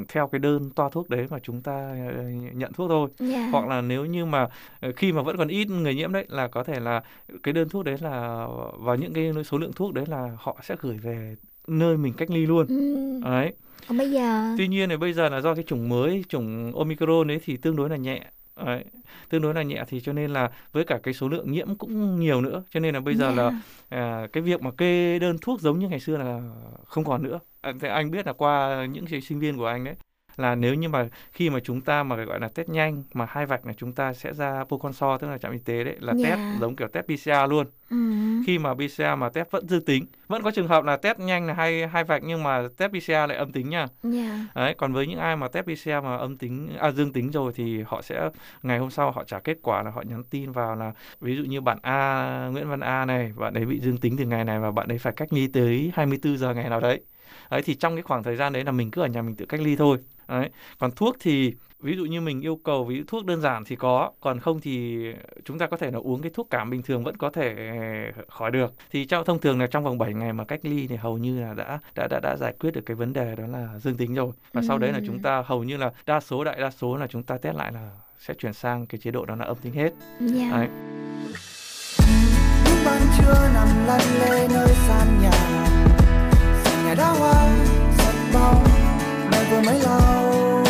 [0.09, 2.23] theo cái đơn toa thuốc đấy mà chúng ta ờ,
[2.55, 3.49] nhận thuốc thôi Dạ.
[3.53, 4.49] hoặc là nếu như mà
[4.81, 7.03] ờ, khi mà vẫn còn ít người nhiễm đấy là có thể là
[7.43, 8.47] cái đơn thuốc đấy là
[8.79, 11.37] và những cái số lượng thuốc đấy là họ sẽ gửi về
[11.69, 12.67] nơi mình cách ly luôn.
[12.67, 13.21] Ừ.
[13.25, 13.53] đấy.
[13.89, 14.55] Còn bây giờ?
[14.59, 17.77] Tuy nhiên thì bây giờ là do cái chủng mới, chủng Omicron ấy thì tương
[17.77, 18.25] đối là nhẹ.
[18.67, 18.85] Đấy,
[19.29, 22.21] tương đối là nhẹ thì cho nên là với cả cái số lượng nhiễm cũng
[22.21, 22.63] nhiều nữa.
[22.71, 23.43] Cho nên là bây giờ Dạ.
[23.43, 26.41] là à, cái việc mà kê đơn thuốc giống như ngày xưa là
[26.87, 27.39] không còn nữa.
[27.61, 29.95] À, thì anh biết là qua những sinh viên của anh đấy
[30.41, 33.47] là nếu như mà khi mà chúng ta mà gọi là test nhanh mà hai
[33.47, 36.31] vạch là chúng ta sẽ ra Poconsor tức là trạm y tế đấy là Dạ.
[36.31, 37.97] test giống kiểu test PCR luôn Ừ.
[38.47, 41.47] khi mà PCR mà test vẫn dương tính vẫn có trường hợp là test nhanh
[41.47, 44.47] là hai hai vạch nhưng mà test PCR lại âm tính nha Dạ.
[44.55, 47.53] Đấy, còn với những ai mà test PCR mà âm tính à dương tính rồi
[47.55, 48.31] thì họ sẽ
[48.63, 51.43] ngày hôm sau họ trả kết quả là họ nhắn tin vào là ví dụ
[51.45, 54.59] như bạn A Nguyễn Văn A này, bạn ấy bị dương tính từ ngày này
[54.61, 57.01] và bạn ấy phải cách ly tới 24 giờ ngày nào đấy.
[57.51, 59.47] Đấy thì trong cái khoảng thời gian đấy là mình cứ ở nhà mình tự
[59.47, 59.99] cách ly thôi.
[60.29, 60.51] Đấy.
[60.79, 63.77] Còn thuốc thì ví dụ như mình yêu cầu ví dụ thuốc đơn giản thì
[63.77, 65.05] có, còn không thì
[65.45, 67.55] chúng ta có thể là uống cái thuốc cảm bình thường vẫn có thể
[68.29, 68.75] khỏi được.
[68.91, 71.41] Thì trong thông thường là trong vòng 7 ngày mà cách ly thì hầu như
[71.41, 74.15] là đã đã đã, đã giải quyết được cái vấn đề đó là dương tính
[74.15, 74.33] rồi.
[74.53, 75.05] Và sau đấy là Ừ.
[75.07, 77.73] chúng ta hầu như là đa số đại đa số là chúng ta test lại
[77.73, 79.93] là sẽ chuyển sang cái chế độ đó là âm tính hết.
[80.21, 80.51] Dạ.
[80.51, 80.69] Đấy.
[82.85, 85.31] ban trưa nằm lăn lê nơi sàn nhà
[86.91, 87.49] ngày đã qua
[87.99, 90.65] rất bao bóng vừa mới lâu.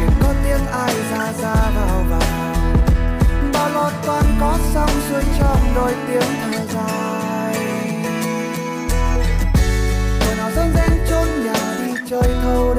[0.00, 2.54] kèm có tiếng ai ra ra vào vào.
[3.52, 7.54] Bao lo toàn có xong xuôi trong đôi tiếng thở dài.
[10.20, 12.71] Tuổi nào rên rén trốn nhà đi chơi thâu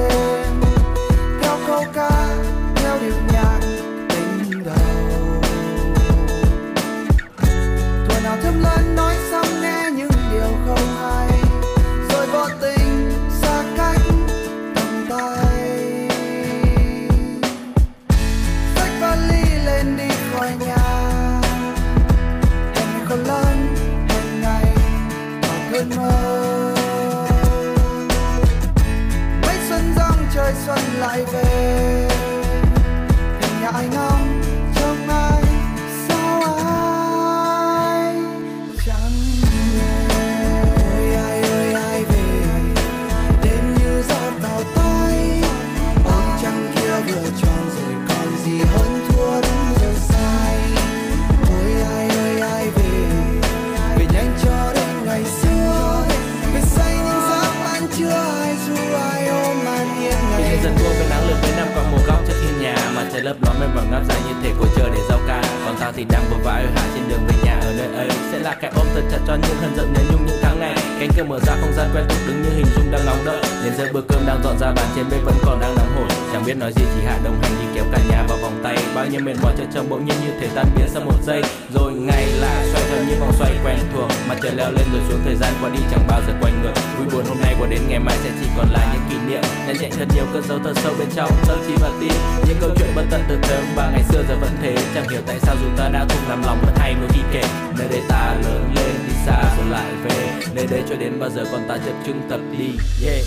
[63.24, 65.42] lấp ló mê mẩn ngáp dài như thể cô chờ để giao ca.
[65.66, 68.08] Còn ta thì đang vội vã ở hạ trên đường về nhà, ở nơi ấy
[68.32, 70.74] Sẽ là cái ôm thật chặt cho những hân giận nén nhung những tháng ngày.
[71.00, 73.42] Cánh cửa mở ra không gian quen thuộc đứng như hình dung đang ngóng đợi
[73.64, 76.23] Đến giờ bữa cơm đang dọn ra, bàn trên bếp vẫn còn đang nóng hổi.
[76.34, 78.76] Chẳng biết nói gì, chỉ hạ đồng hành đi kéo cả nhà vào vòng tay.
[78.94, 81.42] Bao nhiêu mệt mỏi chợt trông bỗng nhiên như thể tan biến sau một giây.
[81.74, 84.10] Rồi ngày lại xoay theo những vòng xoay quen thuộc.
[84.28, 86.72] Mặt trời leo lên rồi xuống thời gian qua đi, chẳng bao giờ quay ngược.
[86.98, 89.42] Vui buồn hôm nay qua đến ngày mai sẽ chỉ còn lại những kỷ niệm.
[89.66, 91.30] Nhắn chạy thật nhiều cơn dấu thật sâu bên trong.
[91.48, 92.14] Tâm trí và tim
[92.48, 94.76] Những câu chuyện bất tận từ sớm và ngày xưa giờ vẫn thế.
[94.94, 97.42] Chẳng hiểu tại sao dù ta đã cùng làm lòng vẫn hay mỗi khi kể.
[97.78, 100.28] Nơi đây ta lớn lên đi xa rồi lại về.
[100.54, 102.66] Nơi đây cho đến bao giờ con ta chập chững tập đi,
[103.06, 103.22] Yeah.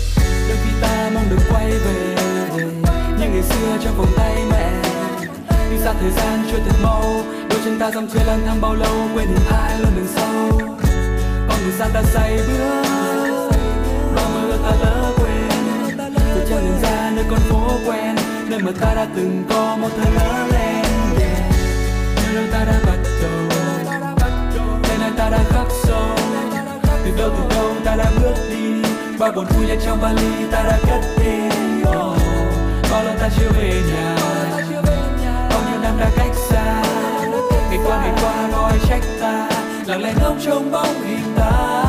[0.48, 2.37] Đôi khi ta mong được quay về
[3.38, 4.72] ngày xưa trong vòng tay mẹ.
[5.70, 7.02] Đi xa thời gian chưa thật mau
[7.50, 10.58] đôi chân ta dòng chơi lang thang bao lâu quên hình ai luôn đằng sau.
[11.48, 13.50] Con đường xa ta say bước
[14.14, 15.48] bao mơ ta lỡ quên.
[16.34, 18.16] Từ chân đường ra nơi con phố quen
[18.48, 20.84] nơi mà ta đã từng có một thời lớn lên.
[21.20, 21.52] Yeah.
[22.24, 23.60] nơi đâu ta đã bắt đầu
[24.88, 26.16] nơi này ta đã khắc sâu.
[27.04, 28.82] Từ đâu từ đâu ta đã bước đi
[29.18, 31.38] bao buồn vui nhanh trong vali ta đã cất đi.
[31.88, 32.17] Oh,
[32.90, 34.16] bao lâu ta chưa về nhà.
[35.50, 36.82] Bao nhiêu năm đã cách xa.
[37.70, 39.48] Ngày qua ngày qua, nói trách ta.
[39.86, 41.87] Lặng lẽ ngóng trông bóng hình ta.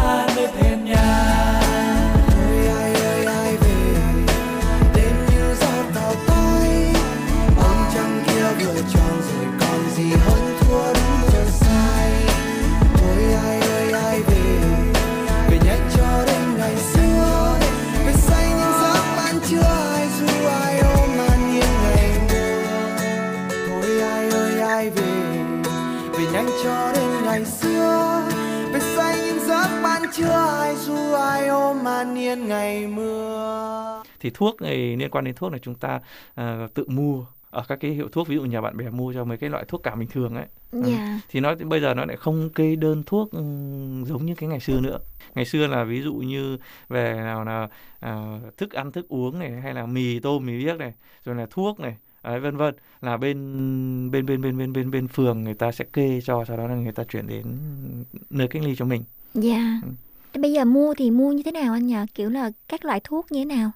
[32.49, 35.99] Ngày mưa thì thuốc này liên quan đến thuốc là chúng ta
[36.35, 39.23] à, tự mua ở các cái hiệu thuốc ví dụ nhà bạn bè mua cho
[39.25, 40.81] mấy cái loại thuốc cảm bình thường ấy ừ.
[40.85, 41.19] Dạ.
[41.29, 43.39] thì nó bây giờ nó lại không kê đơn thuốc ừ,
[44.05, 44.99] giống như cái ngày xưa nữa
[45.35, 46.57] ngày xưa là ví dụ như
[46.89, 47.67] về nào là
[47.99, 50.93] à, thức ăn thức uống này hay là mì tôm mì biếc này
[51.25, 53.37] rồi là thuốc này Đấy, vân vân là bên
[54.11, 56.75] bên bên bên bên bên bên phường người ta sẽ kê cho sau đó là
[56.75, 57.45] người ta chuyển đến
[58.29, 59.03] nơi cách ly cho mình
[59.33, 59.79] Dạ.
[59.83, 59.89] Ừ.
[60.33, 61.95] Bây giờ mua thì mua như thế nào anh nhỉ?
[62.13, 63.71] Kiểu là các loại thuốc như thế nào?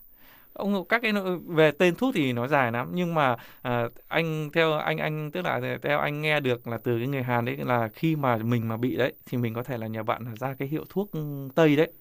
[0.53, 1.13] ông các cái
[1.47, 5.41] về tên thuốc thì nó dài lắm nhưng mà à, anh theo anh anh tức
[5.45, 8.67] là theo anh nghe được là từ cái người Hàn đấy là khi mà mình
[8.67, 11.11] mà bị đấy thì mình có thể là nhờ bạn là ra cái hiệu thuốc
[11.11, 11.19] ừ,
[11.55, 11.91] Tây đấy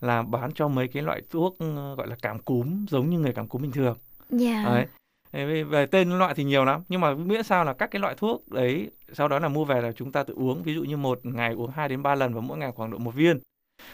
[0.00, 3.32] là bán cho mấy cái loại thuốc ừ, gọi là cảm cúm giống như người
[3.32, 3.96] cảm cúm bình thường
[4.30, 4.62] Dạ.
[4.64, 4.86] đấy
[5.32, 8.14] về- về tên loại thì nhiều lắm nhưng mà miễn sao là các cái loại
[8.18, 10.96] thuốc đấy sau đó là mua về là chúng ta tự uống ví dụ như
[10.96, 13.38] một ngày uống 2 đến 3 lần và mỗi ngày khoảng độ một viên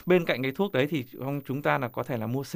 [0.06, 2.54] bên cạnh cái thuốc đấy thì không chúng ta là có thể là mua C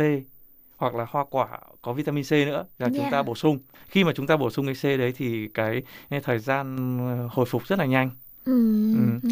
[0.77, 3.13] hoặc là hoa quả có vitamin C nữa là chúng Yeah.
[3.13, 5.83] ta bổ sung khi mà chúng ta bổ sung cái C đấy thì cái,
[6.25, 8.11] thời gian ờ, hồi phục rất là nhanh
[8.45, 8.53] Ừ,
[9.23, 9.29] Ừ.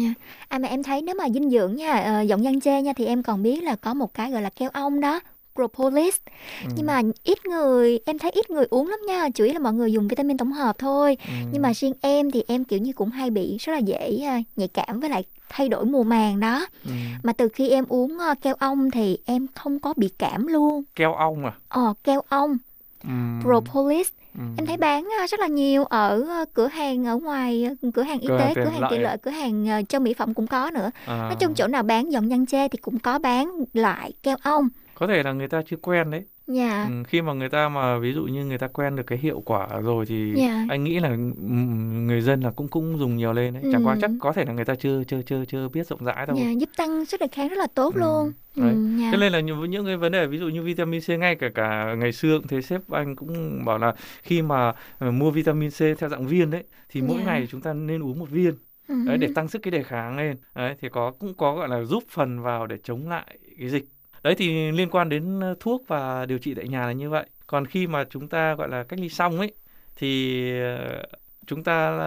[0.47, 3.05] À mà em thấy nếu mà dinh dưỡng nha, ờ, giọng nhân chê nha thì
[3.05, 5.19] em còn biết là có một cái gọi là keo ong đó,
[5.55, 6.15] propolis.
[6.63, 6.67] Ừ.
[6.75, 9.73] Nhưng mà ít người, em thấy ít người uống lắm nha, chủ yếu là mọi
[9.73, 11.17] người dùng vitamin tổng hợp thôi.
[11.27, 11.33] Ừ.
[11.51, 14.41] Nhưng mà riêng em thì em kiểu như cũng hay bị rất là dễ à,
[14.55, 16.65] nhạy cảm với lại thay đổi mùa màng đó.
[16.85, 16.91] Ừ.
[17.23, 20.83] Mà từ khi em uống ờ, keo ong thì em không có bị cảm luôn.
[20.95, 22.57] keo ong à Ờ, keo ong,
[23.03, 23.41] Ừm.
[23.43, 24.09] propolis.
[24.37, 24.41] Ừ.
[24.57, 28.01] Em thấy bán à, rất là nhiều ở ờ, cửa hàng ở ngoài ờ, cửa
[28.01, 30.71] hàng y tế, cửa hàng tiện lợi, cửa hàng ờ, trong mỹ phẩm cũng có
[30.73, 30.91] nữa.
[31.05, 31.17] À.
[31.17, 34.69] Nói chung chỗ nào bán giọng nhân chê thì cũng có bán lại keo ong.
[34.95, 36.87] có thể là người ta chưa quen đấy Dạ.
[36.89, 39.41] Ừ, khi mà người ta mà ví dụ như người ta quen được cái hiệu
[39.45, 40.65] quả rồi thì Dạ.
[40.69, 43.93] anh nghĩ là ừm, người dân là cũng cũng dùng nhiều lên đấy chẳng qua
[43.93, 43.99] Ừ.
[44.01, 46.51] chắc có thể là người ta chưa chưa chưa chưa biết rộng rãi đâu Dạ,
[46.51, 48.31] giúp tăng sức đề kháng rất là tốt luôn.
[48.55, 48.75] Ừ, Đấy.
[49.01, 49.09] dạ.
[49.11, 51.49] Cho nên là những, những cái vấn đề ví dụ như vitamin C ngay cả
[51.55, 53.93] cả ngày xưa cũng thế sếp anh cũng bảo là
[54.23, 57.23] khi mà ờ, mua vitamin C theo dạng viên đấy thì mỗi Dạ.
[57.25, 58.53] ngày chúng ta nên uống một viên
[58.87, 58.95] Ừ.
[59.05, 61.83] đấy để tăng sức cái đề kháng lên đấy thì có cũng có gọi là
[61.83, 63.85] giúp phần vào để chống lại cái dịch
[64.27, 67.65] đấy thì liên quan đến thuốc và điều trị tại nhà là như vậy còn
[67.65, 69.53] khi mà chúng ta gọi là cách ly xong ấy
[69.95, 71.03] thì ờ,
[71.47, 71.97] chúng ta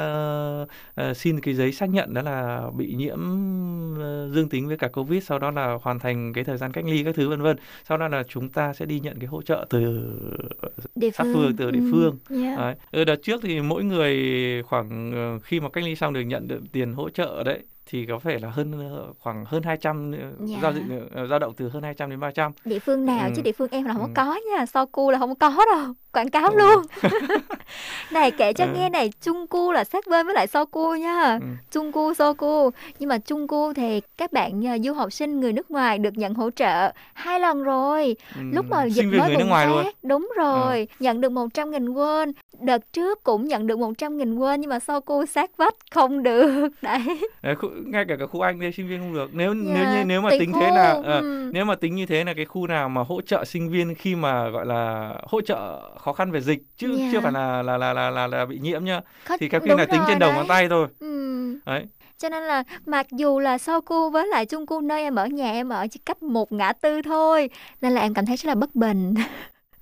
[0.95, 3.19] ờ, xin cái giấy xác nhận đó là bị nhiễm
[4.35, 7.05] dương tính với cả covid sau đó là hoàn thành cái thời gian cách ly
[7.05, 7.57] các thứ vân vân
[7.89, 10.03] sau đó là chúng ta sẽ đi nhận cái hỗ trợ từ
[10.95, 11.27] Địa phương.
[11.33, 12.57] phường từ địa Ừ, phương dạ.
[12.57, 12.75] Đấy.
[12.91, 14.15] Ừ, đợt trước thì mỗi người
[14.63, 17.61] khoảng ờ, khi mà cách ly xong được nhận được tiền hỗ trợ đấy
[17.91, 20.59] thì có phải là hơn ờ, khoảng hơn 200 ờ, Dạ.
[20.63, 20.83] giao dịch
[21.15, 23.33] ờ, dao động từ hơn 200 đến 300 Địa phương nào Ừ.
[23.37, 24.09] chứ địa phương em là không Ừ.
[24.15, 26.83] có có nha, so cu là không có đâu, quảng cáo luôn.
[28.11, 28.71] này kể cho Ừ.
[28.75, 31.39] nghe này, chung cu là sát bên với lại so cu nha.
[31.41, 31.47] Ừ.
[31.71, 32.71] Chung cu, so cu.
[32.99, 36.19] Nhưng mà chung cu thì các bạn à, du học sinh người nước ngoài được
[36.19, 38.17] nhận hỗ trợ hai lần rồi.
[38.37, 39.77] Ừ, Lúc mà dịch viên mới bùng phát, luôn.
[39.85, 39.91] Ờ.
[40.03, 42.33] đúng rồi, nhận được 100 nghìn won.
[42.61, 46.23] Đợt trước cũng nhận được 100 nghìn won nhưng mà so cu sát vách không
[46.23, 46.69] được.
[46.83, 47.01] Đấy.
[47.43, 49.93] Đấy, khu, ngay cả cái khu Anh đây sinh viên không được nếu nếu Dạ,
[49.99, 51.51] như nếu mà tính thế là khu, ờ, ừ.
[51.53, 54.15] nếu mà tính như thế là cái khu nào mà hỗ trợ sinh viên khi
[54.15, 57.09] mà gọi là hỗ trợ khó khăn về dịch chứ Dạ.
[57.13, 59.79] chưa phải là là là là là, là bị nhiễm nhá Có- thì khi đúng
[59.79, 61.59] là tính trên đầu ngón tay thôi Ừ.
[61.67, 61.87] đấy
[62.19, 65.27] Cho nên là mặc dù là sau cu với lại chung cu nơi em ở
[65.27, 67.51] nhà em ở chỉ cách một ngã tư thôi
[67.81, 69.15] nên là em cảm thấy rất là bất bình.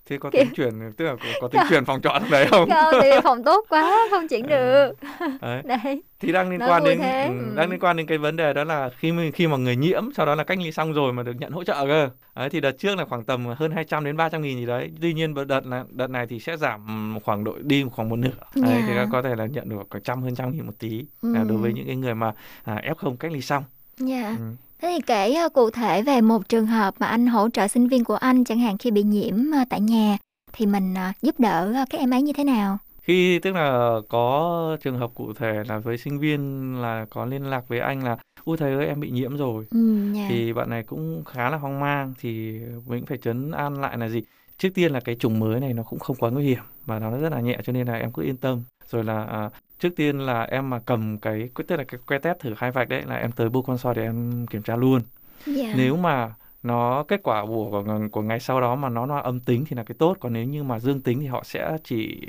[0.09, 2.71] thế có tính chuyển tức là có, có tính chuyển phòng trọ trong đấy không
[2.71, 4.93] Không thì phòng tốt quá không chuyển được.
[5.41, 5.63] Đấy.
[5.65, 6.03] Đấy.
[6.21, 7.55] thì đang liên Nói quan đến thế, ừ, ừ.
[7.57, 10.27] đang liên quan đến cái vấn đề đó là khi khi mà người nhiễm sau
[10.27, 12.73] đó là cách ly xong rồi mà được nhận hỗ trợ cơ đấy, thì đợt
[12.79, 15.85] trước là khoảng tầm hơn 200 đến 300 nghìn gì đấy tuy nhiên đợt là
[15.91, 19.07] đợt này thì sẽ giảm khoảng độ đi khoảng một nửa đấy, thì Dạ.
[19.13, 21.71] có thể là nhận được khoảng trăm hơn trăm nghìn một tí là đối với
[21.71, 21.75] Ừ.
[21.77, 22.33] những cái người mà
[22.65, 23.65] à, F0 cách ly xong
[23.99, 24.35] Dạ.
[24.39, 24.45] Ừ.
[24.83, 27.89] Thế thì kể ờ, cụ thể về một trường hợp mà anh hỗ trợ sinh
[27.89, 30.17] viên của anh chẳng hạn khi bị nhiễm ờ, tại nhà
[30.53, 32.79] thì mình ờ, giúp đỡ các em ấy như thế nào?
[33.03, 37.43] khi tức là có trường hợp cụ thể là với sinh viên là có liên
[37.51, 40.25] lạc với anh là ui thầy ơi em bị nhiễm rồi Ừ, dạ.
[40.29, 44.09] thì bạn này cũng khá là hoang mang thì mình phải chấn an lại là
[44.09, 44.23] gì
[44.59, 47.19] trước tiên là cái chủng mới này nó cũng không quá nguy hiểm và nó
[47.19, 50.19] rất là nhẹ cho nên là em cứ yên tâm rồi là à, trước tiên
[50.21, 53.17] là em mà cầm cái tức là cái que test thử hai vạch đấy là
[53.17, 55.03] em tới bu con soi để em kiểm tra luôn
[55.47, 55.73] Dạ.
[55.77, 59.41] nếu mà nó kết quả của, của của ngày sau đó mà nó là âm
[59.41, 60.17] tính thì là cái tốt.
[60.21, 62.21] Còn nếu như mà dương tính thì họ sẽ chỉ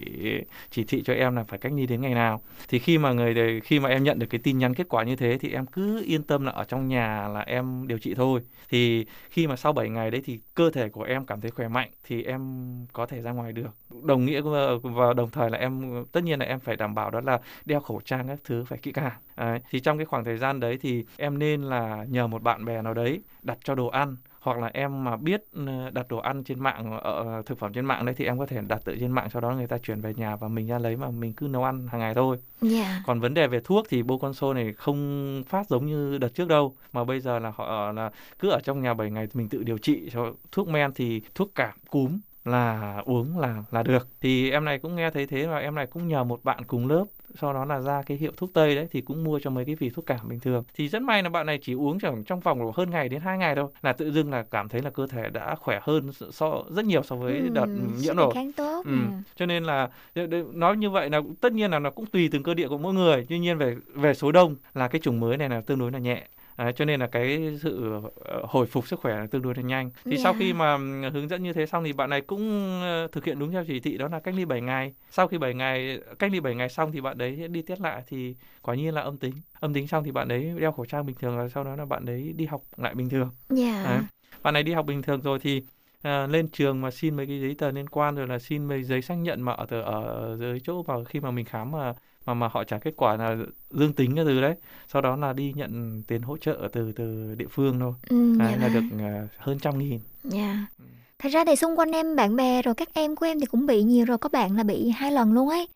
[0.72, 2.42] chỉ thị cho em là phải cách ly đến ngày nào.
[2.68, 5.16] Thì khi mà người khi mà em nhận được cái tin nhắn kết quả như
[5.16, 8.42] thế thì em cứ yên tâm là ở trong nhà là em điều trị thôi.
[8.70, 11.68] Thì khi mà sau 7 ngày đấy thì cơ thể của em cảm thấy khỏe
[11.68, 12.42] mạnh thì em
[12.94, 13.70] có thể ra ngoài được.
[14.04, 17.22] Đồng nghĩa và, đồng thời là em tất nhiên là em phải đảm bảo đó
[17.22, 19.12] là đeo khẩu trang các thứ phải kỹ càng.
[19.38, 19.60] Đấy.
[19.70, 22.82] thì trong cái khoảng thời gian đấy thì em nên là nhờ một bạn bè
[22.82, 26.44] nào đấy đặt cho đồ ăn hoặc là em mà biết ờ, đặt đồ ăn
[26.44, 29.12] trên mạng ở thực phẩm trên mạng đấy thì em có thể đặt tự trên
[29.12, 31.48] mạng sau đó người ta chuyển về nhà và mình ra lấy mà mình cứ
[31.48, 33.02] nấu ăn hàng ngày thôi Dạ.
[33.06, 36.76] còn vấn đề về thuốc thì Boconso này không phát giống như đợt trước đâu
[36.94, 39.78] mà bây giờ là họ là cứ ở trong nhà 7 ngày mình tự điều
[39.78, 44.66] trị cho thuốc men thì thuốc cảm cúm là uống là là được thì em
[44.66, 47.06] này cũng nghe thấy thế và em này cũng nhờ một bạn cùng lớp
[47.42, 49.76] sau đó là ra cái hiệu thuốc tây đấy thì cũng mua cho mấy cái
[49.76, 52.40] vị thuốc cảm bình thường thì rất may là bạn này chỉ uống chẳng trong
[52.40, 55.08] vòng hơn ngày đến hai ngày thôi là tự dưng là cảm thấy là cơ
[55.08, 57.66] thể đã khỏe hơn so rất nhiều so với Ừ, đợt
[58.02, 58.92] nhiễm rồi tốt, ừ.
[58.92, 58.98] ừ.
[59.36, 59.90] cho nên là
[60.54, 62.94] nói như vậy là tất nhiên là nó cũng tùy từng cơ địa của mỗi
[62.94, 65.92] người tuy nhiên về về số đông là cái chủng mới này là tương đối
[65.92, 66.28] là nhẹ
[66.60, 69.62] Đấy, cho nên là cái sự ờ, hồi phục sức khỏe là tương đối là
[69.62, 69.90] nhanh.
[70.06, 70.40] Thì sau Dạ.
[70.40, 72.42] khi mà ừm, hướng dẫn như thế xong thì bạn này cũng
[72.82, 74.94] ờ, thực hiện đúng theo chỉ thị đó là cách ly 7 ngày.
[75.12, 78.04] Sau khi 7 ngày cách ly 7 ngày xong thì bạn đấy đi test lại
[78.08, 79.34] thì quả nhiên là âm tính.
[79.60, 81.86] Âm tính xong thì bạn đấy đeo khẩu trang bình thường và sau đó là
[81.86, 83.30] bạn đấy đi học lại bình thường.
[83.50, 83.84] Dạ.
[83.86, 84.00] Đấy.
[84.44, 85.64] Bạn này đi học bình thường rồi thì
[86.02, 88.84] à, lên trường mà xin mấy cái giấy tờ liên quan rồi là xin mấy
[88.84, 91.94] giấy xác nhận mà ở ở dưới chỗ mà khi mà mình khám mà
[92.26, 93.36] mà mà họ trả kết quả là
[93.72, 94.56] dương tính cái thứ đấy.
[94.88, 97.94] Sau đó là đi nhận tiền hỗ trợ từ từ địa phương thôi.
[98.10, 99.00] Ừ, Đấy, dạ là được vâng.
[99.00, 100.00] à, hơn trăm nghìn.
[100.24, 100.66] Dạ.
[101.20, 103.66] Thật ra thì xung quanh em bạn bè rồi các em của em thì cũng
[103.66, 105.68] bị nhiều rồi, có bạn là bị hai lần luôn ấy.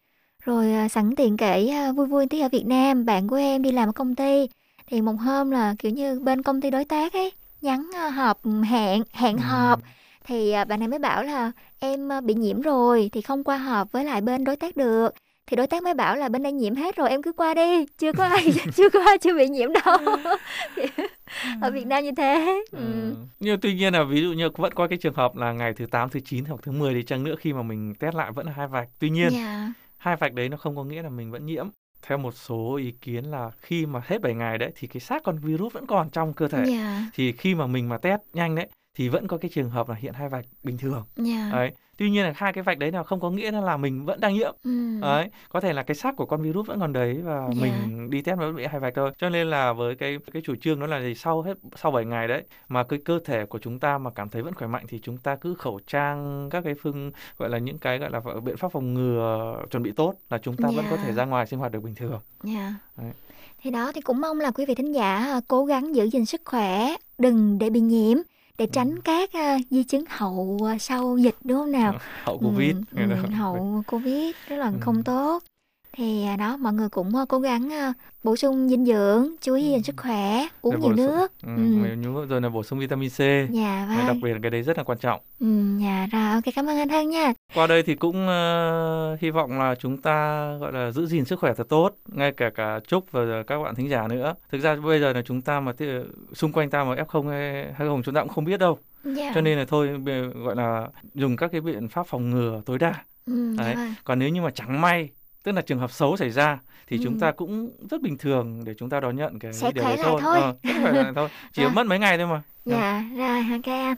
[0.44, 3.61] Rồi à, sẵn tiện kể à, vui vui tí ở Việt Nam, bạn của em
[3.61, 4.48] đi làm ở công ty.
[4.88, 8.41] Thì một hôm là kiểu như bên công ty đối tác ấy nhắn à, họp
[8.70, 9.80] hẹn hẹn họp.
[10.26, 13.57] Thì à, bạn này mới bảo là em à, bị nhiễm rồi thì không qua
[13.57, 15.10] họp với lại bên đối tác được.
[15.48, 17.86] Thì đối tác mới bảo là bên đây nhiễm hết rồi em cứ qua đi,
[17.98, 19.98] chưa có ai chưa có ai chưa bị nhiễm đâu.
[21.61, 22.64] ở Việt Nam như thế.
[22.72, 23.15] Ừ.
[23.40, 25.86] nhưng tuy nhiên là ví dụ như vẫn có cái trường hợp là ngày thứ
[25.86, 28.45] 8, thứ 9 hoặc thứ 10 đi chăng nữa khi mà mình test lại vẫn
[28.45, 29.72] là hai vạch tuy nhiên Dạ.
[29.98, 31.68] hai vạch đấy nó không có nghĩa là mình vẫn nhiễm
[32.07, 35.24] theo một số ý kiến là khi mà hết 7 ngày đấy thì cái xác
[35.24, 37.02] con virus vẫn còn trong cơ thể Dạ.
[37.14, 38.68] thì khi mà mình mà test nhanh đấy
[38.98, 41.49] thì vẫn có cái trường hợp là hiện hai vạch bình thường Dạ.
[41.52, 44.20] đấy tuy nhiên là hai cái vạch đấy là không có nghĩa là mình vẫn
[44.20, 44.99] đang nhiễm Ừ.
[45.02, 47.61] đấy có thể là cái xác của con virus vẫn còn đấy và Dạ.
[47.61, 50.56] mình đi test vẫn bị hai vạch thôi cho nên là với cái cái chủ
[50.56, 53.60] trương đó là gì sau hết sau 7 ngày đấy mà cái cơ thể của
[53.60, 56.64] chúng ta mà cảm thấy vẫn khỏe mạnh thì chúng ta cứ khẩu trang các
[56.64, 60.14] cái phương gọi là những cái gọi là biện pháp phòng ngừa chuẩn bị tốt
[60.30, 61.03] là chúng ta vẫn có Dạ.
[61.03, 62.74] thể ra ngoài sinh hoạt được bình thường Dạ.
[62.98, 63.11] Đấy.
[63.61, 66.26] Thì đó thì cũng mong là quý vị thính giả à, cố gắng giữ gìn
[66.26, 68.18] sức khỏe, đừng để bị nhiễm
[68.58, 71.94] để tránh các à, di chứng hậu à, sau dịch đúng không nào?
[72.26, 75.44] hậu covid Ừ, ừ, hậu covid rất là không tốt.
[75.98, 77.94] Thì à, đó mọi người cũng à, cố gắng à,
[78.24, 81.32] bổ sung dinh dưỡng, chú ý gìn sức khỏe, uống Rồi nhiều sung- nước.
[81.44, 81.95] ừ, Ừ.
[81.95, 83.18] nhú- rồi là bổ sung vitamin C
[83.53, 84.07] Dạ, vâng.
[84.07, 85.48] đặc biệt là cái đấy rất là quan trọng Ừ,
[85.82, 87.34] dạ rồi, ok cảm ơn anh Hân nha.
[87.56, 91.40] qua đây thì cũng ờ, hy vọng là chúng ta gọi là giữ gìn sức
[91.40, 94.76] khỏe thật tốt ngay cả cả trúc và các bạn thính giả nữa thực ra
[94.76, 95.86] bây giờ là chúng ta mà thì,
[96.34, 99.32] xung quanh ta mà f0 hay, hay không chúng ta cũng không biết đâu Dạ.
[99.36, 99.90] cho nên là thôi
[100.45, 102.94] gọi là dùng các cái biện pháp phòng ngừa tối đa
[103.26, 103.94] Ừ, dạ đấy vâng.
[104.03, 105.10] còn nếu như mà chẳng may
[105.44, 107.20] tức là trường hợp xấu xảy ra thì chúng Ừ.
[107.22, 110.06] ta cũng rất bình thường để chúng ta đón nhận cái Sẽ điều đấy lại
[110.22, 110.22] thôi.
[110.24, 111.76] Ờ, thôi chỉ Vâng.
[111.76, 113.95] mất mấy ngày thôi mà Dạ, rồi ok anh.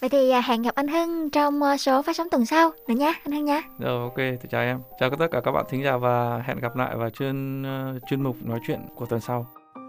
[0.00, 2.94] Vậy thì à, hẹn gặp anh Hưng trong à, số phát sóng tuần sau nữa
[2.94, 3.62] nha, anh Hưng nha.
[3.78, 4.80] Rồi ok, thì chào em.
[5.00, 8.22] Chào tất cả các bạn thính giả và hẹn gặp lại vào chuyên ờ, chuyên
[8.22, 9.46] mục nói chuyện của tuần sau.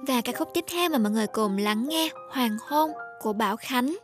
[0.08, 2.90] Và ca khúc tiếp theo mà mọi người cùng lắng nghe Hoàng hôn
[3.22, 3.96] của Bảo Khánh.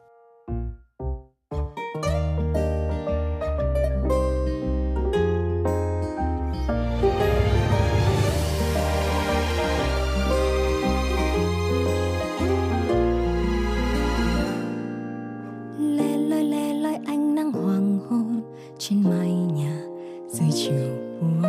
[18.89, 19.81] Trên mái nhà.
[20.27, 21.41] Dưới chiều buông,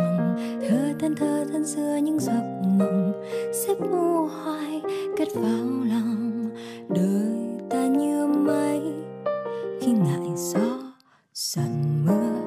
[0.69, 3.13] thơ thân thơ thân xưa những giấc mộng.
[3.53, 4.81] Xếp u hoài,
[5.17, 6.49] cất vào lòng.
[6.89, 8.81] Đời ta như mây,
[9.81, 10.93] khi ngại gió
[11.33, 12.46] dần mưa.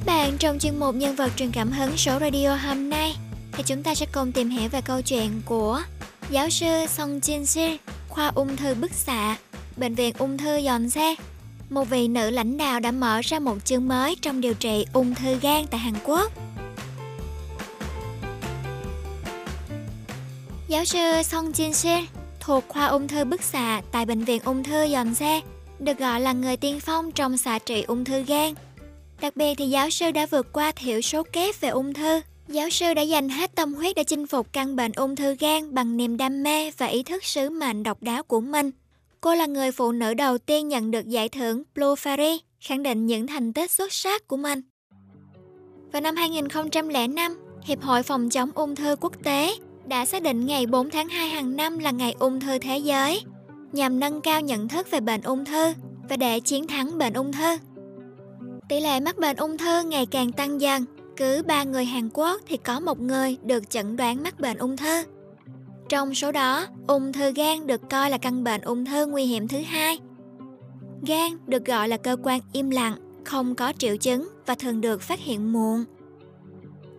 [0.00, 3.16] Các bạn, trong chuyên mục nhân vật truyền cảm hứng số radio hôm nay
[3.52, 5.82] thì chúng ta sẽ cùng tìm hiểu về câu chuyện của
[6.30, 7.74] giáo sư Song Jin Sil,
[8.08, 9.36] khoa ung thư bức xạ,
[9.76, 11.14] bệnh viện ung thư Yonsei Xe.
[11.70, 15.14] Một vị nữ lãnh đạo đã mở ra một chương mới trong điều trị ung
[15.14, 16.32] thư gan tại Hàn Quốc.
[20.68, 22.04] Giáo sư Song Jin Sil
[22.40, 25.40] thuộc khoa ung thư bức xạ tại bệnh viện ung thư Yonsei Xe,
[25.78, 28.54] được gọi là người tiên phong trong xạ trị ung thư gan.
[29.20, 32.20] Đặc biệt thì giáo sư đã vượt qua thiểu số kép về ung thư.
[32.48, 35.74] Giáo sư đã dành hết tâm huyết để chinh phục căn bệnh ung thư gan
[35.74, 38.70] bằng niềm đam mê và ý thức sứ mệnh độc đáo của mình.
[39.20, 43.06] Cô là người phụ nữ đầu tiên nhận được giải thưởng Blue Fairy, khẳng định
[43.06, 44.62] những thành tích xuất sắc của mình.
[45.92, 49.54] Vào năm 2005, Hiệp hội Phòng chống ung thư quốc tế
[49.86, 53.22] đã xác định ngày 4 tháng 2 hàng năm là ngày ung thư thế giới,
[53.72, 55.72] nhằm nâng cao nhận thức về bệnh ung thư
[56.08, 57.56] và để chiến thắng bệnh ung thư.
[58.70, 60.84] Tỷ lệ mắc bệnh ung thư ngày càng tăng dần,
[61.16, 64.76] cứ 3 người Hàn Quốc thì có một người được chẩn đoán mắc bệnh ung
[64.76, 65.02] thư.
[65.88, 69.48] Trong số đó, ung thư gan được coi là căn bệnh ung thư nguy hiểm
[69.48, 69.98] thứ hai.
[71.06, 72.94] Gan được gọi là cơ quan im lặng,
[73.24, 75.84] không có triệu chứng và thường được phát hiện muộn.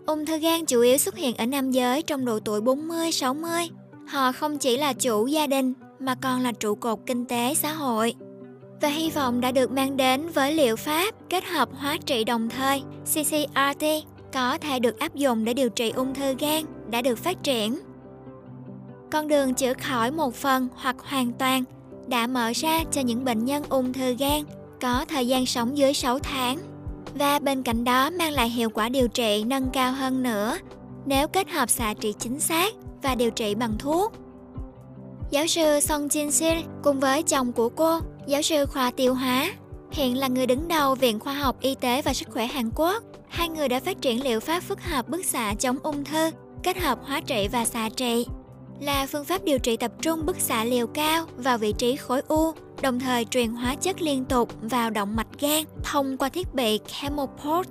[0.06, 3.68] Ung thư gan chủ yếu xuất hiện ở nam giới trong độ tuổi 40-60.
[4.08, 7.74] Họ không chỉ là chủ gia đình mà còn là trụ cột kinh tế xã
[7.74, 8.16] hội.
[8.82, 12.50] Và hy vọng đã được mang đến với liệu pháp kết hợp hóa trị đồng
[12.50, 13.86] thời CCRT
[14.34, 17.80] có thể được áp dụng để điều trị ung thư gan đã được phát triển.
[19.12, 21.64] Con đường chữa khỏi một phần hoặc hoàn toàn
[22.08, 24.44] đã mở ra cho những bệnh nhân ung thư gan
[24.82, 26.58] có thời gian sống dưới 6 tháng
[27.14, 30.58] và bên cạnh đó mang lại hiệu quả điều trị nâng cao hơn nữa
[31.06, 34.14] nếu kết hợp xạ trị chính xác và điều trị bằng thuốc.
[35.32, 39.52] Giáo sư Song Jin Sil cùng với chồng của cô, giáo sư khoa tiêu hóa,
[39.92, 43.04] hiện là người đứng đầu Viện Khoa học Y tế và Sức khỏe Hàn Quốc.
[43.30, 46.32] Hai người đã phát triển liệu pháp phức hợp bức xạ chống ung thư,
[46.64, 48.26] kết hợp hóa trị và xạ trị
[48.80, 52.22] là phương pháp điều trị tập trung bức xạ liều cao vào vị trí khối
[52.28, 52.52] u,
[52.82, 56.80] đồng thời truyền hóa chất liên tục vào động mạch gan thông qua thiết bị
[56.88, 57.70] Chemoport.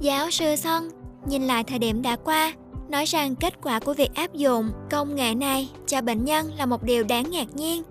[0.00, 0.88] Giáo sư Son
[1.26, 2.52] nhìn lại thời điểm đã qua,
[2.88, 6.66] nói rằng kết quả của việc áp dụng công nghệ này cho bệnh nhân là
[6.66, 7.82] một điều đáng ngạc nhiên.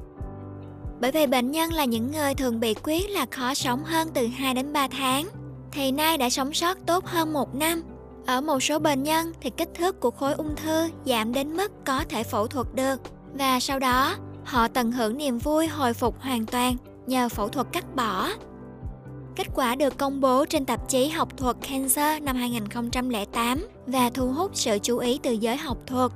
[0.99, 4.27] Bởi vì bệnh nhân là những người thường bị quyết là khó sống hơn từ
[4.27, 5.27] 2 đến 3 tháng,
[5.71, 7.83] thì nay đã sống sót tốt hơn một năm
[8.25, 11.71] ở một số bệnh nhân thì kích thước của khối ung thư giảm đến mức
[11.85, 13.01] có thể phẫu thuật được
[13.33, 16.75] và sau đó họ tận hưởng niềm vui hồi phục hoàn toàn
[17.07, 18.29] nhờ phẫu thuật cắt bỏ.
[19.35, 24.31] Kết quả được công bố trên tạp chí học thuật Cancer năm 2008 và thu
[24.31, 26.11] hút sự chú ý từ giới học thuật.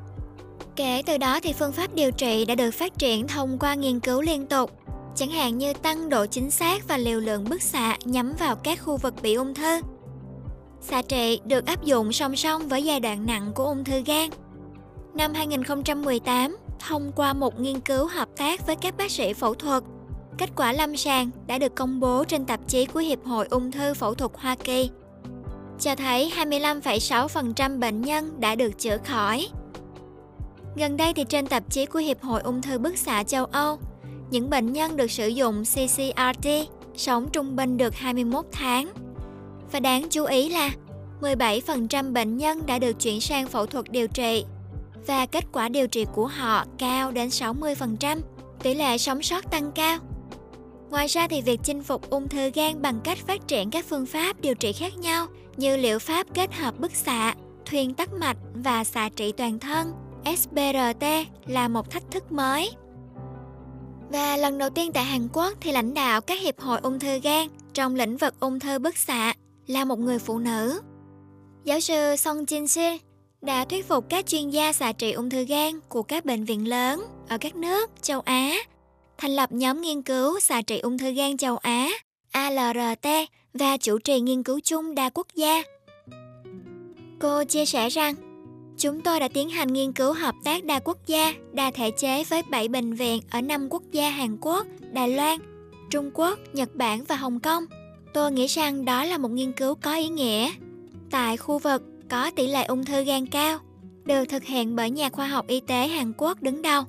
[0.76, 4.00] Kể từ đó thì phương pháp điều trị đã được phát triển thông qua nghiên
[4.00, 4.72] cứu liên tục,
[5.16, 8.80] chẳng hạn như tăng độ chính xác và liều lượng bức xạ nhắm vào các
[8.82, 9.82] khu vực bị ung thư
[10.82, 14.30] Xạ trị được áp dụng song song với giai đoạn nặng của ung thư gan.
[15.14, 19.84] Năm 2018, thông qua một nghiên cứu hợp tác với các bác sĩ phẫu thuật,
[20.40, 23.72] kết quả lâm sàng đã được công bố trên tạp chí của Hiệp hội Ung
[23.72, 24.90] thư Phẫu thuật Hoa Kỳ.
[25.80, 29.48] Cho thấy 25,6% bệnh nhân đã được chữa khỏi.
[30.76, 33.78] Gần đây thì trên tạp chí của Hiệp hội Ung thư bức xạ châu Âu,
[34.32, 36.48] những bệnh nhân được sử dụng CCRT
[36.96, 38.92] sống trung bình được 21 tháng
[39.72, 40.72] và đáng chú ý là
[41.22, 44.46] 17% bệnh nhân đã được chuyển sang phẫu thuật điều trị
[45.08, 48.20] và kết quả điều trị của họ cao đến 60%,
[48.64, 50.00] tỷ lệ sống sót tăng cao.
[50.90, 54.06] Ngoài ra thì việc chinh phục ung thư gan bằng cách phát triển các phương
[54.06, 57.36] pháp điều trị khác nhau như liệu pháp kết hợp bức xạ,
[57.66, 59.94] thuyên tắc mạch và xạ trị toàn thân
[60.38, 61.06] SBRT
[61.48, 62.72] là một thách thức mới.
[64.12, 67.20] Và lần đầu tiên tại Hàn Quốc thì lãnh đạo các hiệp hội ung thư
[67.20, 69.34] gan trong lĩnh vực ung thư bức xạ
[69.68, 70.82] là một người phụ nữ.
[71.64, 72.96] Giáo sư Song Jin Sil
[73.42, 76.68] đã thuyết phục các chuyên gia xạ trị ung thư gan của các bệnh viện
[76.68, 78.54] lớn ở các nước châu Á
[79.20, 81.90] thành lập nhóm nghiên cứu xạ trị ung thư gan châu Á
[82.32, 83.08] ALRT
[83.54, 85.64] và chủ trì nghiên cứu chung đa quốc gia.
[87.20, 88.16] Cô chia sẻ rằng,
[88.78, 92.24] chúng tôi đã tiến hành nghiên cứu hợp tác đa quốc gia, đa thể chế
[92.24, 95.40] với 7 bệnh viện ở 5 quốc gia Hàn Quốc, Đài Loan,
[95.90, 97.66] Trung Quốc, Nhật Bản và Hồng Kông–
[98.14, 100.52] Tôi nghĩ rằng đó là một nghiên cứu có ý nghĩa.
[101.12, 103.60] Tại khu vực có tỷ lệ ung thư gan cao,
[104.06, 106.84] được thực hiện bởi nhà khoa học y tế Hàn Quốc đứng đầu.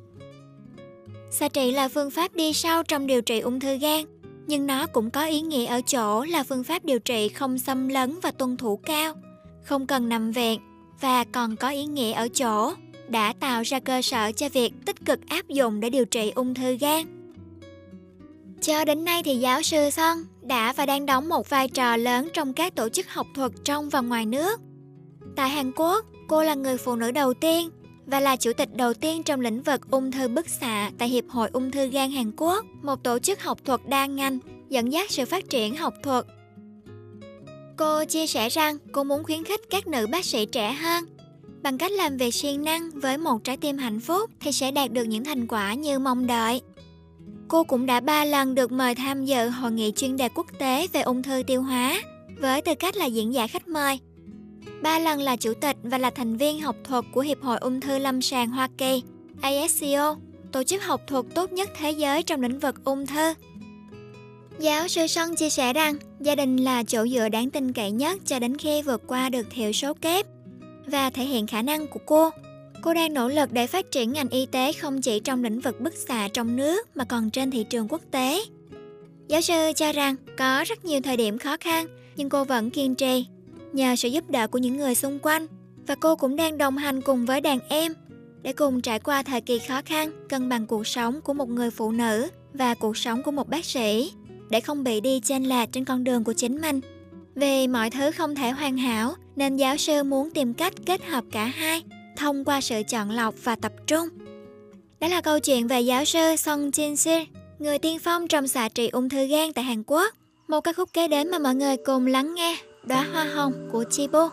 [1.30, 4.04] Xạ trị là phương pháp đi sau trong điều trị ung thư gan,
[4.46, 7.88] nhưng nó cũng có ý nghĩa ở chỗ là phương pháp điều trị không xâm
[7.88, 9.14] lấn và tuân thủ cao,
[9.64, 10.60] không cần nằm viện
[11.00, 12.72] và còn có ý nghĩa ở chỗ
[13.08, 16.54] đã tạo ra cơ sở cho việc tích cực áp dụng để điều trị ung
[16.54, 17.06] thư gan.
[18.60, 22.28] Cho đến nay thì giáo sư Son đã và đang đóng một vai trò lớn
[22.34, 24.60] trong các tổ chức học thuật trong và ngoài nước.
[25.36, 27.70] Tại Hàn Quốc, cô là người phụ nữ đầu tiên
[28.10, 31.24] và là chủ tịch đầu tiên trong lĩnh vực ung thư bức xạ tại Hiệp
[31.28, 34.38] hội Ung thư gan Hàn Quốc, một tổ chức học thuật đa ngành
[34.68, 36.24] dẫn dắt sự phát triển học thuật.
[37.76, 41.04] Cô chia sẻ rằng cô muốn khuyến khích các nữ bác sĩ trẻ hơn
[41.62, 44.92] bằng cách làm việc siêng năng với một trái tim hạnh phúc thì sẽ đạt
[44.92, 46.60] được những thành quả như mong đợi.
[47.48, 50.86] Cô cũng đã ba lần được mời tham dự hội nghị chuyên đề quốc tế
[50.92, 52.02] về ung thư tiêu hóa
[52.40, 54.00] với tư cách là diễn giả khách mời.
[54.82, 57.80] Ba lần là chủ tịch và là thành viên học thuật của Hiệp hội Ung
[57.80, 59.02] thư Lâm sàng Hoa Kỳ,
[59.40, 60.16] ASCO,
[60.52, 63.34] tổ chức học thuật tốt nhất thế giới trong lĩnh vực ung thư.
[64.58, 68.20] Giáo sư Sơn chia sẻ rằng gia đình là chỗ dựa đáng tin cậy nhất
[68.26, 70.26] cho đến khi vượt qua được thiểu số kép
[70.86, 72.30] và thể hiện khả năng của cô.
[72.82, 75.80] Cô đang nỗ lực để phát triển ngành y tế không chỉ trong lĩnh vực
[75.80, 78.42] bức xạ trong nước mà còn trên thị trường quốc tế.
[79.28, 82.94] Giáo sư cho rằng có rất nhiều thời điểm khó khăn, nhưng cô vẫn kiên
[82.94, 83.26] trì
[83.72, 85.46] nhờ sự giúp đỡ của những người xung quanh
[85.86, 87.94] và cô cũng đang đồng hành cùng với đàn em
[88.42, 91.70] để cùng trải qua thời kỳ khó khăn, cân bằng cuộc sống của một người
[91.70, 94.12] phụ nữ và cuộc sống của một bác sĩ
[94.50, 96.80] để không bị đi chênh lệch trên con đường của chính mình.
[97.34, 101.24] Vì mọi thứ không thể hoàn hảo nên giáo sư muốn tìm cách kết hợp
[101.32, 101.82] cả hai
[102.16, 104.08] thông qua sự chọn lọc và tập trung.
[105.00, 107.22] Đó là câu chuyện về giáo sư Song Jin Sil,
[107.58, 110.14] người tiên phong trong xạ trị ung thư gan tại Hàn Quốc.
[110.48, 113.84] Một ca khúc kế đến mà mọi người cùng lắng nghe, Đóa hoa hồng của
[113.90, 114.30] Chibo.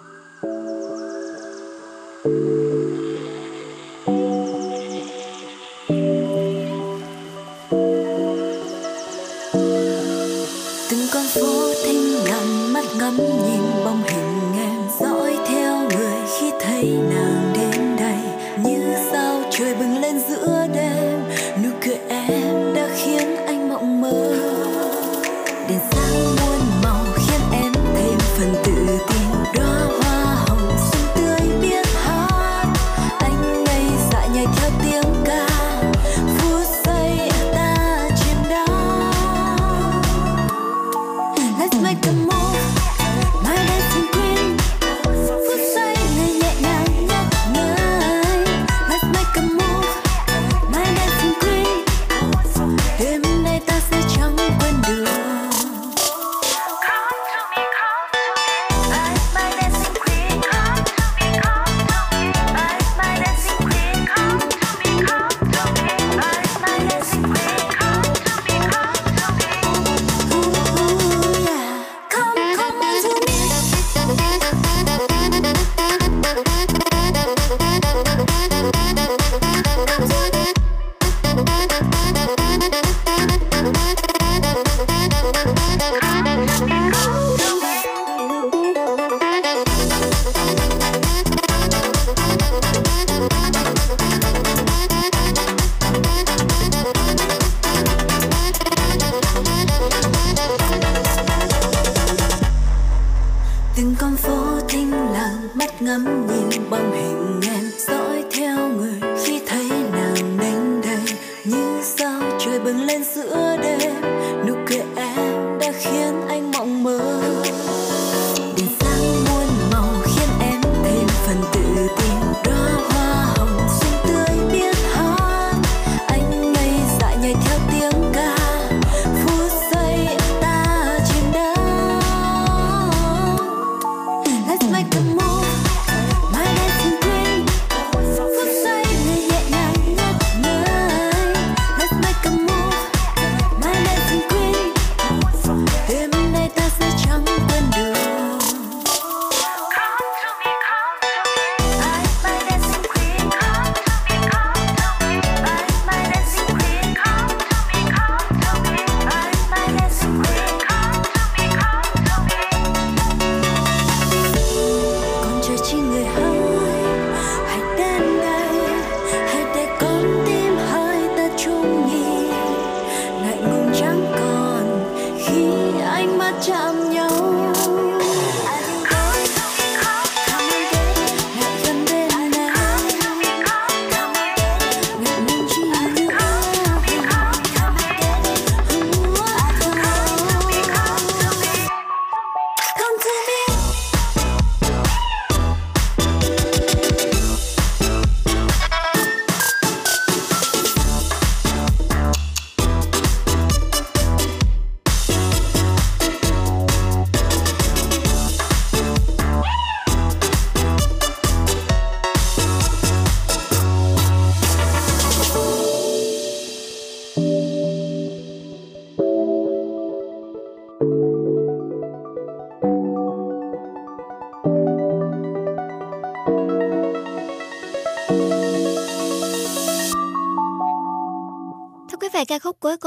[10.90, 16.52] từng con phố thinh lặng mắt ngắm nhìn bóng hình em dõi theo người khi
[16.60, 17.47] thấy nàng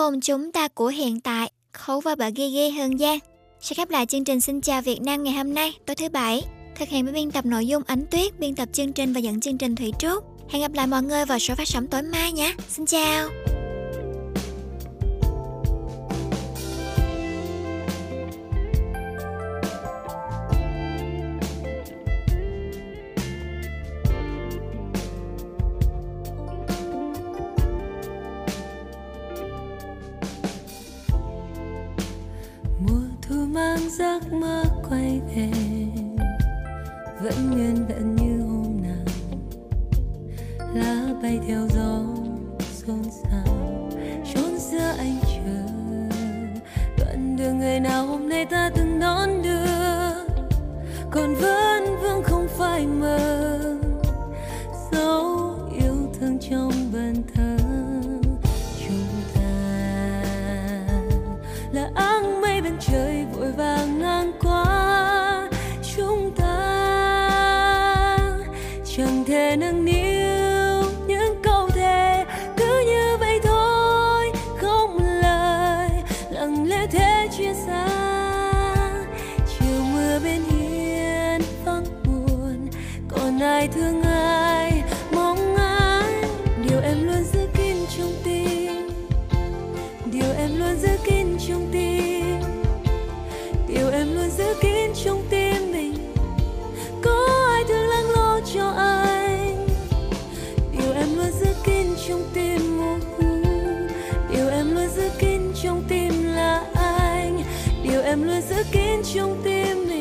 [0.00, 3.18] cùng chúng ta của hiện tại, Khấu và bà Ghi Ghi Hương Giang.
[3.60, 6.42] Sẽ khép lại chương trình Xin chào Việt Nam ngày hôm nay, tối thứ Bảy.
[6.76, 9.40] Thực hiện với biên tập nội dung Ánh Tuyết, biên tập chương trình và dẫn
[9.40, 10.24] chương trình Thủy Trúc.
[10.48, 12.54] Hẹn gặp lại mọi người vào số phát sóng tối mai nhé.
[12.68, 13.28] Xin chào!
[108.10, 109.99] em luôn giữ kín trong tim mình.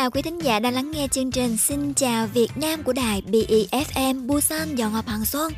[0.00, 3.22] chào quý thính giả đang lắng nghe chương trình Xin chào Việt Nam của đài
[3.30, 5.52] BEFM Busan do Ngọc Hằng Xuân.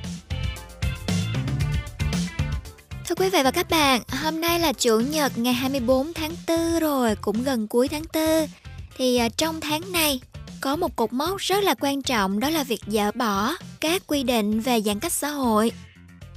[3.06, 6.80] Thưa quý vị và các bạn, hôm nay là Chủ nhật ngày 24 tháng 4
[6.80, 8.48] rồi, cũng gần cuối tháng 4.
[8.96, 10.20] Thì à, trong tháng này
[10.60, 14.22] có một cột mốc rất là quan trọng đó là việc dỡ bỏ các quy
[14.22, 15.72] định về giãn cách xã hội.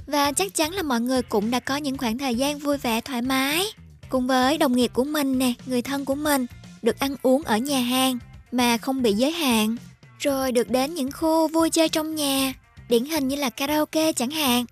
[0.06, 3.00] Và chắc chắn là mọi người cũng đã có những khoảng thời gian vui vẻ
[3.00, 3.66] thoải mái
[4.08, 6.46] cùng với đồng nghiệp của mình nè, người thân của mình
[6.86, 8.18] được ăn uống ở nhà hàng
[8.52, 9.76] mà không bị giới hạn,
[10.18, 12.54] rồi được đến những khu vui chơi trong nhà,
[12.88, 14.64] điển hình như là karaoke chẳng hạn.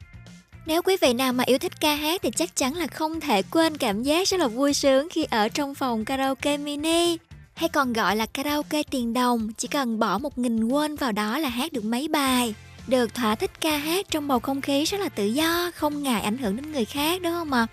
[0.66, 3.42] Nếu quý vị nào mà yêu thích ca hát thì chắc chắn là không thể
[3.42, 7.16] quên cảm giác rất là vui sướng khi ở trong phòng karaoke mini
[7.54, 11.38] hay còn gọi là karaoke tiền đồng, chỉ cần bỏ một nghìn won vào đó
[11.38, 12.54] là hát được mấy bài,
[12.86, 16.22] được thỏa thích ca hát trong bầu không khí rất là tự do, không ngại
[16.22, 17.66] ảnh hưởng đến người khác đúng không ạ?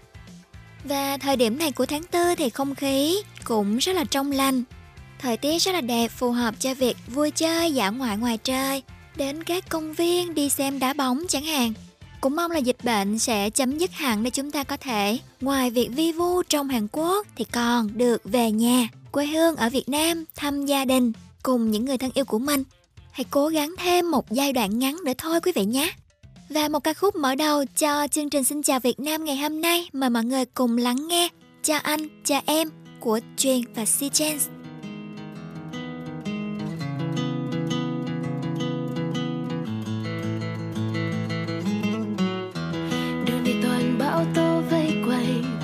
[0.83, 4.63] Và thời điểm này của tháng 4 thì không khí cũng rất là trong lành.
[5.19, 8.83] Thời tiết rất là đẹp, phù hợp cho việc vui chơi, dã ngoại ngoài trời,
[9.15, 11.73] đến các công viên đi xem đá bóng chẳng hạn.
[12.21, 15.69] Cũng mong là dịch bệnh sẽ chấm dứt hẳn để chúng ta có thể, ngoài
[15.69, 19.89] việc vi vu trong Hàn Quốc thì còn được về nhà, quê hương ở Việt
[19.89, 21.11] Nam, thăm gia đình,
[21.43, 22.63] cùng những người thân yêu của mình.
[23.11, 25.91] Hãy cố gắng thêm một giai đoạn ngắn nữa thôi quý vị nhé.
[26.49, 29.61] Và một ca khúc mở đầu cho chương trình Xin chào Việt Nam ngày hôm
[29.61, 31.29] nay mời mọi người cùng lắng nghe
[31.63, 34.45] chào anh, chào em của Jane và Si Chance.
[43.25, 45.59] đường đi toàn bão tố vây quanh,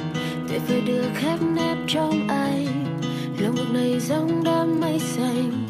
[0.49, 2.85] tuyệt vời được khép nép trong anh
[3.39, 5.68] lòng ngực này giống đám mây xanh,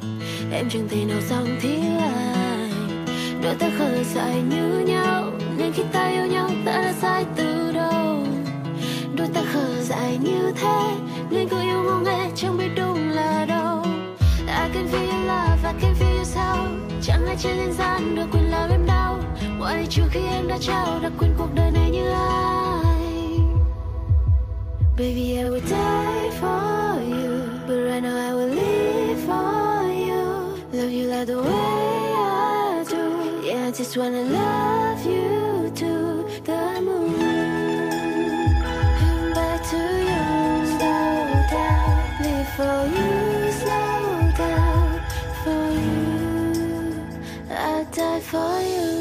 [0.51, 2.71] em chẳng thể nào dòng thiếu ai.
[3.43, 7.71] đôi ta khờ dại như nhau nên khi ta yêu nhau, ta đã sai từ
[7.71, 8.23] đầu
[9.17, 9.41] đôi ta
[9.87, 10.95] dại như thế.
[11.29, 13.83] Nên cứ yêu ngô nghê chẳng biết đúng là đâu.
[14.47, 18.15] I can feel your love, I can feel your sound Chẳng ai trên nhân gian
[18.15, 19.19] được quyền làm em đau.
[19.59, 23.39] Mọi trừ khi em đã trao đã quên cuộc đời này như ai.
[24.97, 27.39] Baby I will die for you.
[27.67, 30.47] But right now I will live for you.
[30.71, 32.97] Love you like the way I do.
[33.43, 35.36] Yeah I just wanna love you.
[42.57, 44.99] For you Slow down
[45.43, 46.17] For you
[47.49, 48.97] I die for you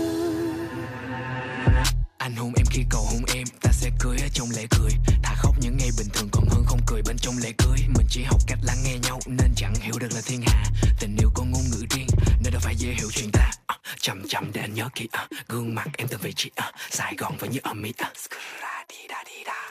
[2.19, 4.91] Anh hôn em khi cầu hôn em, Ta sẽ cười ở trong lễ cười
[5.23, 7.77] Thà khóc những ngày bình thường còn hơn không cười bên trong lễ cưới.
[7.97, 10.65] Mình chỉ học cách lắng nghe nhau, Nên chẳng hiểu được là thiên hạ.
[11.01, 12.07] Tình yêu có ngôn ngữ riêng,
[12.43, 13.51] Nên đâu phải dễ hiểu chuyện ta.
[13.67, 16.73] Ờ, chậm chậm để anh nhớ kỹ ờ, Gương mặt em từng vị trí ờ,
[16.91, 17.93] Sài Gòn vẫn như ở Mỹ.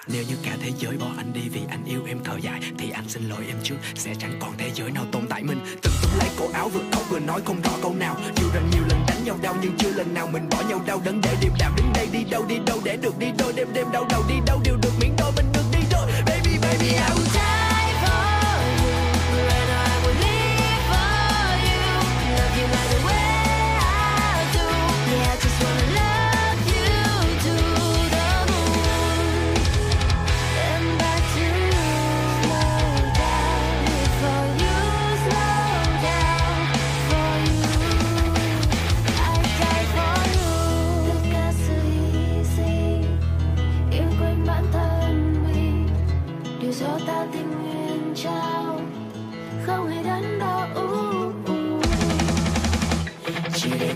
[0.07, 2.89] Nếu như cả thế giới bỏ anh đi vì anh yêu em thở dài Thì
[2.89, 3.75] anh xin lỗi em trước.
[3.95, 5.59] Sẽ chẳng còn thế giới nào tồn tại mình.
[5.81, 8.17] Từng túm lấy cổ áo vừa khóc vừa nói không rõ câu nào.
[8.37, 11.01] Dù rằng nhiều lần đánh nhau đau, nhưng chưa lần nào mình bỏ nhau đau.
[11.05, 13.53] Đớn để điềm đạm đến đây đi đâu đi đâu để được đi đôi.
[13.53, 15.31] Đêm đêm đau đầu, đi đâu đều được miễn đôi.
[15.35, 16.07] Mình được đi đôi.
[16.25, 17.54] Baby baby, I will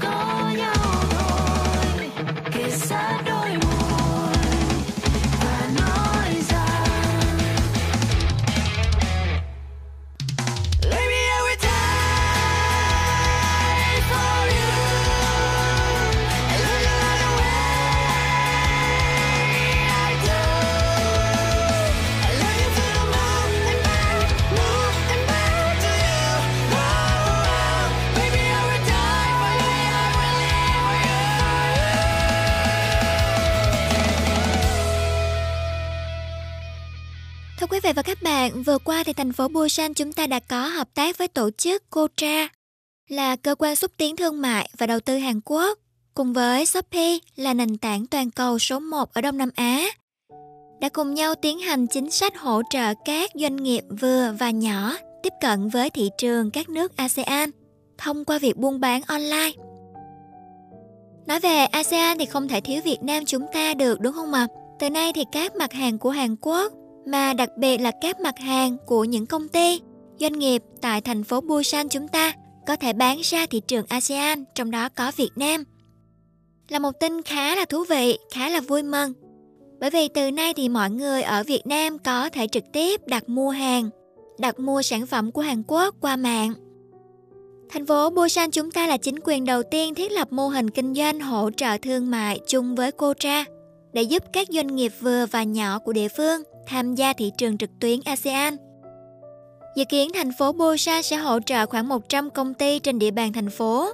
[0.02, 0.49] chỉ
[37.90, 40.90] vị và các bạn, vừa qua thì thành phố Busan chúng ta đã có hợp
[40.94, 42.48] tác với tổ chức Kotra
[43.10, 45.80] là cơ quan xúc tiến thương mại và đầu tư Hàn Quốc
[46.14, 49.86] cùng với Shopee là nền tảng toàn cầu số 1 ở Đông Nam Á
[50.82, 54.94] đã cùng nhau tiến hành chính sách hỗ trợ các doanh nghiệp vừa và nhỏ
[55.24, 57.52] tiếp cận với thị trường các nước ASEAN
[57.98, 59.52] thông qua việc buôn bán online.
[61.28, 64.48] Nói về ASEAN thì không thể thiếu Việt Nam chúng ta được đúng không ạ?
[64.80, 66.74] Từ nay thì các mặt hàng của Hàn Quốc
[67.06, 69.82] mà đặc biệt là các mặt hàng của những công ty,
[70.20, 72.34] doanh nghiệp tại thành phố Busan chúng ta
[72.68, 75.64] có thể bán ra thị trường ASEAN, trong đó có Việt Nam.
[76.70, 79.14] Là một tin khá là thú vị, khá là vui mừng.
[79.80, 83.30] Bởi vì từ nay thì mọi người ở Việt Nam có thể trực tiếp đặt
[83.30, 83.90] mua hàng,
[84.40, 86.54] đặt mua sản phẩm của Hàn Quốc qua mạng.
[87.70, 90.94] Thành phố Busan chúng ta là chính quyền đầu tiên thiết lập mô hình kinh
[90.94, 93.46] doanh hỗ trợ thương mại chung với Cotra
[93.94, 97.58] để giúp các doanh nghiệp vừa và nhỏ của địa phương tham gia thị trường
[97.58, 98.58] trực tuyến ASEAN.
[99.76, 103.34] Dự kiến thành phố Busan sẽ hỗ trợ khoảng 100 công ty trên địa bàn
[103.34, 103.90] thành phố.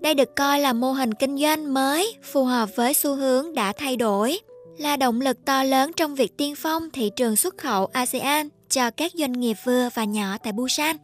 [0.00, 3.72] Đây được coi là mô hình kinh doanh mới, phù hợp với xu hướng đã
[3.72, 4.38] thay đổi,
[4.78, 8.90] là động lực to lớn trong việc tiên phong thị trường xuất khẩu ASEAN cho
[8.90, 10.96] các doanh nghiệp vừa và nhỏ tại Busan.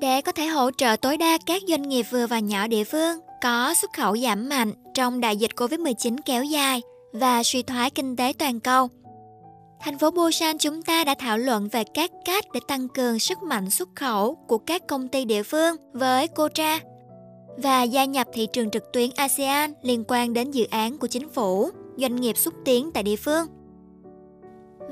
[0.00, 3.18] Để có thể hỗ trợ tối đa các doanh nghiệp vừa và nhỏ địa phương
[3.42, 6.82] có xuất khẩu giảm mạnh trong đại dịch Covid-19 kéo dài
[7.12, 8.88] và suy thoái kinh tế toàn cầu.
[9.84, 13.42] Thành phố Busan chúng ta đã thảo luận về các cách để tăng cường sức
[13.42, 16.80] mạnh xuất khẩu của các công ty địa phương với Cotra
[17.56, 21.28] và gia nhập thị trường trực tuyến ASEAN liên quan đến dự án của chính
[21.28, 23.46] phủ, doanh nghiệp xúc tiến tại địa phương.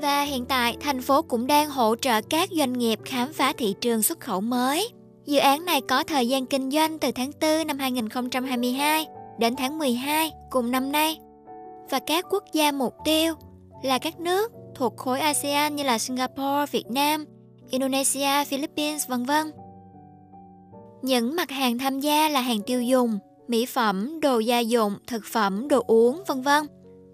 [0.01, 3.75] Và hiện tại, thành phố cũng đang hỗ trợ các doanh nghiệp khám phá thị
[3.81, 4.89] trường xuất khẩu mới.
[5.25, 9.05] Dự án này có thời gian kinh doanh từ tháng 4 năm 2022
[9.39, 11.19] đến tháng 12 cùng năm nay.
[11.89, 13.33] Và các quốc gia mục tiêu
[13.83, 14.51] là các nước
[14.81, 17.25] thuộc khối ASEAN như là Singapore, Việt Nam,
[17.69, 19.51] Indonesia, Philippines, vân vân.
[21.01, 25.25] Những mặt hàng tham gia là hàng tiêu dùng, mỹ phẩm, đồ gia dụng, thực
[25.25, 26.63] phẩm, đồ uống, vân vân.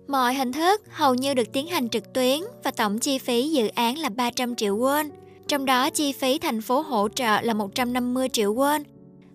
[0.08, 3.68] Mọi hình thức hầu như được tiến hành trực tuyến và tổng chi phí dự
[3.68, 5.10] án là 300 triệu won,
[5.48, 8.84] trong đó chi phí thành phố hỗ trợ là 150 triệu won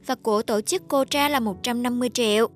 [0.06, 2.48] và của tổ chức Cotra là 150 triệu.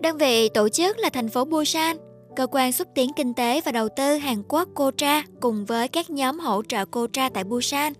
[0.00, 1.96] Đơn vị tổ chức là thành phố Busan,
[2.36, 6.10] cơ quan xúc tiến kinh tế và đầu tư Hàn Quốc Cotra cùng với các
[6.10, 7.92] nhóm hỗ trợ Cotra tại Busan.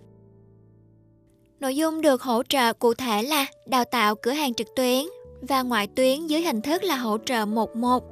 [1.59, 5.05] Nội dung được hỗ trợ cụ thể là đào tạo cửa hàng trực tuyến
[5.41, 8.03] và ngoại tuyến dưới hình thức là hỗ trợ 11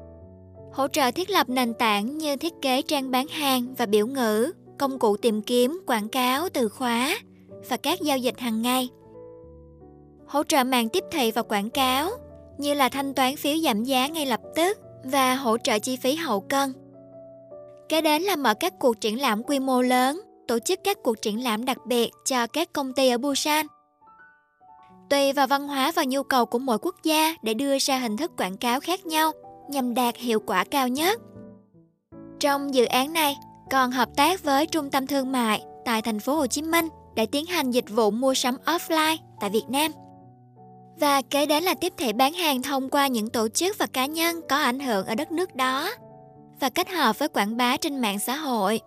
[0.75, 4.51] hỗ trợ thiết lập nền tảng như thiết kế trang bán hàng và biểu ngữ,
[4.77, 7.19] công cụ tìm kiếm, quảng cáo, từ khóa
[7.69, 8.89] và các giao dịch hàng ngày.
[10.27, 12.09] Hỗ trợ mạng tiếp thị và quảng cáo
[12.57, 16.15] như là thanh toán phiếu giảm giá ngay lập tức và hỗ trợ chi phí
[16.15, 16.73] hậu cân.
[17.89, 21.21] Kế đến là mở các cuộc triển lãm quy mô lớn, tổ chức các cuộc
[21.21, 23.65] triển lãm đặc biệt cho các công ty ở Busan.
[25.09, 28.17] Tùy vào văn hóa và nhu cầu của mỗi quốc gia để đưa ra hình
[28.17, 29.31] thức quảng cáo khác nhau–
[29.67, 31.21] nhằm đạt hiệu quả cao nhất.
[32.39, 33.37] Trong dự án này,
[33.71, 37.25] còn hợp tác với trung tâm thương mại tại thành phố Hồ Chí Minh để
[37.25, 39.91] tiến hành dịch vụ mua sắm offline tại Việt Nam.
[40.99, 44.05] Và kế đến là tiếp thị bán hàng thông qua những tổ chức và cá
[44.05, 45.91] nhân có ảnh hưởng ở đất nước đó
[46.59, 48.79] và kết hợp với quảng bá trên mạng xã hội.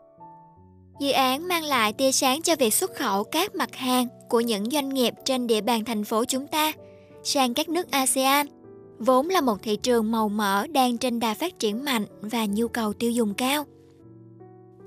[1.01, 4.71] Dự án mang lại tia sáng cho việc xuất khẩu các mặt hàng của những
[4.71, 6.73] doanh nghiệp trên địa bàn thành phố chúng ta
[7.25, 8.47] sang các nước ASEAN
[8.99, 12.69] vốn là một thị trường màu mỡ đang trên đà phát triển mạnh và nhu
[12.69, 13.65] cầu tiêu dùng cao.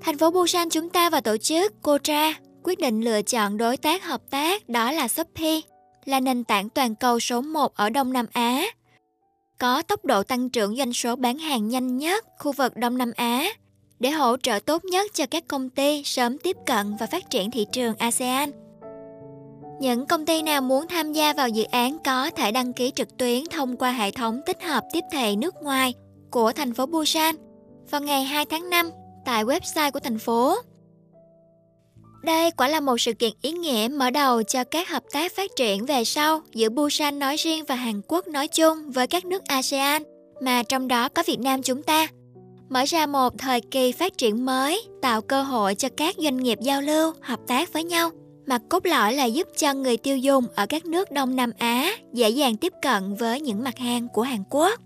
[0.00, 4.04] Thành phố Busan chúng ta và tổ chức KOTRA quyết định lựa chọn đối tác
[4.04, 5.60] hợp tác đó là Shopee,
[6.04, 8.64] là nền tảng toàn cầu số 1 ở Đông Nam Á.
[9.58, 13.12] Có tốc độ tăng trưởng doanh số bán hàng nhanh nhất khu vực Đông Nam
[13.16, 13.46] Á
[14.00, 17.50] để hỗ trợ tốt nhất cho các công ty sớm tiếp cận và phát triển
[17.50, 18.50] thị trường ASEAN.
[19.80, 23.16] Những công ty nào muốn tham gia vào dự án có thể đăng ký trực
[23.16, 25.94] tuyến thông qua hệ thống tích hợp tiếp thị nước ngoài
[26.30, 27.34] của thành phố Busan
[27.90, 28.90] vào ngày 2 tháng 5
[29.24, 30.56] tại website của thành phố.
[32.22, 35.50] Đây quả là một sự kiện ý nghĩa mở đầu cho các hợp tác phát
[35.56, 39.44] triển về sau giữa Busan nói riêng và Hàn Quốc nói chung với các nước
[39.44, 40.02] ASEAN,
[40.40, 42.08] mà trong đó có Việt Nam chúng ta.
[42.68, 46.58] Mở ra một thời kỳ phát triển mới, tạo cơ hội cho các doanh nghiệp
[46.60, 48.10] giao lưu, hợp tác với nhau
[48.46, 51.92] mà cốt lõi là giúp cho người tiêu dùng ở các nước Đông Nam Á
[52.12, 54.80] dễ dàng tiếp cận với những mặt hàng của Hàn Quốc.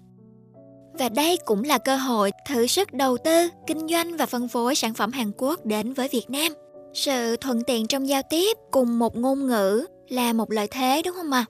[0.98, 4.74] Và đây cũng là cơ hội thử sức đầu tư, kinh doanh và phân phối
[4.74, 6.52] sản phẩm Hàn Quốc đến với Việt Nam.
[6.96, 11.14] Sự thuận tiện trong giao tiếp cùng một ngôn ngữ là một lợi thế đúng
[11.14, 11.44] không ạ?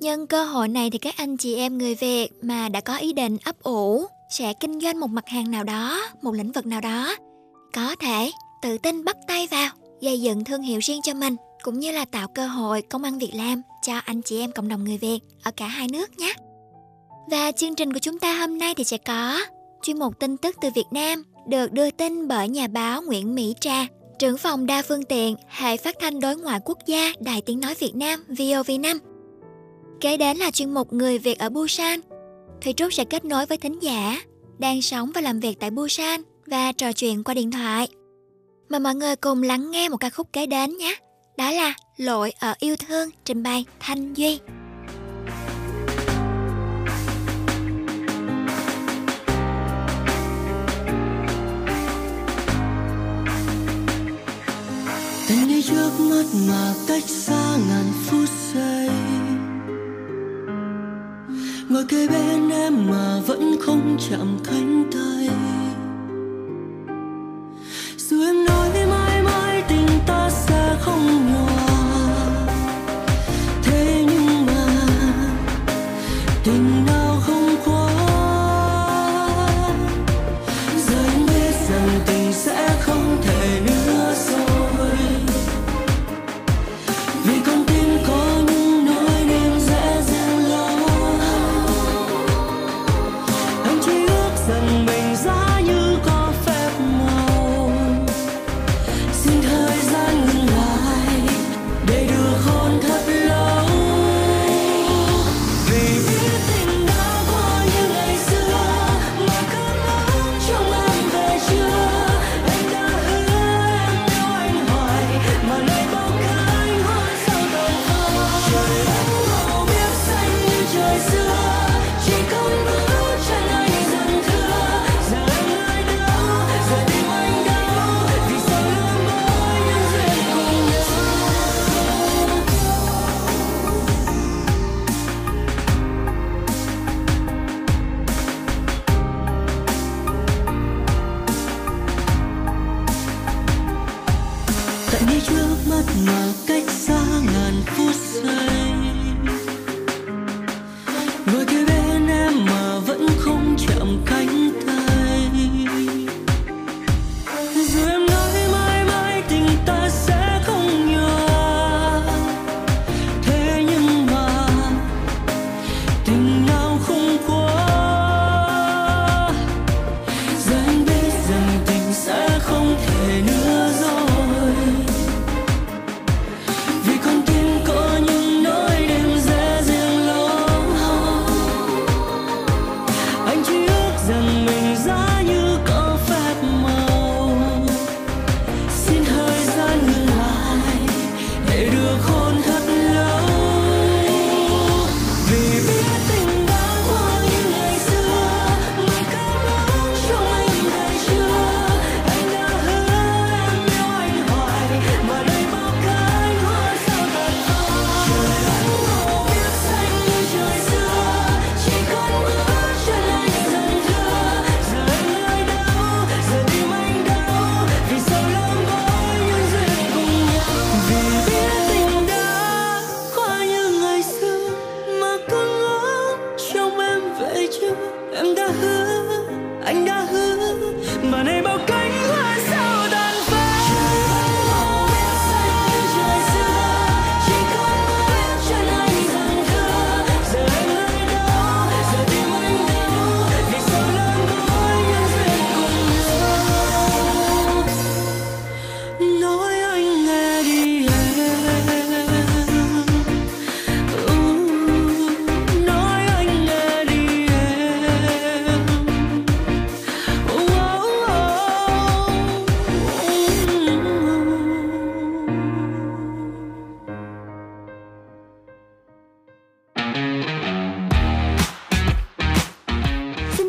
[0.00, 3.12] Nhân cơ hội này thì các anh chị em người Việt mà đã có ý
[3.12, 6.80] định ấp ủ sẽ kinh doanh một mặt hàng nào đó, một lĩnh vực nào
[6.80, 7.16] đó,
[7.74, 8.30] có thể
[8.62, 9.70] tự tin bắt tay vào
[10.00, 13.18] gây dựng thương hiệu riêng cho mình cũng như là tạo cơ hội công ăn
[13.18, 16.34] việc làm cho anh chị em cộng đồng người Việt ở cả hai nước nhé.
[17.30, 19.40] Và chương trình của chúng ta hôm nay thì sẽ có
[19.82, 23.54] chuyên mục tin tức từ Việt Nam được đưa tin bởi nhà báo Nguyễn Mỹ
[23.60, 23.86] Trà,
[24.18, 27.74] trưởng phòng đa phương tiện, hệ phát thanh đối ngoại quốc gia, Đài Tiếng Nói
[27.78, 28.98] Việt Nam VOV5.
[30.00, 32.00] Kế đến là chuyên mục Người Việt ở Busan.
[32.60, 34.20] Thủy Trúc sẽ kết nối với thính giả
[34.58, 37.88] đang sống và làm việc tại Busan và trò chuyện qua điện thoại.
[38.68, 40.94] Mời mọi người cùng lắng nghe một ca khúc kế đến nhé.
[41.38, 44.38] Đó là Lội ở yêu thương, trình bày Thanh Duy.
[55.78, 58.88] Trước mắt mà cách xa ngàn phút giây.
[61.68, 65.28] Ngồi kề bên em mà vẫn không chạm cánh tay.
[67.96, 69.47] Dù em nói mãi mãi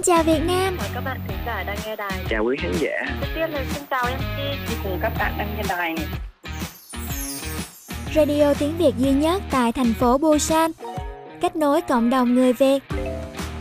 [0.09, 0.77] chào Việt Nam.
[0.77, 2.25] Mời các bạn thính giả đang nghe đài.
[2.29, 2.91] Chào quý khán giả.
[3.21, 4.39] Đầu tiên là xin chào MC
[4.69, 6.07] Đi cùng các bạn đang nghe đài này.
[8.15, 10.71] Radio tiếng Việt duy nhất tại thành phố Busan.
[11.41, 12.83] Kết nối cộng đồng người Việt.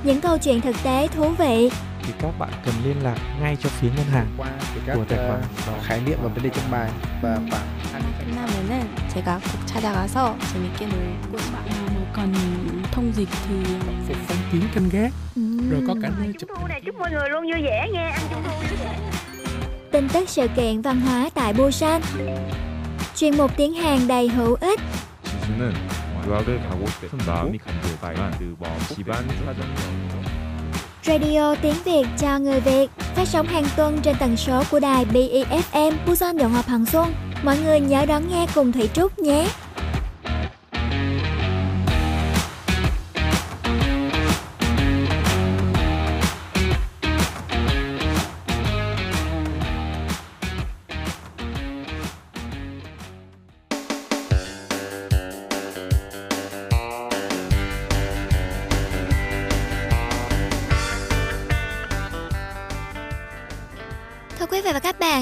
[0.03, 1.69] Những câu chuyện thực tế thú vị.
[2.03, 4.47] thì các bạn cần liên lạc ngay cho phía ngân hàng qua
[4.95, 5.73] của tài khoản đó.
[5.83, 6.89] khái niệm và vấn đề trong bài
[7.21, 7.63] và khoảng
[8.19, 11.63] 끝나면은 제가 꼭 찾아가서 재밌게 놀고 싶어요.
[11.69, 12.33] À, mà còn
[12.91, 13.55] thông dịch thì
[14.07, 15.11] phục phong kiến canh gác
[15.70, 18.20] rồi có cả nơi chụp thu này chúc mọi người luôn vui vẻ nghe ăn
[18.30, 18.58] trung thu
[19.92, 22.02] tin tức sự kiện văn hóa tại Busan.
[23.16, 24.80] Chuyên mục tiếng Hàn đầy hữu ích.
[31.04, 32.90] Radio tiếng Việt cho người Việt.
[32.98, 37.12] Phát sóng hàng tuần trên tần số của đài BEFM Busan Đồng Hòa Hằng Xuân.
[37.42, 39.48] Mọi người nhớ đón nghe cùng Thủy Trúc nhé.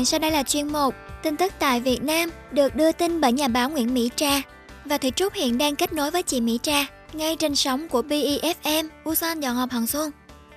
[0.06, 3.48] Sau đây là chuyên mục Tin tức tại Việt Nam được đưa tin bởi nhà
[3.48, 4.32] báo Nguyễn Mỹ Trà.
[4.84, 6.80] Và Thủy Trúc hiện đang kết nối với chị Mỹ Trà
[7.12, 10.10] ngay trên sóng của BEFM Busan Dọn Ngọc Hằng Xuân.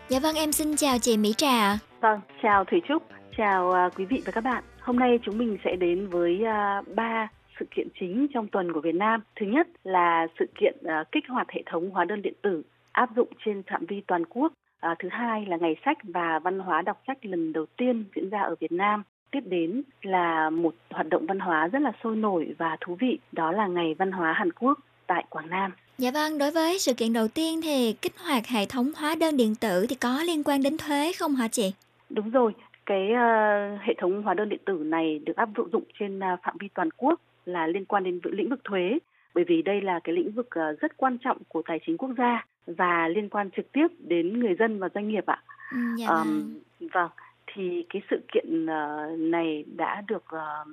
[0.09, 1.77] Dạ vâng, em xin chào chị Mỹ Trà ạ.
[2.01, 3.03] Vâng, chào Thủy Trúc,
[3.37, 4.63] chào à, quý vị và các bạn.
[4.81, 7.27] Hôm nay chúng mình sẽ đến với à, ba
[7.59, 9.21] sự kiện chính trong tuần của Việt Nam.
[9.39, 12.61] Thứ nhất là sự kiện à, kích hoạt hệ thống hóa đơn điện tử
[12.91, 14.53] áp dụng trên phạm vi toàn quốc.
[14.79, 18.29] À, thứ hai là ngày sách và văn hóa đọc sách lần đầu tiên diễn
[18.29, 19.03] ra ở Việt Nam.
[19.31, 23.19] Tiếp đến là một hoạt động văn hóa rất là sôi nổi và thú vị,
[23.31, 25.71] đó là ngày văn hóa Hàn Quốc tại Quảng Nam.
[25.97, 29.37] Dạ vâng, đối với sự kiện đầu tiên thì kích hoạt hệ thống hóa đơn
[29.37, 31.73] điện tử thì có liên quan đến thuế không hả chị?
[32.09, 32.53] Đúng rồi,
[32.85, 36.55] cái ờ, hệ thống hóa đơn điện tử này được áp dụng trên ờ, phạm
[36.59, 38.97] vi toàn quốc là liên quan đến lĩnh vực thuế
[39.35, 42.09] bởi vì đây là cái lĩnh vực ờ, rất quan trọng của tài chính quốc
[42.17, 45.41] gia và liên quan trực tiếp đến người dân và doanh nghiệp ạ.
[45.71, 46.59] Ừ, dạ Ờm,
[46.93, 47.09] vâng,
[47.53, 50.65] thì cái sự kiện ờ, này đã được ờ,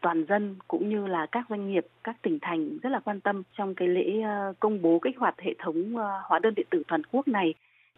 [0.00, 3.42] toàn dân cũng như là các doanh nghiệp, các tỉnh thành rất là quan tâm
[3.58, 5.94] trong cái lễ ờ, công bố kích hoạt hệ thống
[6.24, 7.54] hóa đơn điện tử toàn quốc này.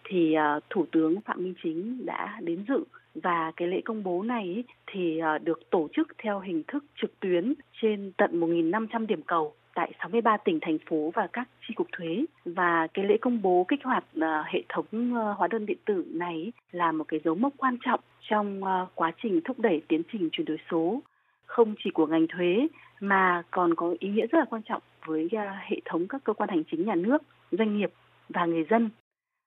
[0.08, 0.36] Thì
[0.70, 2.84] Thủ tướng Phạm Minh Chính đã đến dự
[3.14, 7.54] và cái lễ công bố này thì được tổ chức theo hình thức trực tuyến
[7.82, 12.24] trên tận 1.500 điểm cầu tại 63 tỉnh thành phố và các chi cục thuế.
[12.44, 16.04] Và cái lễ công bố kích hoạt ờ, hệ thống ờ, hóa đơn điện tử
[16.14, 20.02] này là một cái dấu mốc quan trọng trong ờ, quá trình thúc đẩy tiến
[20.12, 21.00] trình chuyển đổi số
[21.46, 22.66] không chỉ của ngành thuế
[23.00, 25.28] mà còn có ý nghĩa rất là quan trọng với
[25.68, 27.92] hệ thống các cơ quan hành chính nhà nước, doanh nghiệp
[28.28, 28.90] và người dân.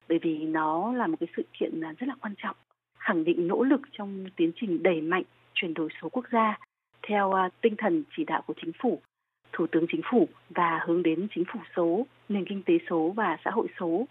[0.10, 2.56] Bởi vì nó là một cái sự kiện rất là quan trọng
[2.98, 5.24] khẳng định nỗ lực trong tiến trình đẩy mạnh
[5.54, 6.58] chuyển đổi số quốc gia
[7.08, 9.02] theo tinh thần chỉ đạo của chính phủ,
[9.57, 13.38] thủ tướng chính phủ và hướng đến chính phủ số, nền kinh tế số và
[13.45, 14.07] xã hội số.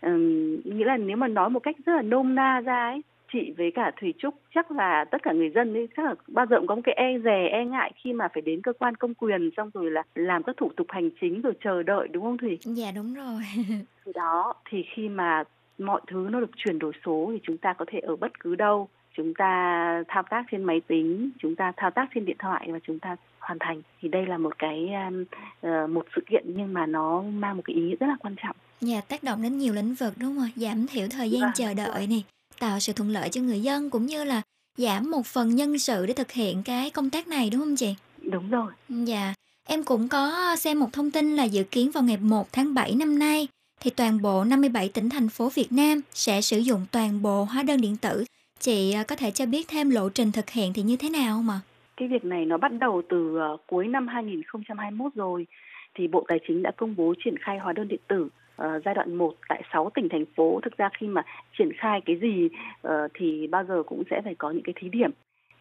[0.00, 3.02] Ừm, nghĩa là nếu mà nói một cách rất là nôm na ra ấy,
[3.32, 6.46] chị với cả Thủy Trúc chắc là tất cả người dân ấy chắc là bao
[6.46, 8.94] giờ cũng có một cái e dè e ngại khi mà phải đến cơ quan
[8.94, 12.22] công quyền xong rồi là làm các thủ tục hành chính rồi chờ đợi đúng
[12.22, 12.58] không Thủy?
[12.62, 13.42] Dạ đúng rồi.
[14.04, 15.44] Thì đó thì khi mà
[15.78, 18.54] mọi thứ nó được chuyển đổi số thì chúng ta có thể ở bất cứ
[18.54, 22.68] đâu chúng ta thao tác trên máy tính chúng ta thao tác trên điện thoại
[22.72, 25.24] và chúng ta hoàn thành thì đây là một cái um,
[25.66, 28.34] uh, một sự kiện nhưng mà nó mang một cái ý nghĩa rất là quan
[28.42, 30.50] trọng Dạ tác động đến nhiều lĩnh vực đúng không ạ?
[30.56, 32.24] Giảm thiểu thời gian Vâng, chờ đợi này,
[32.58, 34.42] tạo sự thuận lợi cho người dân cũng như là
[34.76, 37.94] giảm một phần nhân sự để thực hiện cái công tác này đúng không chị?
[38.22, 39.34] đúng rồi Dạ,
[39.68, 42.94] em cũng có xem một thông tin là dự kiến vào ngày 1 tháng 7
[42.94, 43.48] năm nay
[43.80, 47.62] thì toàn bộ 57 tỉnh thành phố Việt Nam sẽ sử dụng toàn bộ hóa
[47.62, 48.24] đơn điện tử.
[48.60, 51.36] Chị à, có thể cho biết thêm lộ trình thực hiện thì như thế nào
[51.36, 51.60] không ạ?
[52.00, 55.46] Cái việc này nó bắt đầu từ uh, cuối năm 2021 rồi
[55.94, 58.94] thì Bộ Tài chính đã công bố triển khai hóa đơn điện tử uh, giai
[58.94, 60.60] đoạn 1 tại 6 tỉnh thành phố.
[60.62, 61.22] Thực ra khi mà
[61.58, 62.48] triển khai cái gì
[62.86, 65.10] uh, thì bao giờ cũng sẽ phải có những cái thí điểm.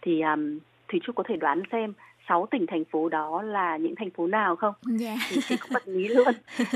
[0.02, 1.94] Thì um, Thủy Trúc có thể đoán xem
[2.30, 4.74] 6 tỉnh thành phố đó là những thành phố nào không?
[4.86, 5.16] Dạ.
[5.30, 6.34] Thì chị cũng bật mí luôn.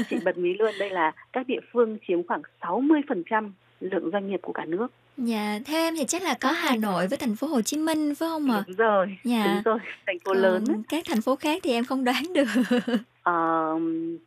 [0.10, 4.40] chị bật mí luôn đây là các địa phương chiếm khoảng 60% lượng doanh nghiệp
[4.42, 4.88] của cả nước.
[5.18, 8.16] Dạ, theo em thì chắc là có Hà Nội với thành phố Hồ Chí Minh
[8.16, 8.64] phải không ạ?
[8.68, 9.46] Đúng rồi, Dạ.
[9.54, 10.64] đúng rồi, thành phố lớn.
[10.68, 12.44] Còn các thành phố khác thì em không đoán được.
[13.24, 13.74] Ờ,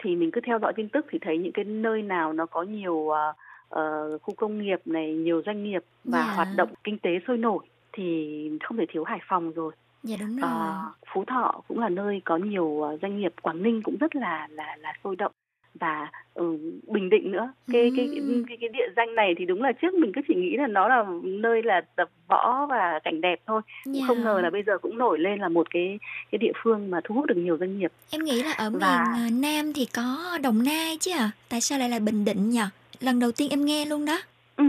[0.05, 2.63] thì mình cứ theo dõi tin tức thì thấy những cái nơi nào nó có
[2.63, 3.33] nhiều ờ,
[3.69, 6.33] ờ, khu công nghiệp này, nhiều doanh nghiệp và Dạ.
[6.35, 9.73] hoạt động kinh tế sôi nổi thì không thể thiếu Hải Phòng rồi.
[10.03, 10.51] Dạ đúng rồi.
[10.51, 10.83] Ờ,
[11.15, 14.49] Phú Thọ cũng là nơi có nhiều ờ, doanh nghiệp, Quảng Ninh cũng rất là
[14.51, 15.33] là là sôi động
[15.81, 17.53] và ừ, Bình Định nữa.
[17.73, 20.57] Cái, cái cái cái địa danh này thì đúng là trước mình cứ chỉ nghĩ
[20.57, 23.61] là nó là nơi là tập võ và cảnh đẹp thôi.
[23.85, 24.01] Dạ.
[24.07, 25.99] không ngờ là bây giờ cũng nổi lên là một cái
[26.33, 27.93] cái địa phương mà thu hút được nhiều doanh nghiệp.
[28.11, 31.31] Em nghĩ là ở miền Và- à, Nam thì có Đồng Nai chứ à?
[31.49, 32.61] Tại sao lại là Bình Định nhỉ?
[33.01, 34.19] Lần đầu tiên em nghe luôn đó.
[34.57, 34.65] Ừ,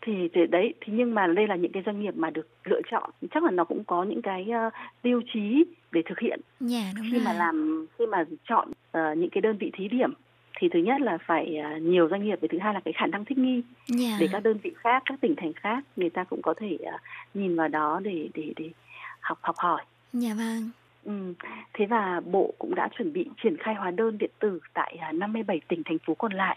[0.00, 2.80] thì, thì đấy thì nhưng mà đây là những cái doanh nghiệp mà được lựa
[2.90, 4.70] chọn chắc là nó cũng có những cái ờ,
[5.02, 7.22] tiêu chí để thực hiện Dạ đúng khi rồi.
[7.24, 10.12] mà làm khi mà chọn ờ, những cái đơn vị thí điểm
[10.62, 13.06] thì thứ nhất là phải ờ, nhiều doanh nghiệp và thứ hai là cái khả
[13.06, 14.16] năng thích nghi Dạ.
[14.20, 16.96] để các đơn vị khác các tỉnh thành khác người ta cũng có thể ờ,
[17.34, 18.70] nhìn vào đó để để để
[19.20, 19.82] học học hỏi
[20.12, 20.70] Dạ vâng.
[21.04, 21.34] Ừ.
[21.74, 25.12] Thế và Bộ cũng đã chuẩn bị triển khai hóa đơn điện tử tại à,
[25.12, 26.56] 57 tỉnh thành phố còn lại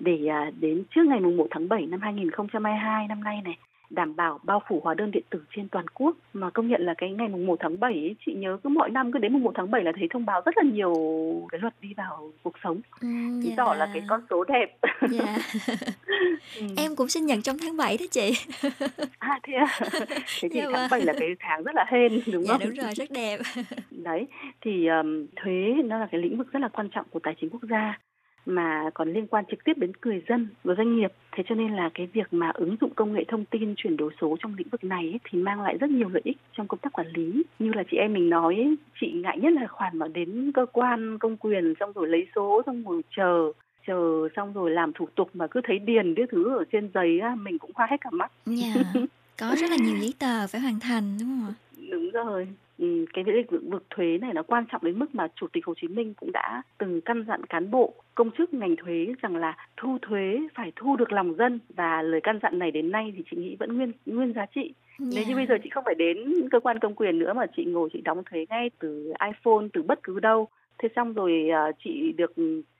[0.00, 3.58] để à, đến trước ngày mùng 1 tháng 7 năm 2022 năm nay này
[3.90, 6.94] đảm bảo bao phủ hóa đơn điện tử trên toàn quốc mà công nhận là
[6.98, 9.42] cái ngày mùng 1 tháng 7 ấy, chị nhớ cứ mọi năm cứ đến mùng
[9.42, 10.94] 1 tháng 7 là thấy thông báo rất là nhiều
[11.50, 13.08] cái luật đi vào cuộc sống Ừ,
[13.42, 13.54] chứng dạ.
[13.56, 14.76] tỏ là cái con số đẹp
[15.10, 15.36] Dạ.
[16.76, 18.32] Em cũng sinh nhật trong tháng 7 đó chị.
[19.18, 19.78] à thế à?
[20.40, 20.88] thế thì Dạ tháng vâng.
[20.90, 23.40] 7 là cái tháng rất là hên đúng không đúng rồi, rất đẹp.
[23.90, 24.26] đấy
[24.60, 27.50] thì um, thuế nó là cái lĩnh vực rất là quan trọng của tài chính
[27.50, 27.98] quốc gia
[28.48, 31.72] mà còn liên quan trực tiếp đến người dân và doanh nghiệp thế cho nên
[31.72, 34.68] là cái việc mà ứng dụng công nghệ thông tin chuyển đổi số trong lĩnh
[34.68, 37.42] vực này ấy, thì mang lại rất nhiều lợi ích trong công tác quản lý
[37.58, 40.66] như là chị em mình nói ấy, chị ngại nhất là khoản mà đến cơ
[40.72, 43.52] quan công quyền xong rồi lấy số xong rồi chờ
[43.86, 47.20] chờ xong rồi làm thủ tục mà cứ thấy điền cái thứ ở trên giấy
[47.20, 48.92] á, mình cũng hoa hết cả mắt Dạ.
[49.40, 51.54] Có rất là nhiều giấy tờ phải hoàn thành đúng không ạ?
[51.90, 52.48] Đúng rồi.
[52.78, 55.66] Ừ, cái lĩnh vực vực thuế này nó quan trọng đến mức mà Chủ tịch
[55.66, 59.36] Hồ Chí Minh cũng đã từng căn dặn cán bộ, công chức ngành thuế rằng
[59.36, 63.12] là thu thuế phải thu được lòng dân và lời căn dặn này đến nay
[63.16, 64.74] thì chị nghĩ vẫn nguyên nguyên giá trị.
[64.98, 67.64] Nếu như bây giờ chị không phải đến cơ quan công quyền nữa mà chị
[67.64, 70.48] ngồi chị đóng thuế ngay từ iPhone từ bất cứ đâu
[70.78, 72.32] thế xong rồi à, chị được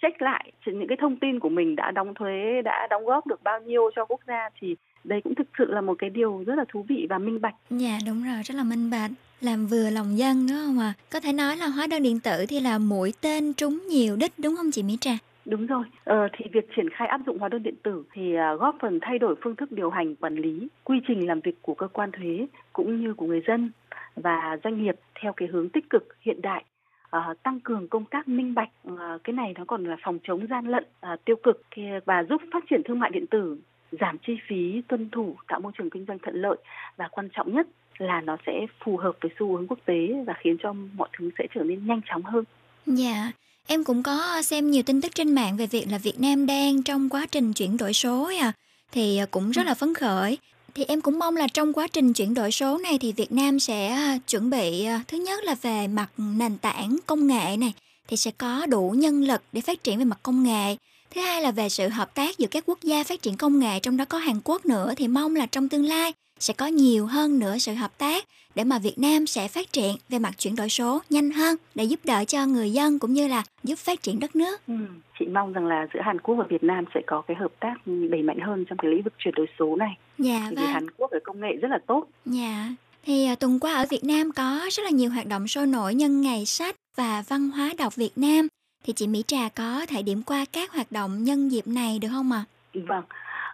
[0.03, 3.43] check lại những cái thông tin của mình đã đóng thuế đã đóng góp được
[3.43, 6.55] bao nhiêu cho quốc gia thì đây cũng thực sự là một cái điều rất
[6.55, 9.11] là thú vị và minh bạch Dạ đúng rồi, rất là minh bạch.
[9.41, 10.93] Làm vừa lòng dân đúng không ạ?
[11.13, 14.33] Có thể nói là hóa đơn điện tử thì là mũi tên trúng nhiều đích
[14.39, 15.13] đúng không chị Mỹ Trà?
[15.45, 18.55] Đúng rồi, ờ, thì việc triển khai áp dụng hóa đơn điện tử thì à,
[18.55, 21.75] góp phần thay đổi phương thức điều hành quản lý, quy trình làm việc của
[21.75, 23.71] cơ quan thuế cũng như của người dân
[24.17, 26.65] và doanh nghiệp theo cái hướng tích cực hiện đại.
[27.11, 28.69] à, tăng cường công tác minh bạch
[28.99, 31.63] à, cái này nó còn là phòng chống gian lận à, tiêu cực
[32.05, 33.59] và giúp phát triển thương mại điện tử
[34.01, 36.57] giảm chi phí tuân thủ tạo môi trường kinh doanh thuận lợi
[36.97, 37.67] và quan trọng nhất
[37.99, 38.53] là nó sẽ
[38.85, 41.87] phù hợp với xu hướng quốc tế và khiến cho mọi thứ sẽ trở nên
[41.87, 42.45] nhanh chóng hơn
[42.87, 43.33] Dạ,
[43.67, 46.83] em cũng có xem nhiều tin tức trên mạng về việc là Việt Nam đang
[46.83, 48.53] trong quá trình chuyển đổi số à,
[48.93, 50.39] thì cũng rất là phấn khởi.
[50.75, 53.61] Thì em cũng mong là trong quá trình chuyển đổi số này thì Việt Nam
[53.61, 57.73] sẽ à, chuẩn bị à, thứ nhất là về mặt nền tảng công nghệ này
[58.09, 60.77] thì sẽ có đủ nhân lực để phát triển về mặt công nghệ.
[61.15, 63.81] Thứ hai là về sự hợp tác giữa các quốc gia phát triển công nghệ
[63.81, 67.07] trong đó có Hàn Quốc nữa thì mong là trong tương lai sẽ có nhiều
[67.07, 70.57] hơn nữa sự hợp tác để mà Việt Nam sẽ phát triển về mặt chuyển
[70.57, 74.03] đổi số nhanh hơn để giúp đỡ cho người dân cũng như là giúp phát
[74.03, 74.67] triển đất nước.
[74.67, 74.75] Ừ.
[75.19, 77.75] Chị mong rằng là giữa Hàn Quốc và Việt Nam sẽ có cái hợp tác
[77.87, 79.97] đẩy mạnh hơn trong cái lĩnh vực chuyển đổi số này.
[80.19, 80.65] Dạ Bởi vâng.
[80.67, 82.05] vì Hàn Quốc về công nghệ rất là tốt.
[82.25, 82.69] Dạ.
[83.07, 85.95] Thì à, tuần qua ở Việt Nam có rất là nhiều hoạt động sôi nổi
[85.95, 88.49] nhân ngày sách và văn hóa đọc Việt Nam.
[88.85, 92.09] Thì chị Mỹ Trà có thể điểm qua các hoạt động nhân dịp này được
[92.13, 92.45] không ạ?
[92.75, 93.05] Vâng,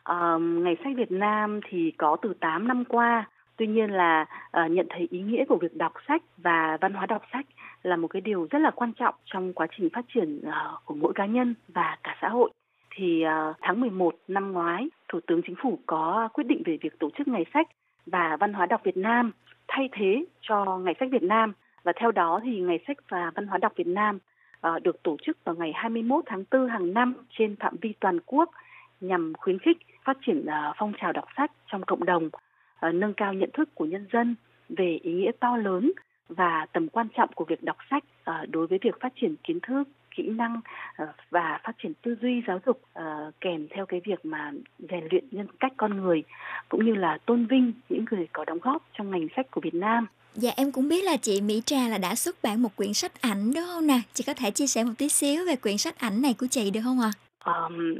[0.04, 3.28] Ờ, ngày sách Việt Nam thì có từ 8 năm qua.
[3.56, 7.06] Tuy nhiên là ờ, nhận thấy ý nghĩa của việc đọc sách và văn hóa
[7.06, 7.46] đọc sách
[7.82, 10.94] là một cái điều rất là quan trọng trong quá trình phát triển ờ, của
[10.94, 12.50] mỗi cá nhân và cả xã hội.
[12.96, 16.98] Thì ờ, tháng 11 năm ngoái, Thủ tướng Chính phủ có quyết định về việc
[16.98, 17.66] tổ chức ngày sách
[18.06, 19.32] và văn hóa đọc Việt Nam
[19.68, 23.46] thay thế cho ngày sách Việt Nam và theo đó thì ngày sách và văn
[23.46, 24.18] hóa đọc Việt Nam
[24.64, 28.18] Ờ, được tổ chức vào ngày 21 tháng 4 hàng năm trên phạm vi toàn
[28.26, 28.50] quốc
[29.00, 32.30] nhằm khuyến khích phát triển ờ, phong trào đọc sách trong cộng đồng,
[32.80, 34.34] ờ, nâng cao nhận thức của nhân dân
[34.68, 35.92] về ý nghĩa to lớn
[36.28, 38.04] và tầm quan trọng của việc đọc sách
[38.48, 39.84] đối với việc phát triển kiến thức,
[40.16, 40.60] kỹ năng
[41.30, 42.80] và phát triển tư duy giáo dục
[43.40, 46.22] kèm theo cái việc mà rèn luyện nhân cách con người
[46.68, 49.74] cũng như là tôn vinh những người có đóng góp trong ngành sách của Việt
[49.74, 50.06] Nam.
[50.34, 53.12] Dạ em cũng biết là chị Mỹ Trà là đã xuất bản một quyển sách
[53.20, 54.00] ảnh đúng không nè?
[54.12, 56.70] Chị có thể chia sẻ một tí xíu về quyển sách ảnh này của chị
[56.70, 57.10] được không ạ?
[57.38, 57.94] Ờm,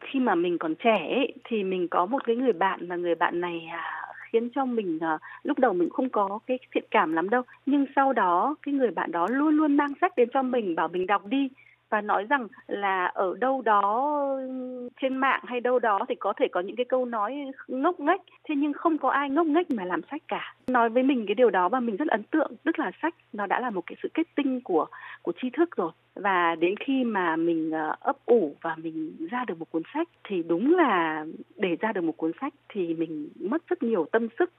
[0.00, 3.14] khi mà mình còn trẻ ấy, thì mình có một cái người bạn và người
[3.14, 7.12] bạn này à, khiến cho mình à, lúc đầu mình không có cái thiện cảm
[7.12, 10.42] lắm đâu nhưng sau đó cái người bạn đó luôn luôn mang sách đến cho
[10.42, 11.48] mình bảo mình đọc đi
[11.94, 16.32] và nói rằng là ở đâu đó ừ, trên mạng hay đâu đó thì có
[16.36, 17.36] thể có những cái câu nói
[17.68, 18.20] ngốc nghếch.
[18.48, 20.54] Thế nhưng không có ai ngốc nghếch mà làm sách cả.
[20.66, 23.46] Nói với mình cái điều đó và mình rất ấn tượng, tức là sách nó
[23.46, 24.86] đã là một cái sự kết tinh của
[25.22, 25.92] của tri thức rồi.
[26.14, 30.08] Và đến khi mà mình ờ, ấp ủ và mình ra được một cuốn sách
[30.28, 31.24] thì đúng là
[31.56, 34.52] để ra được một cuốn sách thì mình mất rất nhiều tâm sức.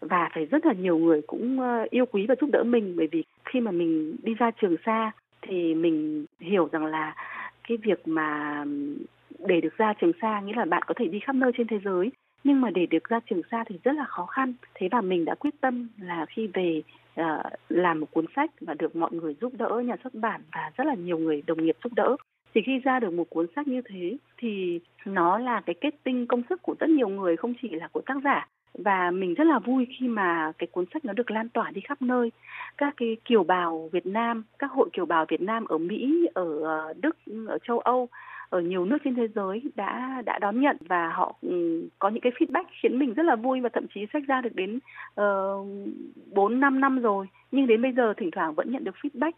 [0.00, 2.94] Và phải rất là nhiều người cũng ờ, yêu quý và giúp đỡ mình.
[2.96, 7.14] Bởi vì khi mà mình đi ra trường xa thì mình hiểu rằng là
[7.68, 8.64] cái việc mà
[9.38, 11.78] để được ra trường xa nghĩa là bạn có thể đi khắp nơi trên thế
[11.84, 12.10] giới
[12.44, 14.52] nhưng mà để được ra trường xa thì rất là khó khăn.
[14.74, 16.82] Thế và mình đã quyết tâm là khi về
[17.20, 17.26] uh,
[17.68, 20.86] làm một cuốn sách và được mọi người giúp đỡ nhà xuất bản và rất
[20.86, 22.16] là nhiều người đồng nghiệp giúp đỡ
[22.58, 26.26] thì khi ra được một cuốn sách như thế thì nó là cái kết tinh
[26.26, 28.48] công sức của rất nhiều người, không chỉ là của tác giả.
[28.74, 31.80] Và mình rất là vui khi mà cái cuốn sách nó được lan tỏa đi
[31.80, 32.32] khắp nơi.
[32.78, 36.60] Các cái kiều bào Việt Nam, các hội kiều bào Việt Nam ở Mỹ, ở
[36.62, 38.08] ờ, Đức, ở châu Âu,
[38.50, 42.20] ở nhiều nước trên thế giới đã đã đón nhận và họ ừ, có những
[42.20, 44.78] cái feedback khiến mình rất là vui và thậm chí sách ra được đến
[45.14, 45.56] ờ,
[46.32, 47.26] bốn, năm năm rồi.
[47.52, 49.32] Nhưng đến bây giờ thỉnh thoảng vẫn nhận được feedback.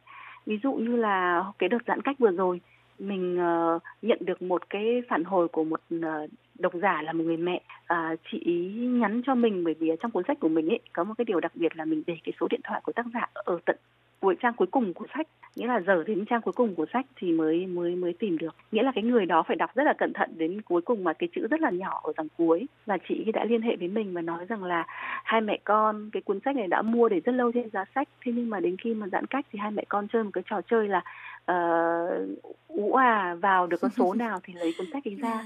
[0.46, 2.60] Ví dụ như là cái đợt giãn cách vừa rồi
[3.00, 7.24] mình uh, nhận được một cái phản hồi của một uh, độc giả là một
[7.24, 10.68] người mẹ à, chị ý nhắn cho mình bởi vì trong cuốn sách của mình
[10.68, 12.92] ấy có một cái điều đặc biệt là mình để cái số điện thoại của
[12.92, 13.76] tác giả ở tận
[14.20, 15.26] cuối trang cuối cùng của sách.
[15.56, 18.54] Nghĩa là giờ đến trang cuối cùng của sách thì mới mới mới tìm được.
[18.72, 21.12] Nghĩa là cái người đó phải đọc rất là cẩn thận đến cuối cùng mà
[21.12, 22.66] cái chữ rất là nhỏ ở dòng cuối.
[22.86, 24.84] Và chị đã liên hệ với mình và nói rằng là
[25.24, 28.08] hai mẹ con cái cuốn sách này đã mua để rất lâu trên giá sách.
[28.20, 30.44] Thế nhưng mà đến khi mà giãn cách thì hai mẹ con chơi một cái
[30.50, 31.02] trò chơi là
[31.50, 32.28] uh,
[32.68, 35.44] ú à vào được con số nào thì lấy cuốn sách ấy ra.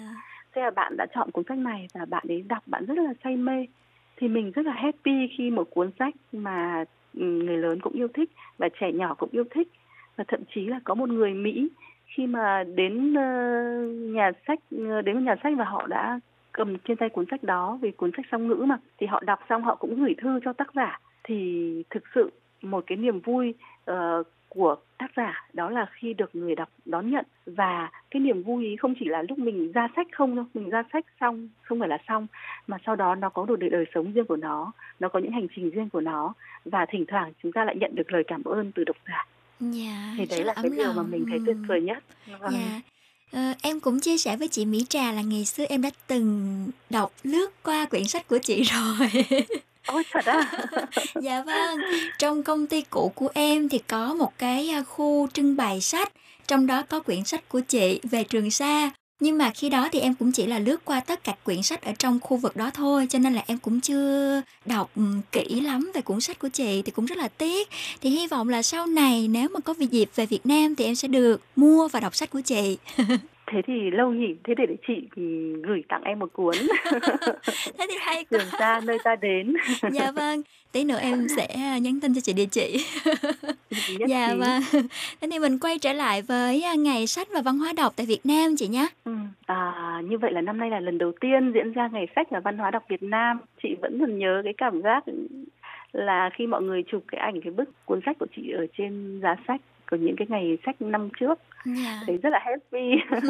[0.52, 3.12] Thế là bạn đã chọn cuốn sách này và bạn ấy đọc bạn rất là
[3.24, 3.66] say mê.
[4.16, 6.84] Thì mình rất là happy khi một cuốn sách mà
[7.14, 9.68] ừ, người lớn cũng yêu thích và trẻ nhỏ cũng yêu thích.
[10.16, 11.68] Và thậm chí là có một người Mỹ
[12.06, 13.22] khi mà đến ờ,
[13.88, 16.20] nhà sách ờ, đến một nhà sách và họ đã
[16.52, 19.40] cầm trên tay cuốn sách đó vì cuốn sách song ngữ mà thì họ đọc
[19.48, 21.00] xong họ cũng gửi thư cho tác giả.
[21.24, 22.30] Thì thực sự
[22.62, 24.22] một cái niềm vui ờ,
[24.54, 28.64] của tác giả đó là khi được người đọc đón nhận và cái niềm vui
[28.66, 31.78] ý không chỉ là lúc mình ra sách không đâu mình ra sách xong không
[31.80, 32.26] phải là xong
[32.66, 35.32] mà sau đó nó có được đời, đời sống riêng của nó nó có những
[35.32, 36.34] hành trình riêng của nó
[36.64, 39.26] và thỉnh thoảng chúng ta lại nhận được lời cảm ơn từ độc giả
[39.60, 41.42] Dạ, thì đấy là cái điều mà mình thấy Ừ.
[41.46, 42.04] tuyệt vời nhất
[42.40, 42.52] Vâng.
[42.52, 42.80] Dạ.
[43.32, 46.66] Ờ, em cũng chia sẻ với chị Mỹ Trà là ngày xưa em đã từng
[46.90, 49.08] đọc lướt qua quyển sách của chị rồi.
[49.86, 50.52] Ôi thật á?
[51.20, 51.80] dạ vâng.
[52.18, 56.12] Trong công ty cũ của em thì có một cái à, khu trưng bày sách,
[56.46, 58.90] trong đó có quyển sách của chị về Trường Sa.
[59.20, 61.82] Nhưng mà khi đó thì em cũng chỉ là lướt qua tất cả quyển sách
[61.82, 64.90] ở trong khu vực đó thôi cho nên là em cũng chưa đọc
[65.32, 67.68] kỹ lắm về cuốn sách của chị thì cũng rất là tiếc.
[68.00, 70.94] Thì hy vọng là sau này nếu mà có dịp về Việt Nam thì em
[70.94, 72.78] sẽ được mua và đọc sách của chị.
[73.54, 75.22] thế thì lâu nhỉ thế để, để chị ừ,
[75.62, 76.54] gửi tặng em một cuốn
[77.78, 79.54] thế thì hay trường xa nơi ta đến
[79.92, 80.42] dạ vâng
[80.72, 81.46] tí nữa em sẽ
[81.82, 82.84] nhắn tin cho chị địa chỉ
[84.08, 84.38] dạ trí.
[84.38, 84.62] vâng
[85.20, 88.06] thế thì mình quay trở lại với à, ngày sách và văn hóa đọc tại
[88.06, 89.12] Việt Nam chị nhé Ừ.
[89.46, 92.40] À, như vậy là năm nay là lần đầu tiên diễn ra ngày sách và
[92.40, 93.38] văn hóa đọc Việt Nam.
[93.62, 95.04] Chị vẫn còn nhớ cái cảm giác
[95.92, 99.20] là khi mọi người chụp cái ảnh cái bức cuốn sách của chị ở trên
[99.22, 99.60] giá sách
[99.90, 102.00] của những cái ngày sách năm trước dạ.
[102.06, 102.90] thấy rất là happy.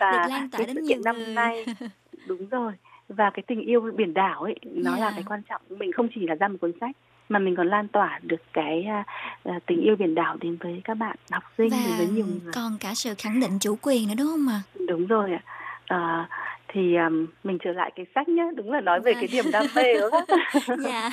[0.00, 1.34] Và Được lan tỏa cái đến sự nhiều kiện năm người.
[1.34, 1.64] nay
[2.26, 2.72] đúng rồi.
[3.08, 5.10] Và cái tình yêu biển đảo ấy nó là Dạ.
[5.14, 5.60] cái quan trọng.
[5.68, 6.96] Mình không chỉ là ra một cuốn sách
[7.28, 9.04] mà mình còn lan tỏa được cái à,
[9.44, 12.26] à, tình yêu biển đảo đến với các bạn học sinh đến và với nhiều
[12.26, 12.52] người.
[12.54, 14.60] còn cả sự khẳng định chủ quyền nữa đúng không ạ?
[14.88, 15.42] Đúng rồi ạ.
[15.86, 16.28] À,
[16.68, 19.66] thì um, mình trở lại cái sách nhé đúng là nói về cái điểm đam
[19.76, 20.38] mê đúng không?
[20.84, 21.10] Dạ.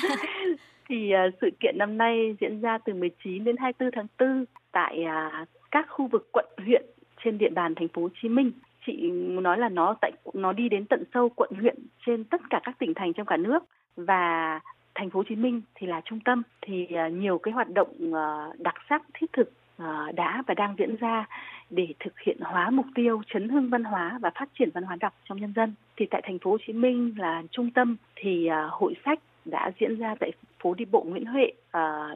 [0.88, 5.04] Thì uh, sự kiện năm nay diễn ra từ 19 đến 24 tháng 4 tại
[5.42, 6.84] uh, các khu vực quận huyện
[7.24, 8.52] trên địa bàn thành phố Hồ Chí Minh.
[8.86, 9.10] Chị
[9.46, 11.76] nói là nó tại nó đi đến tận sâu quận huyện
[12.06, 13.64] trên tất cả các tỉnh thành trong cả nước.
[13.96, 14.60] Và
[14.94, 16.42] thành phố Hồ Chí Minh thì là trung tâm.
[16.62, 20.74] Thì à, nhiều cái hoạt động à, đặc sắc thiết thực à, đã và đang
[20.78, 21.26] diễn ra
[21.70, 24.96] để thực hiện hóa mục tiêu chấn hưng văn hóa và phát triển văn hóa
[25.00, 25.74] đọc trong nhân dân.
[25.96, 29.98] Thì tại thành phố Hồ Chí Minh là trung tâm thì hội sách đã diễn
[29.98, 31.52] ra tại phố đi bộ Nguyễn Huệ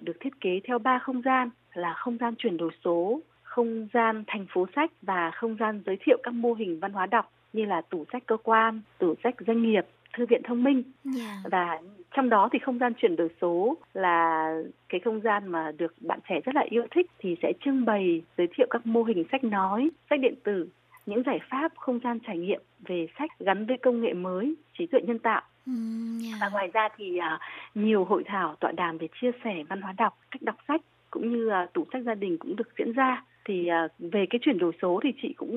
[0.01, 3.21] được thiết kế theo ba không gian là không gian chuyển đổi số,
[3.57, 7.07] không gian thành phố sách và không gian giới thiệu các mô hình văn hóa
[7.07, 9.87] đọc như là tủ sách cơ quan, tủ sách doanh nghiệp,
[10.17, 11.81] thư viện thông minh dạ và
[12.17, 14.51] trong đó thì không gian chuyển đổi số là
[14.89, 18.23] cái không gian mà được bạn trẻ rất là yêu thích thì sẽ trưng bày
[18.39, 20.69] giới thiệu các mô hình sách nói, sách điện tử,
[21.07, 24.87] những giải pháp không gian trải nghiệm về sách gắn với công nghệ mới, trí
[24.87, 25.43] tuệ nhân tạo.
[25.67, 26.39] Ừm, dạ.
[26.41, 27.39] Và ngoài ra thì à,
[27.75, 31.33] nhiều hội thảo tọa đàm về chia sẻ văn hóa đọc, cách đọc sách cũng
[31.33, 33.23] như tủ sách gia đình cũng được diễn ra.
[33.49, 35.53] Thì à, về cái chuyển đổi số thì chị cũng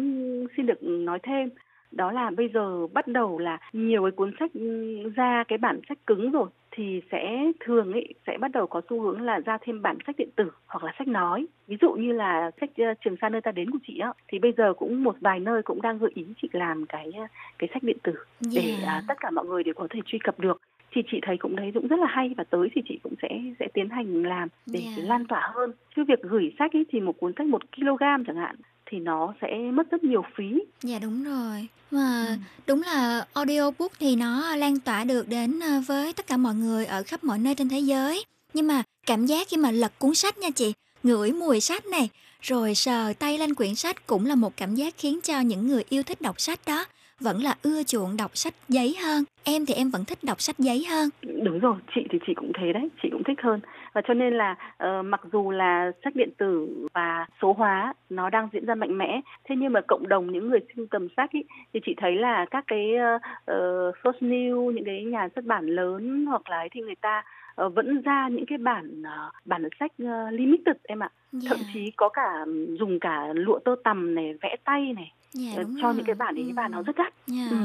[0.57, 1.49] xin được nói thêm.
[1.91, 5.79] Đó là bây giờ bắt đầu là nhiều cái cuốn sách ừ, ra cái bản
[5.89, 9.57] sách cứng rồi thì sẽ thường ấy sẽ bắt đầu có xu hướng là ra
[9.61, 11.47] thêm bản sách điện tử hoặc là sách nói.
[11.67, 14.39] Ví dụ như là sách ờ, trường sa nơi ta đến của chị á thì
[14.39, 17.23] bây giờ cũng một vài nơi cũng đang gợi ý chị làm cái ờ,
[17.59, 18.13] cái sách điện tử
[18.53, 18.91] để Dạ.
[18.91, 20.61] à, tất cả mọi người đều có thể truy cập được
[20.91, 23.29] thì chị thấy cũng thấy cũng rất là hay và tới thì chị cũng sẽ
[23.59, 25.03] sẽ tiến hành làm để Dạ.
[25.03, 28.35] lan tỏa hơn cái việc gửi sách ấy thì một cuốn sách một kg chẳng
[28.35, 28.55] hạn
[28.91, 31.67] thì nó sẽ mất rất nhiều phí Dạ đúng rồi.
[31.91, 32.37] Mà
[32.67, 36.85] đúng là audiobook thì nó lan tỏa được đến ờ, với tất cả mọi người
[36.85, 38.23] ở khắp mọi nơi trên thế giới.
[38.53, 42.09] Nhưng mà cảm giác khi mà lật cuốn sách nha chị, ngửi mùi sách này,
[42.41, 45.83] rồi sờ tay lên quyển sách cũng là một cảm giác khiến cho những người
[45.89, 46.85] yêu thích đọc sách đó
[47.19, 49.23] vẫn là ưa chuộng đọc sách giấy hơn.
[49.43, 51.09] Em thì em vẫn thích đọc sách giấy hơn.
[51.43, 53.59] đúng rồi chị thì chị cũng thế đấy chị cũng thích hơn
[53.93, 58.29] và cho nên là uh, mặc dù là sách điện tử và số hóa nó
[58.29, 61.31] đang diễn ra mạnh mẽ thế nhưng mà cộng đồng những người sưu tầm sách
[61.31, 65.27] ý, thì chị thấy là các cái ờ, ờ, uh, source new những cái nhà
[65.35, 67.23] xuất bản lớn hoặc là ấy thì người ta
[67.69, 71.49] vẫn ra những cái bản ờ, bản sách ờ, limited em ạ Dạ.
[71.49, 72.45] thậm chí có cả
[72.79, 75.93] dùng cả lụa tơ tằm này vẽ tay này Dạ, ờ, đúng cho rồi.
[75.95, 77.47] những cái bản đấy những bản nó rất đắt Dạ.
[77.51, 77.57] Ừ.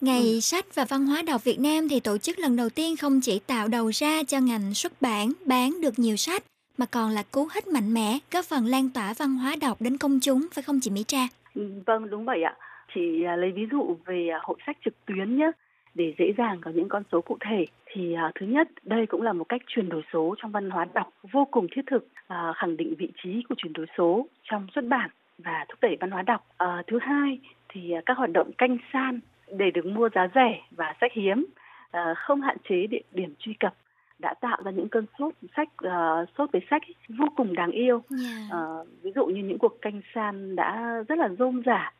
[0.00, 3.20] Ngày sách và văn hóa đọc Việt Nam thì tổ chức lần đầu tiên không
[3.22, 6.42] chỉ tạo đầu ra cho ngành xuất bản bán được nhiều sách
[6.78, 9.96] mà còn là cú hích mạnh mẽ góp phần lan tỏa văn hóa đọc đến
[9.98, 11.28] công chúng phải không chị Mỹ Tra?
[11.54, 12.54] Ừ, Vâng, đúng vậy ạ.
[12.94, 15.50] Chị à, lấy ví dụ về à, hội sách trực tuyến nhé,
[15.94, 17.66] để dễ dàng có những con số cụ thể.
[17.86, 20.86] Thì à, thứ nhất, đây cũng là một cách chuyển đổi số trong văn hóa
[20.94, 24.66] đọc vô cùng thiết thực, à, khẳng định vị trí của chuyển đổi số trong
[24.74, 26.46] xuất bản và thúc đẩy văn hóa đọc.
[26.56, 29.20] À, thứ hai, thì à, các hoạt động canh san
[29.52, 31.46] để được mua giá rẻ và sách hiếm,
[31.90, 33.74] à, không hạn chế địa điểm truy cập
[34.18, 38.02] đã tạo ra những cơn sốt sách uh, sốt với sách vô cùng đáng yêu
[38.08, 38.48] Dạ.
[38.50, 41.92] Ờ, ví dụ như những cuộc canh san đã rất là rôm rả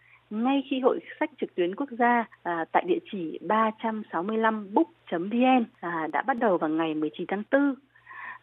[0.43, 6.23] ngay khi hội sách trực tuyến quốc gia à, tại địa chỉ 365book.vn à, đã
[6.23, 7.75] bắt đầu vào ngày 19 tháng 4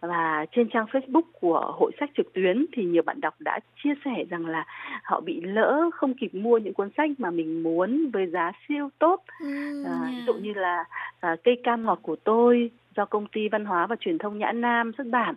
[0.02, 3.94] và trên trang Facebook của hội sách trực tuyến thì nhiều bạn đọc đã chia
[4.06, 4.66] sẻ rằng là
[5.04, 8.90] họ bị lỡ không kịp mua những cuốn sách mà mình muốn với giá siêu
[9.00, 9.24] tốt.
[9.86, 10.84] À, ví dụ như là
[11.20, 14.52] à, cây cam ngọt của tôi do công ty văn hóa và truyền thông Nhã
[14.52, 15.36] Nam xuất bản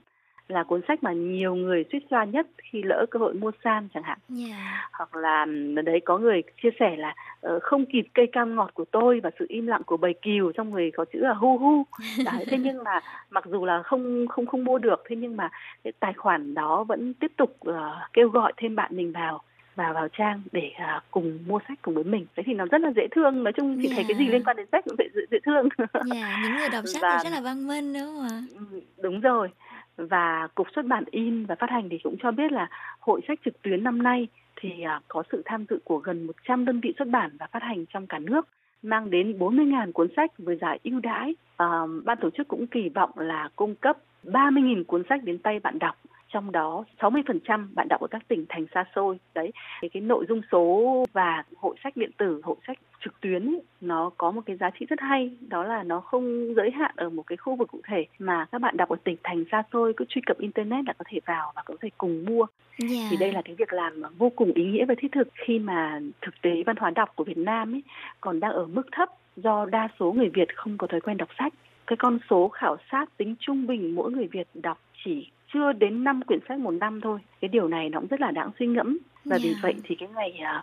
[0.49, 3.89] là cuốn sách mà nhiều người suýt xoa nhất khi lỡ cơ hội mua san
[3.95, 4.89] chẳng hạn Dạ.
[4.93, 8.71] hoặc là ở đấy có người chia sẻ là ờ, không kịp cây cam ngọt
[8.75, 11.59] của tôi và sự im lặng của bầy cừu trong người có chữ là hu
[11.59, 11.85] hu
[12.25, 13.01] đấy thế nhưng mà
[13.31, 15.51] mặc dù là không không không mua được thế nhưng mà
[15.85, 19.43] cái tài khoản đó vẫn tiếp tục ờ, kêu gọi thêm bạn mình vào
[19.77, 22.81] vào vào trang để à, cùng mua sách cùng với mình đấy thì nó rất
[22.81, 24.33] là dễ thương nói chung chị thấy cái gì Dạ.
[24.33, 27.19] liên quan đến sách cũng dễ, dễ, dễ thương Dạ, những người đọc sách Và-
[27.19, 28.43] thì rất là văn minh đúng không ạ?
[28.73, 29.49] Ừ, đúng rồi
[29.97, 32.69] và cục xuất bản in và phát hành thì cũng cho biết là
[33.01, 34.29] hội sách trực tuyến năm nay
[34.61, 37.63] thì à, có sự tham dự của gần 100 đơn vị xuất bản và phát
[37.63, 38.49] hành trong cả nước
[38.83, 41.35] mang đến 40.000 cuốn sách với giá ưu đãi.
[41.57, 45.61] À, ban tổ chức cũng kỳ vọng là cung cấp 30.000 cuốn sách đến tay
[45.61, 45.97] bạn đọc
[46.35, 49.19] trong đó 60% bạn đọc ở các tỉnh thành xa xôi.
[49.35, 53.47] Đấy cái, cái nội dung số và hội sách điện tử hội sách trực tuyến
[53.47, 56.95] ấy, nó có một cái giá trị rất hay đó là nó không giới hạn
[56.97, 59.63] ở một cái khu vực cụ thể mà các bạn đọc ở tỉnh thành xa
[59.73, 62.47] xôi cứ truy cập internet là có thể vào và có thể cùng mua.
[62.79, 63.07] Yeah.
[63.11, 66.01] thì đây là cái việc làm vô cùng ý nghĩa và thiết thực khi mà
[66.23, 67.83] thực tế văn hóa đọc của Việt Nam ấy
[68.21, 71.29] còn đang ở mức thấp do đa số người Việt không có thói quen đọc
[71.39, 71.53] sách.
[71.87, 76.05] Cái con số khảo sát tính trung bình mỗi người Việt đọc chỉ chưa đến
[76.05, 77.19] 5 quyển sách một năm thôi.
[77.41, 78.99] Cái điều này nó cũng rất là đáng suy ngẫm.
[79.25, 79.63] Và vì Yeah.
[79.63, 80.63] vậy thì cái ngày à,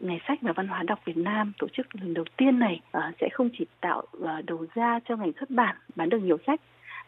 [0.00, 3.12] ngày sách và văn hóa đọc Việt Nam tổ chức lần đầu tiên này à,
[3.20, 6.60] sẽ không chỉ tạo à, đầu ra cho ngành xuất bản bán được nhiều sách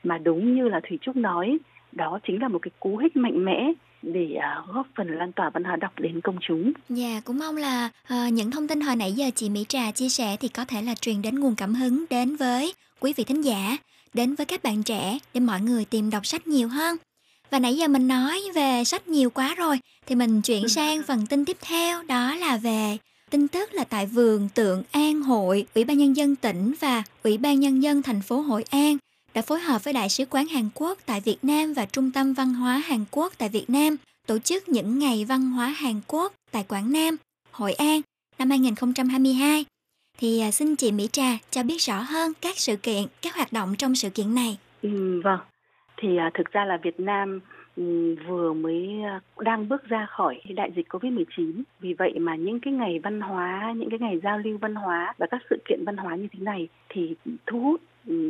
[0.04, 1.58] mà đúng như là Thủy Trúc nói,
[1.92, 5.50] đó chính là một cái cú hích mạnh mẽ để à, góp phần lan tỏa
[5.50, 6.72] văn hóa đọc đến công chúng.
[6.88, 10.08] Dạ, cũng mong là ờ, những thông tin hồi nãy giờ chị Mỹ Trà chia
[10.08, 13.44] sẻ thì có thể là truyền đến nguồn cảm hứng đến với quý vị thính
[13.44, 13.76] giả,
[14.14, 16.96] đến với các bạn trẻ để mọi người tìm đọc sách nhiều hơn.
[17.50, 21.26] Và nãy giờ mình nói về sách nhiều quá rồi thì mình chuyển sang phần
[21.26, 22.98] tin tiếp theo đó là về
[23.30, 27.38] tin tức là tại vườn Tượng An Hội, Ủy ban nhân dân tỉnh và Ủy
[27.38, 28.96] ban nhân dân thành phố Hội An
[29.34, 32.34] đã phối hợp với Đại sứ quán Hàn Quốc tại Việt Nam và Trung tâm
[32.34, 33.96] Văn hóa Hàn Quốc tại Việt Nam
[34.26, 37.16] tổ chức những ngày văn hóa Hàn Quốc tại Quảng Nam,
[37.50, 38.00] Hội An
[38.38, 39.64] năm 2022.
[40.18, 43.52] Thì à, xin chị Mỹ Trà cho biết rõ hơn các sự kiện, các hoạt
[43.52, 44.58] động trong sự kiện này.
[44.82, 45.38] Ừ, vâng.
[46.00, 47.40] Thì à, thực ra là Việt Nam
[48.26, 51.62] vừa mới à, đang bước ra khỏi đại dịch Covid-19.
[51.80, 55.14] Vì vậy mà những cái ngày văn hóa, những cái ngày giao lưu văn hóa
[55.18, 57.14] và các sự kiện văn hóa như thế này thì
[57.46, 57.80] thu hút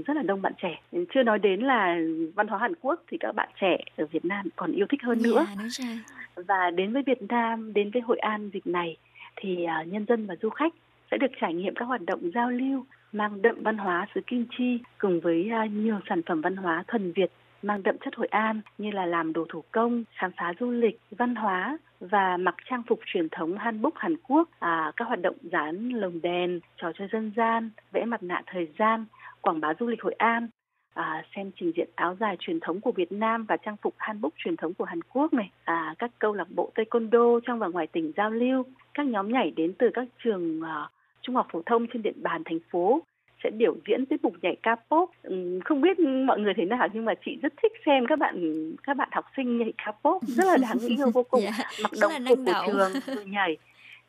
[0.06, 0.80] rất là đông bạn trẻ.
[1.14, 1.98] Chưa nói đến là
[2.34, 5.22] văn hóa Hàn Quốc thì các bạn trẻ ở Việt Nam còn yêu thích hơn
[5.22, 5.46] nữa.
[5.48, 5.98] Dạ, rồi.
[6.46, 8.96] Và đến với Việt Nam, đến với Hội An dịp này
[9.36, 10.74] thì à, nhân dân và du khách
[11.10, 14.46] sẽ được trải nghiệm các hoạt động giao lưu mang đậm văn hóa xứ Kim
[14.58, 17.30] Chi cùng với nhiều sản phẩm văn hóa thuần Việt
[17.62, 21.00] mang đậm chất Hội An như là làm đồ thủ công, khám phá du lịch,
[21.10, 25.36] văn hóa và mặc trang phục truyền thống Hanbok Hàn Quốc, à, các hoạt động
[25.42, 29.04] dán lồng đèn, trò chơi dân gian, vẽ mặt nạ thời gian,
[29.40, 30.48] quảng bá du lịch Hội An,
[30.94, 34.32] à, xem trình diễn áo dài truyền thống của Việt Nam và trang phục Hanbok
[34.36, 37.86] truyền thống của Hàn Quốc này, à, các câu lạc bộ Taekwondo trong và ngoài
[37.86, 38.64] tỉnh giao lưu,
[38.94, 40.88] các nhóm nhảy đến từ các trường à,
[41.22, 43.02] trung học phổ thông trên địa bàn thành phố
[43.44, 45.06] sẽ biểu diễn tiết mục nhảy K-pop.
[45.22, 48.36] Ừm, Không biết mọi người thế nào nhưng mà chị rất thích xem các bạn
[48.82, 51.40] các bạn học sinh nhảy K-pop rất là đáng yêu vô cùng.
[51.58, 52.76] Dạ, Mặc đồng phục của trường
[53.16, 53.56] rồi nhảy.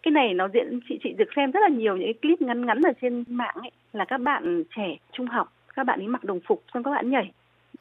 [0.04, 2.66] Cái này nó diễn chị chị được xem rất là nhiều những cái clip ngắn
[2.66, 6.24] ngắn ở trên mạng ấy là các bạn trẻ trung học các bạn ấy mặc
[6.24, 7.32] đồng phục xong các bạn nhảy.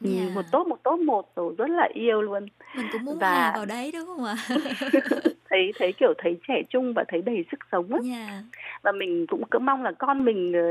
[0.03, 0.23] Ừ, Dạ.
[0.33, 2.45] một tốt một tốt một rồi rất là yêu luôn
[2.75, 4.35] Mình cũng muốn Và- hòa vào đấy đúng không ạ?
[5.49, 8.41] thấy thấy kiểu thấy trẻ trung và thấy đầy sức sống á Dạ.
[8.81, 10.61] và mình cũng cứ mong là con mình ờ,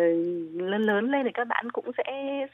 [0.66, 2.04] lớn lớn lên thì các bạn cũng sẽ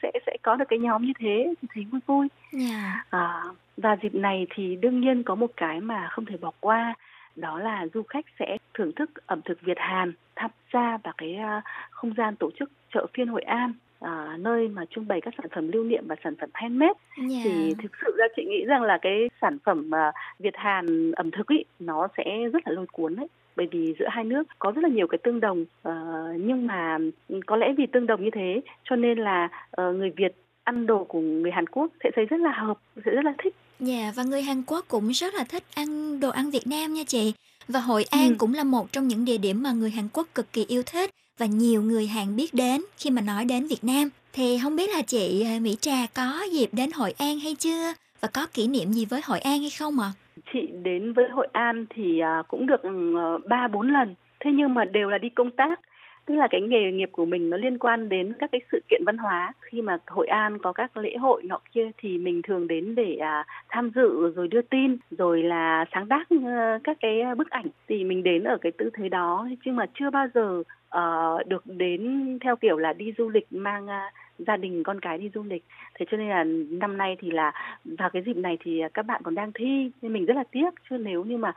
[0.03, 3.05] sẽ sẽ có được cái nhóm như thế thì thấy vui vui Dạ.
[3.09, 3.43] à,
[3.77, 6.93] và dịp này thì đương nhiên có một cái mà không thể bỏ qua
[7.35, 11.35] đó là du khách sẽ thưởng thức ẩm thực Việt Hàn tham gia vào cái
[11.35, 13.73] à, không gian tổ chức chợ phiên Hội An
[14.05, 16.93] à, nơi mà trưng bày các sản phẩm lưu niệm và sản phẩm handmade
[17.29, 17.39] Dạ.
[17.43, 21.31] thì thực sự ra chị nghĩ rằng là cái sản phẩm à, Việt Hàn ẩm
[21.31, 24.71] thực ý nó sẽ rất là lôi cuốn đấy bởi vì giữa hai nước có
[24.71, 25.93] rất là nhiều cái tương đồng ờ,
[26.39, 26.97] nhưng mà
[27.45, 31.03] có lẽ vì tương đồng như thế cho nên là ờ, người Việt ăn đồ
[31.03, 34.23] của người Hàn Quốc sẽ thấy rất là hợp sẽ rất là thích Dạ và
[34.23, 37.33] người Hàn Quốc cũng rất là thích ăn đồ ăn Việt Nam nha chị.
[37.67, 38.35] Và Hội An Ừ.
[38.37, 41.09] cũng là một trong những địa điểm mà người Hàn Quốc cực kỳ yêu thích
[41.37, 44.09] và nhiều người Hàn biết đến khi mà nói đến Việt Nam.
[44.33, 47.93] Thì không biết là chị ờ, Mỹ Trà có dịp đến Hội An hay chưa
[48.21, 50.11] và có kỷ niệm gì với Hội An hay không ạ?
[50.53, 54.51] chị đến với Hội An thì à, cũng được ừ, ờ, ba bốn lần thế
[54.53, 55.79] nhưng mà đều là đi công tác
[56.25, 59.01] tức là cái nghề nghiệp của mình nó liên quan đến các cái sự kiện
[59.05, 59.53] văn hóa.
[59.61, 63.15] Khi mà Hội An có các lễ hội nọ kia thì mình thường đến để
[63.15, 67.49] à, tham dự rồi đưa tin rồi là sáng tác ờ, các cái ờ, bức
[67.49, 67.65] ảnh.
[67.87, 70.63] Thì mình đến ở cái tư thế đó nhưng mà chưa bao giờ
[70.97, 74.13] uh, được đến theo kiểu là đi du lịch mang uh,
[74.47, 75.63] gia đình con cái đi du lịch.
[75.95, 77.51] Thế cho nên là năm nay thì là
[77.85, 80.69] vào cái dịp này thì các bạn còn đang thi nên mình rất là tiếc.
[80.89, 81.53] Chứ nếu như mà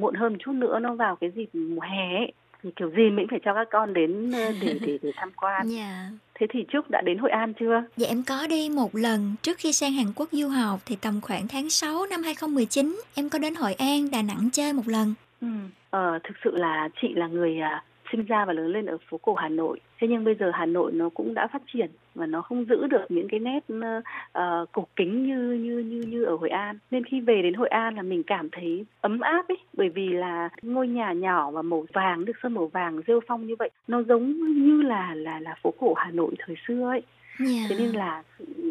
[0.00, 2.32] muộn hơn một chút nữa nó vào cái dịp mùa hè ấy,
[2.76, 6.08] kiểu gì mình phải cho các con đến ờ, để để để tham quan Dạ.
[6.34, 9.58] thế thì trúc đã đến hội an chưa Dạ em có đi một lần trước
[9.58, 13.38] khi sang Hàn Quốc du học thì tầm khoảng tháng 6 năm 2019 em có
[13.38, 15.14] đến Hội An, Đà Nẵng chơi một lần.
[15.40, 15.48] Ừ.
[15.90, 17.82] Ờ, thực sự là chị là người à,
[18.16, 19.80] sinh ra và lớn lên ở phố cổ Hà Nội.
[19.98, 22.86] Thế nhưng bây giờ Hà Nội nó cũng đã phát triển và nó không giữ
[22.86, 26.78] được những cái nét uh, cổ kính như như như như ở Hội An.
[26.90, 30.08] Nên khi về đến Hội An là mình cảm thấy ấm áp ấy, bởi vì
[30.08, 33.70] là ngôi nhà nhỏ và màu vàng được sơn màu vàng rêu phong như vậy,
[33.88, 34.32] nó giống
[34.66, 37.02] như là là là phố cổ Hà Nội thời xưa ấy.
[37.40, 37.66] Yeah.
[37.68, 38.22] Thế nên là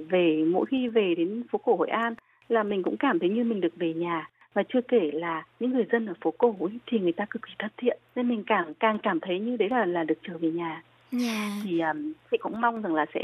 [0.09, 2.13] về mỗi khi về đến phố cổ Hội An
[2.49, 5.71] là mình cũng cảm thấy như mình được về nhà và chưa kể là những
[5.73, 8.43] người dân ở phố cổ ấy, thì người ta cực kỳ thân thiện nên mình
[8.47, 11.51] càng càng cảm thấy như đấy là là được trở về nhà yeah.
[11.63, 13.21] thì um, chị cũng mong rằng là sẽ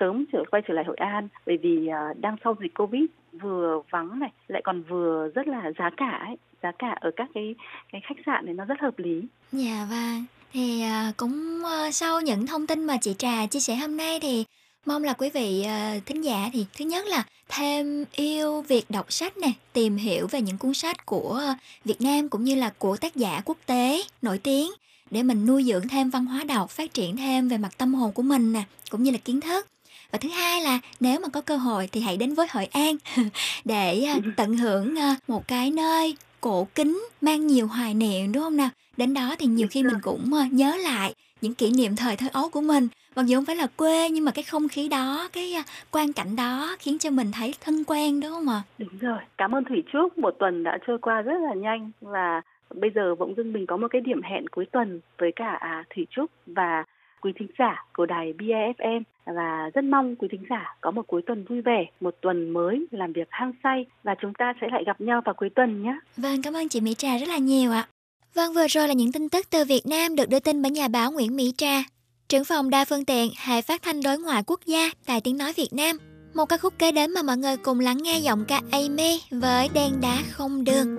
[0.00, 3.80] sớm trở quay trở lại Hội An bởi vì uh, đang sau dịch Covid vừa
[3.90, 7.54] vắng này lại còn vừa rất là giá cả ấy giá cả ở các cái
[7.92, 9.22] cái khách sạn này nó rất hợp lý.
[9.52, 10.24] Dạ vâng.
[10.52, 14.18] Thì uh, cũng uh, sau những thông tin mà chị Trà chia sẻ hôm nay
[14.22, 14.44] thì
[14.86, 19.12] Mong là quý vị uh, thính giả thì thứ nhất là thêm yêu việc đọc
[19.12, 21.42] sách nè, tìm hiểu về những cuốn sách của
[21.84, 24.70] Việt Nam cũng như là của tác giả quốc tế nổi tiếng
[25.10, 28.12] để mình nuôi dưỡng thêm văn hóa đọc, phát triển thêm về mặt tâm hồn
[28.12, 29.66] của mình nè, cũng như là kiến thức.
[30.10, 32.96] Và thứ hai là nếu mà có cơ hội thì hãy đến với Hội An
[33.64, 38.42] để uh, tận hưởng uh, một cái nơi cổ kính mang nhiều hoài niệm đúng
[38.42, 38.70] không nào?
[38.96, 42.48] Đến đó thì nhiều khi mình cũng nhớ lại những kỷ niệm thời thơ ấu
[42.48, 45.54] của mình mặc dù không phải là quê nhưng mà cái không khí đó cái
[45.60, 48.62] uh, quan cảnh đó khiến cho mình thấy thân quen đúng không ạ?
[48.78, 49.18] Đúng rồi.
[49.38, 50.18] Cảm ơn thủy trúc.
[50.18, 52.42] Một tuần đã trôi qua rất là nhanh và
[52.74, 55.84] bây giờ bỗng dưng mình có một cái điểm hẹn cuối tuần với cả à,
[55.94, 56.84] thủy trúc và
[57.20, 61.22] quý thính giả của đài BFM và rất mong quý thính giả có một cuối
[61.26, 63.86] tuần vui vẻ, một tuần mới làm việc hăng say.
[64.02, 65.98] Và chúng ta sẽ lại gặp nhau vào cuối tuần nhé.
[66.16, 67.88] Vâng, cảm ơn chị Mỹ Trà rất là nhiều ạ.
[68.34, 70.88] Vâng, vừa rồi là những tin tức từ Việt Nam được đưa tin bởi nhà
[70.88, 71.82] báo Nguyễn Mỹ Trà
[72.28, 75.52] trưởng phòng đa phương tiện Hệ Phát thanh Đối ngoại Quốc gia, Đài Tiếng Nói
[75.52, 75.98] Việt Nam.
[76.34, 79.68] Một ca khúc kế đến mà mọi người cùng lắng nghe giọng ca Amy với
[79.74, 80.98] Đen Đá Không Đường.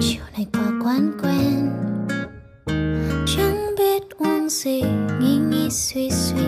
[0.00, 1.70] Chiều này qua quán quen,
[3.36, 4.82] Chẳng biết uống gì
[5.20, 6.44] Nghĩ nghĩ suy suy,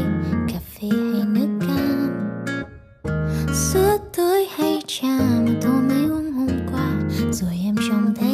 [0.48, 2.10] Cà phê hay nước cam
[3.54, 6.92] Sữa tươi hay trà Mà tôi mới uống hôm qua,
[7.32, 8.33] Rồi em trông thấy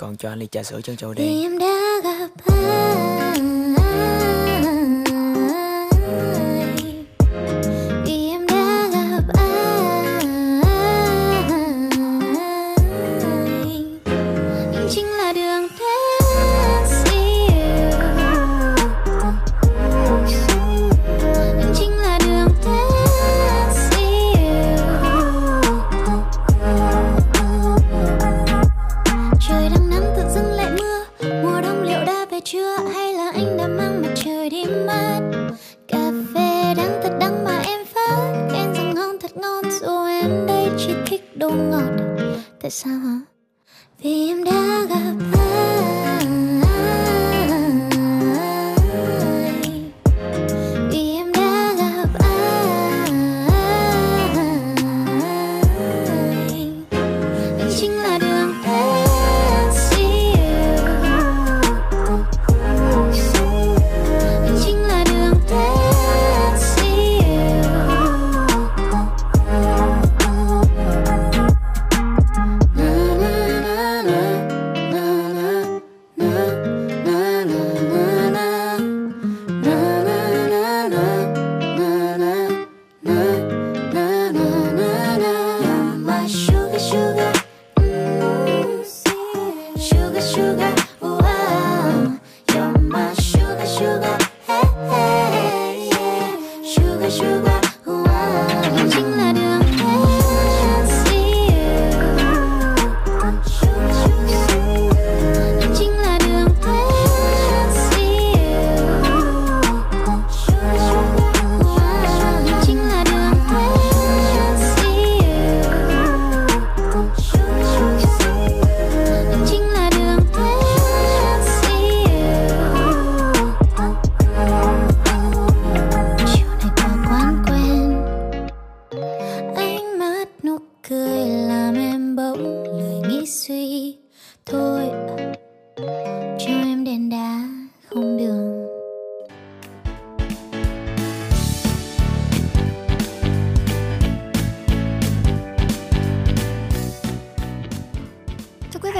[0.00, 2.49] Còn cho anh ly trà sữa chân trâu Vì em đã gặp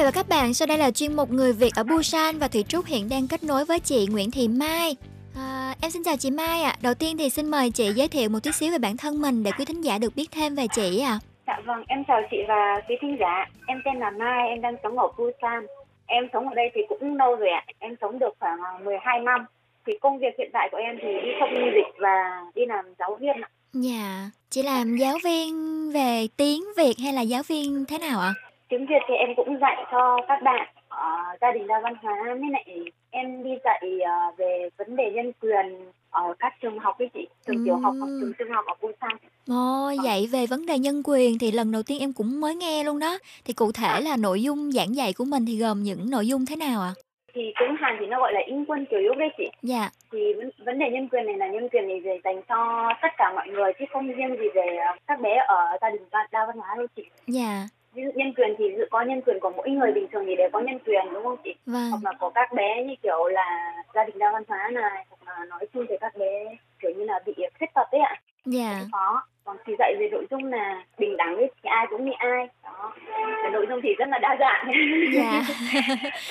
[0.00, 2.64] vị và các bạn, sau đây là chuyên mục Người Việt ở Busan và Thủy
[2.68, 4.96] Trúc hiện đang kết nối với chị Nguyễn Thị Mai.
[5.36, 6.70] À, em xin chào chị Mai ạ.
[6.70, 6.78] À.
[6.82, 9.42] Đầu tiên thì xin mời chị giới thiệu một chút xíu về bản thân mình
[9.42, 11.10] để quý thính giả được biết thêm về chị ạ.
[11.10, 11.20] À.
[11.46, 13.46] Dạ vâng, em chào chị và quý thính giả.
[13.66, 15.66] Em tên là Mai, em đang sống ở Busan.
[16.06, 17.64] Em sống ở đây thì cũng lâu rồi ạ.
[17.78, 19.44] Em sống được khoảng 12 năm.
[19.86, 23.18] Thì công việc hiện tại của em thì đi thông dịch và đi làm giáo
[23.20, 23.48] viên ạ.
[23.72, 25.52] Dạ, chị làm giáo viên
[25.92, 28.32] về tiếng Việt hay là giáo viên thế nào ạ?
[28.70, 31.06] Tiếng Việt thì em cũng dạy cho các bạn ở
[31.40, 32.64] gia đình đa văn hóa với lại
[33.10, 37.28] em đi dạy uh, về vấn đề nhân quyền ở các trường học với chị
[37.46, 37.62] trường ừ.
[37.64, 39.16] tiểu học hoặc trường trung học ở Busan.
[39.48, 39.94] Ồ, ờ.
[40.04, 42.98] dạy về vấn đề nhân quyền thì lần đầu tiên em cũng mới nghe luôn
[42.98, 43.18] đó.
[43.44, 46.46] Thì cụ thể là nội dung giảng dạy của mình thì gồm những nội dung
[46.46, 46.92] thế nào ạ?
[46.96, 47.00] À?
[47.34, 49.48] thì tiếng Hàn thì nó gọi là Yên quân kiểu đấy chị.
[49.62, 49.90] Dạ.
[50.12, 50.18] Thì
[50.66, 53.48] vấn đề nhân quyền này là nhân quyền này về dành cho tất cả mọi
[53.48, 56.86] người chứ không riêng gì về các bé ở gia đình đa văn hóa đâu
[56.96, 57.04] chị.
[57.26, 60.24] Dạ ví dụ nhân quyền thì dụ có nhân quyền của mỗi người bình thường
[60.26, 61.54] thì đều có nhân quyền đúng không chị?
[61.66, 61.90] Vâng.
[61.90, 65.18] hoặc là của các bé như kiểu là gia đình đa văn hóa này hoặc
[65.26, 68.20] là nói chung về các bé kiểu như là bị khuyết tật ấy ạ.
[68.44, 68.80] Dạ.
[68.92, 72.12] Có còn thì dạy về nội dung là bình đẳng ấy thì ai cũng như
[72.18, 72.48] ai.
[72.64, 72.94] Đó.
[73.42, 74.72] Và nội dung thì rất là đa dạng.
[75.14, 75.42] Dạ.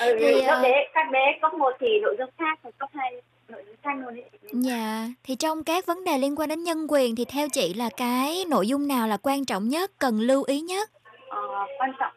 [0.00, 0.62] Ừ, thì các uh...
[0.62, 3.12] bé các bé cấp một thì nội dung khác còn cấp hai
[3.48, 4.24] nội dung khác luôn ấy.
[4.52, 5.08] Dạ.
[5.24, 8.44] Thì trong các vấn đề liên quan đến nhân quyền thì theo chị là cái
[8.48, 10.90] nội dung nào là quan trọng nhất cần lưu ý nhất
[11.36, 12.12] uh, quan trọng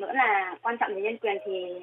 [0.00, 1.76] nữa là quan trọng về nhân quyền thì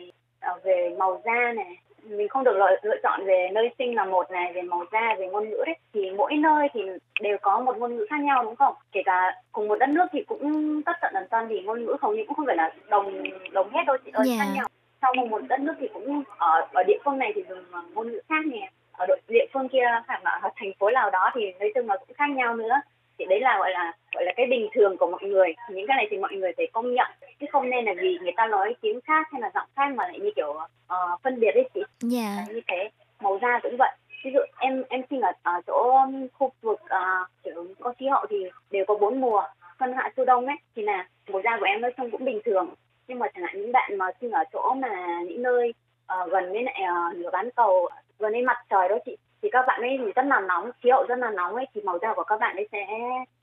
[0.52, 1.78] uh, về màu da này.
[2.03, 5.16] Mình không được lựa, lựa chọn về nơi sinh là một này về màu da
[5.20, 5.76] về ngôn ngữ đấy.
[5.94, 6.82] Thì mỗi nơi thì
[7.22, 8.76] đều có một ngôn ngữ khác nhau đúng không?
[8.92, 11.95] Kể cả cùng một đất nước thì cũng tất tận tần toàn thì ngôn ngữ
[12.02, 14.40] hầu như cũng không phải là đồng đồng hết đâu chị ơi yeah.
[14.40, 14.68] khác nhau.
[15.02, 17.64] Trong một đất nước thì cũng ở ở địa phương này thì dùng
[17.94, 18.70] ngôn ngữ khác nè.
[18.92, 21.88] Ở đội địa phương kia hoặc là ở thành phố nào đó thì nói chung
[21.88, 22.76] là cũng khác nhau nữa
[23.17, 25.56] thì đấy là gọi là gọi là cái bình thường của mọi người.
[25.69, 27.08] Những cái này thì mọi người phải công nhận.
[27.40, 30.08] Chứ không nên là vì người ta nói tiếng khác hay là giọng khác mà
[30.08, 31.82] lại như kiểu uh, phân biệt đấy chị.
[32.16, 32.50] Yeah.
[32.50, 32.90] như thế.
[33.19, 33.92] Màu da cũng vậy.
[34.25, 36.00] Ví dụ em em sinh ở, ở chỗ
[36.33, 39.43] khu vực uh, kiểu có khí hậu thì đều có bốn mùa
[39.80, 42.40] xuân hạ thu đông ấy thì là màu da của em nói chung cũng bình
[42.45, 42.69] thường.
[43.08, 45.74] Nhưng mà chẳng hạn những bạn mà sinh ở chỗ mà những nơi
[46.14, 49.49] uh, gần với lại uh, nửa bán cầu gần với mặt trời đó chị thì
[49.51, 51.97] các bạn ấy thì rất là nóng khí hậu rất là nóng ấy thì màu
[52.01, 52.85] da của các bạn ấy sẽ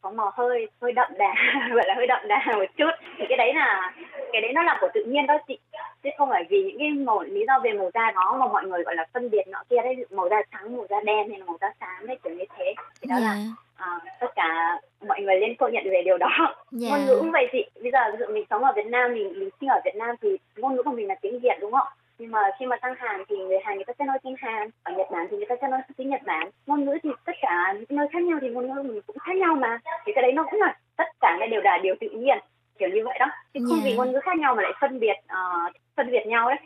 [0.01, 1.35] có màu hơi hơi đậm đà
[1.75, 2.91] gọi là hơi đậm đà một chút.
[3.19, 3.93] Thì cái đấy là
[4.33, 5.59] cái đấy nó là của tự nhiên đó chị
[6.03, 8.65] chứ không phải vì những cái màu lý do về màu da đó mà mọi
[8.67, 9.97] người gọi là phân biệt nọ kia đấy.
[10.11, 12.75] Màu da trắng màu da đen hay là màu da xám đấy kiểu như thế.
[13.01, 13.25] Thì đó yeah.
[13.25, 13.37] là
[13.77, 16.31] à, tất cả mọi người nên công nhận về điều đó.
[16.39, 16.55] Yeah.
[16.91, 17.65] ngôn ngữ cũng vậy chị.
[17.83, 20.15] Bây giờ ví dụ mình sống ở Việt Nam mình mình sinh ở Việt Nam
[20.23, 21.87] thì ngôn ngữ của mình là tiếng Việt đúng không
[22.21, 24.71] nhưng mà khi mà sang Hàn thì người Hàn người ta sẽ nói tiếng Hàn
[24.83, 26.51] ở Nhật Bản thì người ta sẽ nói tiếng Nhật Bản.
[26.67, 29.37] Ngôn ngữ thì tất cả những nơi khác nhau thì ngôn ngữ mình cũng khác
[29.37, 29.79] nhau mà.
[30.07, 32.39] Thì cái đấy nó cũng là tất cả cái đều là điều tự nhiên
[32.79, 33.27] kiểu như vậy đó.
[33.55, 33.85] Chứ không yeah.
[33.85, 36.59] vì ngôn ngữ khác nhau mà lại phân biệt uh, phân biệt nhau đấy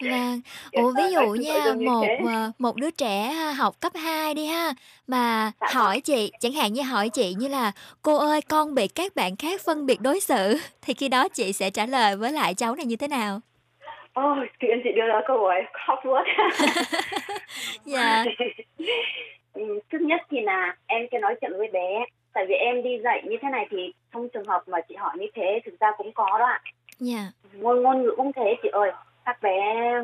[0.00, 0.40] vâng.
[0.72, 4.72] Ủa ví dụ nha một uh, một đứa trẻ học cấp 2 đi ha
[5.06, 6.00] mà dạ, hỏi vâng.
[6.00, 9.60] chị chẳng hạn như hỏi chị như là cô ơi con bị các bạn khác
[9.60, 10.58] phân biệt đối xử.
[10.82, 13.40] Thì khi đó chị sẽ trả lời với lại cháu này như thế nào
[14.22, 16.22] Ôi, tự nhiên chị đưa ra câu hỏi khóc luôn.
[17.84, 18.24] dạ.
[19.52, 22.04] Ừ, thứ nhất thì là em sẽ nói chuyện với bé.
[22.32, 25.16] Tại vì em đi dạy như thế này thì trong trường hợp mà chị hỏi
[25.18, 26.60] như thế thực ra cũng có đó ạ.
[26.98, 27.30] Dạ.
[27.52, 28.90] Ngôn ngôn ngữ cũng thế chị ơi
[29.28, 29.52] các bé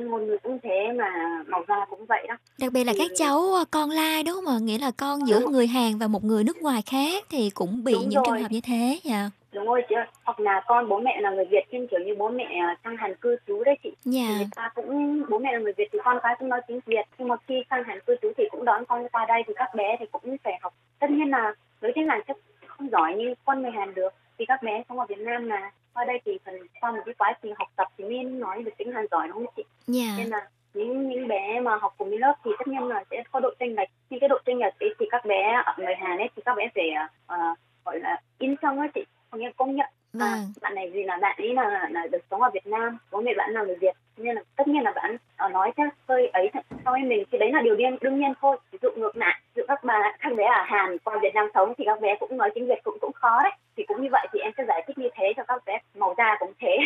[0.00, 1.10] ngôn ngữ cũng thế mà
[1.46, 2.98] màu da cũng vậy đó đặc biệt là thì...
[2.98, 5.52] các cháu ờ, con lai đúng không ạ nghĩa là con giữa đúng.
[5.52, 8.24] người hàn và một người nước ngoài khác thì cũng bị đúng những rồi.
[8.26, 11.30] trường hợp như thế dạ đúng rồi chị ơi hoặc là con bố mẹ là
[11.30, 14.28] người việt nhưng kiểu như bố mẹ ờ, sang hàn cư trú đấy chị yeah.
[14.28, 14.36] Dạ.
[14.36, 17.06] người ta cũng bố mẹ là người việt thì con cái cũng nói tiếng việt
[17.18, 19.74] nhưng mà khi sang hàn cư trú thì cũng đón con qua đây thì các
[19.74, 23.34] bé thì cũng phải học tất nhiên là với tiếng hàn chắc không giỏi như
[23.44, 26.38] con người hàn được thì các bé sống ở việt nam mà qua đây thì
[26.44, 29.28] phần qua một cái quá trình học tập thì nên nói được tiếng hàn giỏi
[29.28, 29.64] đúng không chị
[30.00, 30.18] yeah.
[30.18, 33.22] nên là những những bé mà học cùng với lớp thì tất nhiên là sẽ
[33.32, 35.94] có độ chênh lệch nhưng cái độ chênh lệch ấy thì các bé ở người
[35.94, 36.90] Hàn ấy thì các bé phải
[37.34, 39.04] uh, gọi là in xong ấy chị
[39.34, 39.86] có nghĩa công nhận.
[40.12, 40.28] Vâng.
[40.28, 43.20] à, bạn này vì là bạn ấy là là được sống ở Việt Nam bố
[43.20, 46.26] mẹ bạn là người Việt nên là tất nhiên là bạn uh, nói theo hơi
[46.26, 46.50] ấy
[46.84, 48.56] so với mình thì đấy là điều đương đương nhiên thôi.
[48.72, 51.48] Ví dụ ngược lại ví dụ các bà các bé ở Hàn qua Việt Nam
[51.54, 53.52] sống thì các bé cũng nói tiếng Việt cũng cũng khó đấy.
[53.76, 56.14] Thì cũng như vậy thì em sẽ giải thích như thế cho các bé màu
[56.18, 56.78] da cũng thế.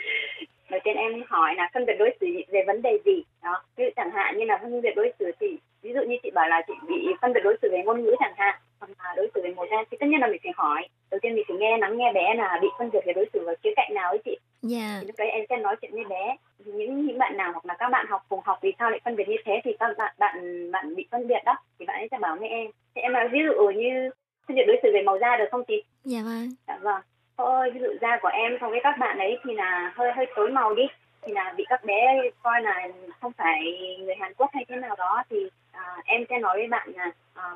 [0.70, 3.22] Đầu tiên em hỏi là phân biệt đối xử về vấn đề gì?
[3.42, 6.16] Đó ví dụ chẳng hạn như là phân biệt đối xử thì ví dụ như
[6.22, 9.14] chị bảo là chị bị phân biệt đối xử về ngôn ngữ chẳng hạn là
[9.16, 10.88] đối xử về màu da thì tất nhiên là mình phải hỏi.
[11.10, 13.46] Đầu tiên mình phải nghe lắng nghe bé là bị phân biệt về đối xử
[13.46, 14.38] ở khía cạnh nào ấy chị.
[14.70, 15.00] Yeah.
[15.00, 16.36] thì lúc đấy em sẽ nói chuyện với bé.
[16.64, 19.16] Những những bạn nào hoặc là các bạn học cùng học vì sao lại phân
[19.16, 21.54] biệt như thế thì các bạn bạn bạn bị phân biệt đó.
[21.78, 22.70] Thì bạn ấy sẽ bảo với em.
[22.94, 24.10] Thì em nói ví dụ như
[24.48, 25.84] phân biệt đối xử về màu da được không chị?
[26.04, 26.48] Dạ vâng.
[26.66, 27.00] Dạ vâng.
[27.36, 30.26] Ơi ví dụ da của em so với các bạn ấy thì là hơi hơi
[30.36, 30.86] tối màu đi.
[31.22, 32.88] Thì là bị các bé coi là
[33.20, 33.60] không phải
[34.00, 37.10] người Hàn Quốc hay thế nào đó thì à, em sẽ nói với bạn là
[37.34, 37.50] à,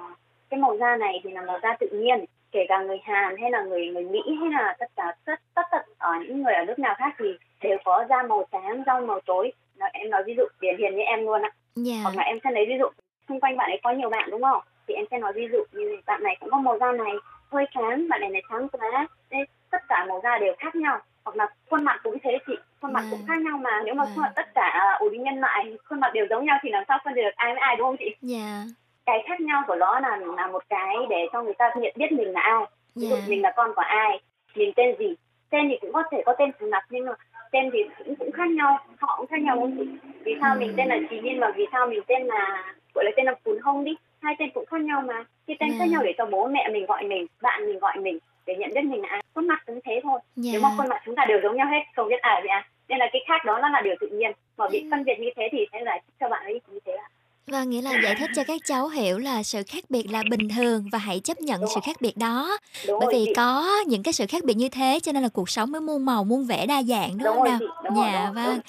[0.50, 3.50] cái màu da này thì là màu da tự nhiên kể cả người Hàn hay
[3.50, 6.64] là người người Mỹ hay là tất cả tất tất tật ở những người ở
[6.64, 7.26] nước nào khác thì
[7.62, 9.52] đều có da màu sáng, rau màu tối.
[9.78, 11.50] Nó, em nói ví dụ điển hình như em luôn ạ.
[11.74, 11.94] Dạ.
[12.02, 12.86] Hoặc là em sẽ lấy ví dụ
[13.28, 14.62] xung quanh bạn ấy có nhiều bạn đúng không?
[14.88, 17.12] Thì em sẽ nói ví dụ như bạn này cũng có màu da này
[17.50, 19.08] hơi trắng, bạn này này trắng quá.
[19.30, 20.98] Nên tất cả màu da đều khác nhau.
[21.24, 24.04] Hoặc là khuôn mặt cũng thế chị, khuôn mặt cũng khác nhau mà nếu mà
[24.04, 26.84] khuôn mặt tất cả ủ đi nhân lại khuôn mặt đều giống nhau thì làm
[26.88, 28.16] sao phân biệt được ai với ai đúng không chị?
[28.20, 28.64] Dạ.
[29.10, 32.12] Cái khác nhau của nó là là một cái để cho người ta nhận biết
[32.12, 32.64] mình là ai.
[32.96, 33.22] Ví dụ Dạ.
[33.28, 34.20] mình là con của ai
[34.56, 35.14] mình tên gì.
[35.50, 37.12] Tên thì cũng có thể có tên phù nặc nhưng mà
[37.52, 39.56] tên thì cũng cũng khác nhau họ cũng khác nhau.
[39.60, 39.86] Không chị
[40.24, 43.10] vì sao mình tên là chị nhưng mà vì sao mình tên là gọi là
[43.16, 45.24] tên là phùn hông đi hai tên cũng khác nhau mà.
[45.46, 45.86] Cái tên khác Dạ.
[45.92, 48.84] nhau để cho bố mẹ mình gọi mình bạn mình gọi mình để nhận biết
[48.84, 49.22] mình là ai.
[49.34, 50.20] Khuôn mặt cũng thế thôi.
[50.36, 50.50] Dạ.
[50.52, 52.62] nếu mà khuôn mặt chúng ta đều giống nhau hết không biết ai với ai
[52.88, 54.32] nên là cái khác đó nó là điều tự nhiên.
[54.58, 54.88] Mà bị Ừ.
[54.90, 57.08] phân biệt như thế thì sẽ giải thích cho bạn ấy như thế ạ
[57.50, 60.48] Vâng, nghĩa là giải thích cho các cháu hiểu là sự khác biệt là bình
[60.56, 62.58] thường và hãy chấp nhận sự khác biệt đó.
[62.88, 63.32] Đúng Bởi vì chị.
[63.36, 66.04] có những cái sự khác biệt như thế cho nên là cuộc sống mới muôn
[66.04, 67.58] màu, muôn vẻ đa dạng đúng, đúng không nào?
[67.96, 68.60] dạ vâng.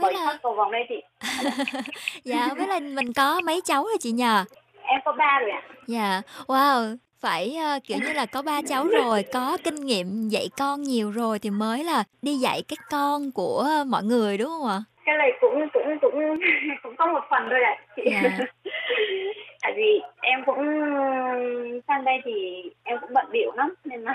[0.00, 0.38] bởi là-
[2.24, 4.44] Dạ, biết là mình có mấy cháu rồi chị nhờ?
[4.82, 8.88] em có ba rồi ạ Dạ, wow, phải ờ, kiểu như là có ba cháu
[8.88, 13.32] rồi, có kinh nghiệm dạy con nhiều rồi thì mới là đi dạy các con
[13.32, 14.82] của mọi người đúng không ạ?
[15.06, 16.14] cái này cũng cũng cũng
[17.00, 18.46] có một phần thôi ạ chị Dạ.
[19.62, 20.58] tại vì em cũng
[21.88, 24.14] sang đây thì em cũng bận bịu lắm nên là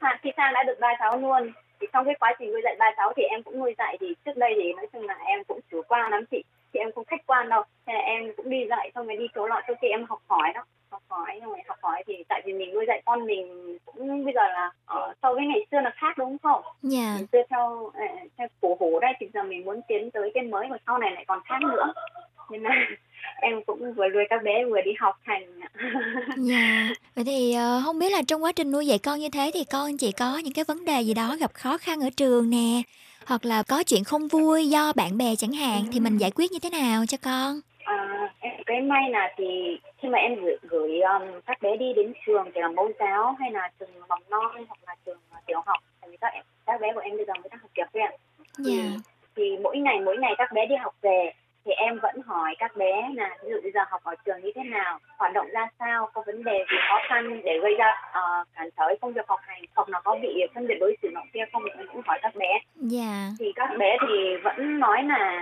[0.22, 2.90] khi sang đã được ba cháu luôn thì trong cái quá trình nuôi dạy ba
[2.96, 5.60] cháu thì em cũng nuôi dạy thì trước đây thì nói chung là em cũng
[5.70, 7.62] chủ quan lắm chị thì em không khách quan đâu.
[7.86, 10.20] Thế là em cũng đi dạy xong rồi đi chỗ lọ chỗ kia em học
[10.28, 10.64] hỏi đó.
[10.90, 14.24] Học hỏi xong rồi học hỏi thì tại vì mình nuôi dạy con mình cũng
[14.24, 16.62] bây giờ là ờ, so với ngày xưa là khác đúng không?
[16.82, 17.14] Dạ.
[17.14, 18.04] ngày xưa theo ờ,
[18.38, 21.12] theo cổ hủ đây thì giờ mình muốn tiến tới cái mới và sau này
[21.12, 21.92] lại còn khác nữa.
[22.50, 22.70] Nên là
[23.40, 25.60] em cũng vừa nuôi các bé vừa đi học hành.
[26.36, 26.88] Dạ.
[27.14, 29.64] Vậy thì ờ, không biết là trong quá trình nuôi dạy con như thế thì
[29.64, 32.82] con chị có những cái vấn đề gì đó gặp khó khăn ở trường nè,
[33.26, 36.52] hoặc là có chuyện không vui do bạn bè chẳng hạn thì mình giải quyết
[36.52, 37.60] như thế nào cho con?
[37.84, 41.92] À, em cái may là thì khi mà em gửi, gửi um, các bé đi
[41.96, 45.46] đến trường thì là mẫu giáo hay là trường mầm non hoặc là trường uh,
[45.46, 47.70] tiểu học tại vì các em các bé của em bây giờ mới đang học
[47.74, 48.10] tiểu em
[48.58, 48.82] Dạ.
[49.36, 51.32] thì mỗi ngày mỗi ngày các bé đi học về
[51.64, 54.50] thì em vẫn hỏi các bé là ví dụ bây giờ học ở trường như
[54.54, 54.98] thế nào?
[55.18, 56.10] Hoạt động ra sao?
[56.14, 59.40] Có vấn đề gì khó khăn để gây ra uh, cản trở công việc học
[59.42, 59.62] hành?
[59.76, 61.62] Hoặc là có bị phân biệt đối xử nọ kia không?
[61.64, 62.60] Thì em cũng hỏi các bé.
[62.74, 63.28] Dạ.
[63.38, 65.40] thì các bé thì vẫn nói là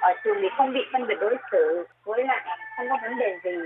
[0.00, 3.38] ở trường thì không bị phân biệt đối xử với lại không có vấn đề
[3.44, 3.56] gì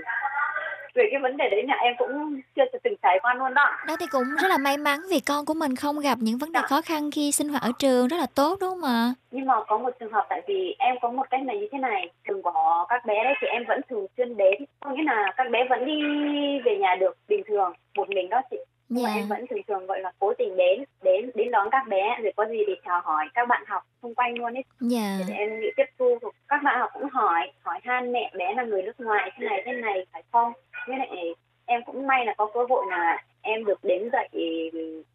[0.95, 3.95] về cái vấn đề đấy là em cũng chưa từng trải qua luôn đó Đó
[3.99, 6.59] thì cũng rất là may mắn vì con của mình không gặp những vấn đề
[6.69, 9.13] khó khăn khi sinh hoạt ở trường rất là tốt đúng không ạ?
[9.31, 11.77] nhưng mà có một trường hợp tại vì em có một cách này như thế
[11.77, 15.33] này trường của các bé đấy thì em vẫn thường xuyên đến có nghĩa là
[15.37, 16.01] các bé vẫn đi
[16.65, 18.57] về nhà được bình thường một mình đó chị
[18.93, 19.15] nhưng mà Dạ.
[19.21, 22.33] em vẫn thường thường gọi là cố tình đến đến đến đón các bé rồi
[22.35, 25.17] có gì thì chào hỏi các bạn học xung quanh luôn ấy Dạ.
[25.27, 28.63] để em nghĩ tiếp thu các bạn học cũng hỏi hỏi han mẹ bé là
[28.63, 30.53] người nước ngoài thế này thế này phải không
[30.87, 31.09] với lại
[31.65, 34.29] em cũng may là có cơ hội là em được đến dạy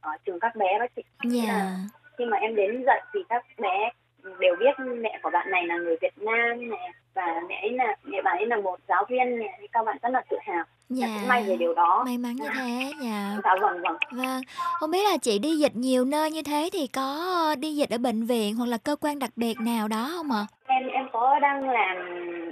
[0.01, 1.71] ở trường các bé đó chị Dạ.
[2.19, 3.91] khi mà em đến dạy thì các bé
[4.39, 7.97] đều biết mẹ của bạn này là người Việt Nam này và mẹ ấy là
[8.05, 11.07] mẹ bạn ấy là một giáo viên này các bạn rất là tự hào Dạ.
[11.21, 13.37] cũng may về điều đó May mắn như thế, dạ.
[13.45, 14.41] dạ vâng vâng Vâng,
[14.81, 17.99] không biết là chị đi dịch nhiều nơi như thế thì có đi dịch ở
[17.99, 20.47] bệnh viện hoặc là cơ quan đặc biệt nào đó không ạ?
[20.67, 21.97] em em có đang làm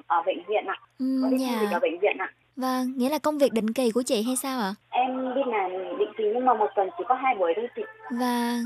[0.07, 1.59] ở bệnh viện ạ Ừ, có đi dạ.
[1.61, 4.37] dịch ở bệnh viện ạ Vâng, nghĩa là công việc định kỳ của chị hay
[4.37, 4.75] sao ạ?
[4.91, 7.83] em đi làm định kỳ nhưng mà một tuần chỉ có hai buổi thôi chị
[8.11, 8.63] Vâng,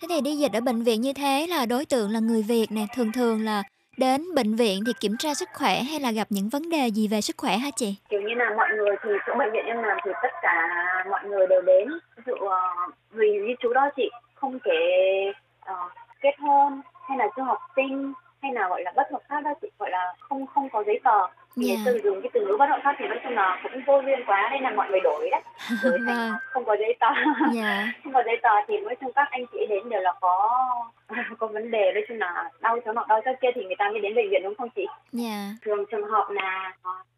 [0.00, 2.66] thế thì đi dịch ở bệnh viện như thế là đối tượng là người Việt
[2.70, 3.62] nè, thường thường là
[3.96, 7.08] đến bệnh viện thì kiểm tra sức khỏe hay là gặp những vấn đề gì
[7.08, 7.94] về sức khỏe hả chị?
[8.08, 10.54] kiểu như là mọi người thì chỗ bệnh viện em làm thì tất cả
[11.10, 12.32] mọi người đều đến ví dụ
[13.10, 14.72] vì như chú đó chị không kể
[15.60, 15.74] ờ,
[16.20, 18.12] kết hôn hay là du học sinh
[18.42, 21.00] hay là gọi là bất hợp pháp đó chị gọi là không không có giấy
[21.04, 21.80] tờ thì yeah.
[21.86, 24.20] từ dùng cái từ ngữ bất hợp pháp thì nói chung là cũng vô duyên
[24.26, 25.40] quá nên là mọi người đổi đấy
[25.82, 26.32] đổi thành Vâng.
[26.50, 27.06] không có giấy tờ
[27.52, 27.86] Dạ.
[28.04, 30.48] không có giấy tờ thì nói chung các anh chị đến đều là có
[31.38, 33.88] có vấn đề nói chung là đau chỗ nọ đau chỗ kia thì người ta
[33.90, 35.48] mới đến bệnh viện đúng không chị Dạ.
[35.62, 36.72] thường trường hợp là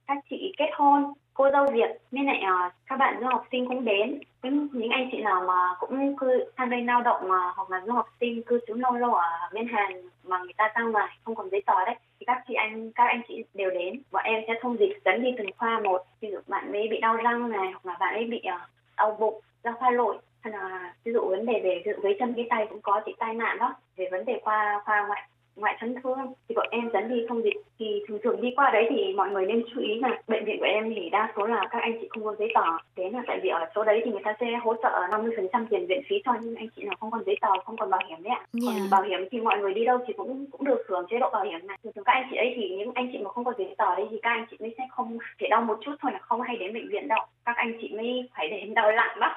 [0.07, 3.69] các chị kết hôn cô dâu Việt nên lại uh, các bạn du học sinh
[3.69, 4.21] cũng đến.
[4.43, 7.81] Những những anh chị nào mà cũng cư sang đây lao động mà hoặc là
[7.87, 9.93] du học sinh cư trú lâu lâu ở bên Hàn
[10.25, 13.05] mà người ta sang ngoài không còn giấy tờ đấy thì các chị anh các
[13.05, 14.03] anh chị đều đến.
[14.13, 16.03] Bọn em sẽ thông dịch dẫn đi từng khoa một.
[16.21, 18.61] Ví dụ bạn ấy bị đau răng này hoặc là bạn ấy bị uh,
[18.97, 20.17] đau bụng đau khoa lội.
[20.41, 23.01] Hay là ví dụ vấn đề về ví dụ với chân cái tay cũng có
[23.07, 23.75] chị tai nạn đó.
[23.97, 26.18] Về vấn đề khoa khoa ngoại ngoại chấn thương.
[26.49, 29.31] Thì bọn em dẫn đi thông dịch thì thường thường đi qua đấy thì mọi
[29.31, 31.99] người nên chú ý là bệnh viện của em thì đa số là các anh
[32.00, 32.60] chị không có giấy tờ.
[32.97, 35.86] Thế là tại vì ở chỗ đấy thì người ta sẽ hỗ trợ 50% tiền
[35.86, 38.23] viện phí cho những anh chị nào không còn giấy tờ không còn bảo hiểm
[38.23, 38.47] đấy ạ.
[38.52, 38.73] Dạ.
[38.78, 41.31] còn bảo hiểm thì mọi người đi đâu thì cũng cũng được hưởng chế độ
[41.31, 41.78] bảo hiểm này.
[41.84, 43.97] Thường thường các anh chị ấy thì những anh chị mà không có giấy tờ
[43.97, 46.41] đấy thì các anh chị mới sẽ không chỉ đau một chút thôi là không
[46.41, 47.20] hay đến bệnh viện đâu.
[47.44, 49.34] Các anh chị mới phải đến đau nặng đó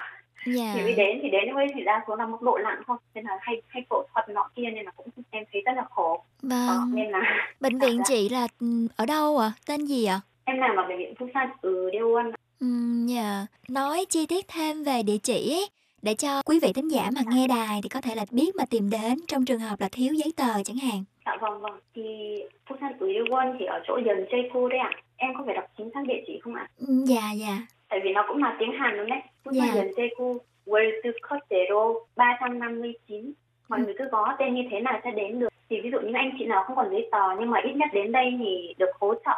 [0.55, 0.73] Dạ.
[0.75, 3.37] thì đến thì đến với thì đa số là mức độ nặng thôi nên là
[3.41, 6.65] hay hay phẫu thuật nọ kia nên là cũng em thấy rất là khổ Đó,
[6.67, 6.91] Vâng.
[6.95, 7.19] nên là
[7.59, 8.03] Bệnh viện Dạ.
[8.07, 9.51] chị là ừ, ở đâu ạ?
[9.67, 10.19] Tên gì ạ?
[10.45, 11.49] em làm ở bệnh viện Phúc San
[11.93, 13.45] Đeo Quân Ừm, dạ.
[13.69, 15.67] Nói chi tiết thêm về địa chỉ ấy,
[16.01, 18.63] để cho quý vị thính giả mà nghe đài thì có thể là biết mà
[18.69, 21.03] tìm đến trong trường hợp là thiếu giấy tờ chẳng hạn.
[21.25, 22.01] dạ vâng vâng thì
[22.69, 25.65] Phúc San Đeo Quân thì ở chỗ dần Jeju đấy ạ em có phải đọc
[25.77, 27.57] chính xác địa chỉ không ạ Ừm, Dạ dạ.
[27.89, 29.83] Tại vì nó cũng là tiếng Hàn luôn đấy San Dạ.
[30.03, 33.31] Jeju World Costero 359
[33.69, 36.13] mọi người cứ có tên như thế nào sẽ đến được thì ví dụ những
[36.13, 38.89] anh chị nào không còn giấy tờ nhưng mà ít nhất đến đây thì được
[38.99, 39.31] hỗ trợ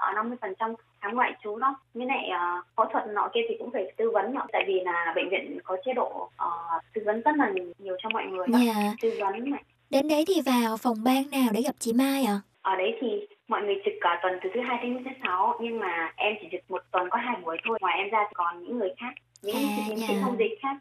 [0.57, 2.29] 50% khám ngoại trú đó với lại
[2.59, 5.29] uh, phẫu thuật nọ kia thì cũng phải tư vấn nọ tại vì là bệnh
[5.29, 6.49] viện có chế độ ờ,
[6.93, 8.59] tư vấn rất là nhiều cho mọi người đó.
[8.65, 8.93] Dạ.
[9.01, 12.39] tư vấn này Đến đấy thì vào phòng ban nào để gặp chị Mai ạ?
[12.61, 15.79] ở đấy thì mọi người trực cả tuần từ thứ hai đến thứ sáu nhưng
[15.79, 18.77] mà em chỉ trực một tuần có hai buổi thôi ngoài em ra còn những
[18.79, 20.05] người khác những À, những dạ.
[20.07, 20.77] cái thông dịch khác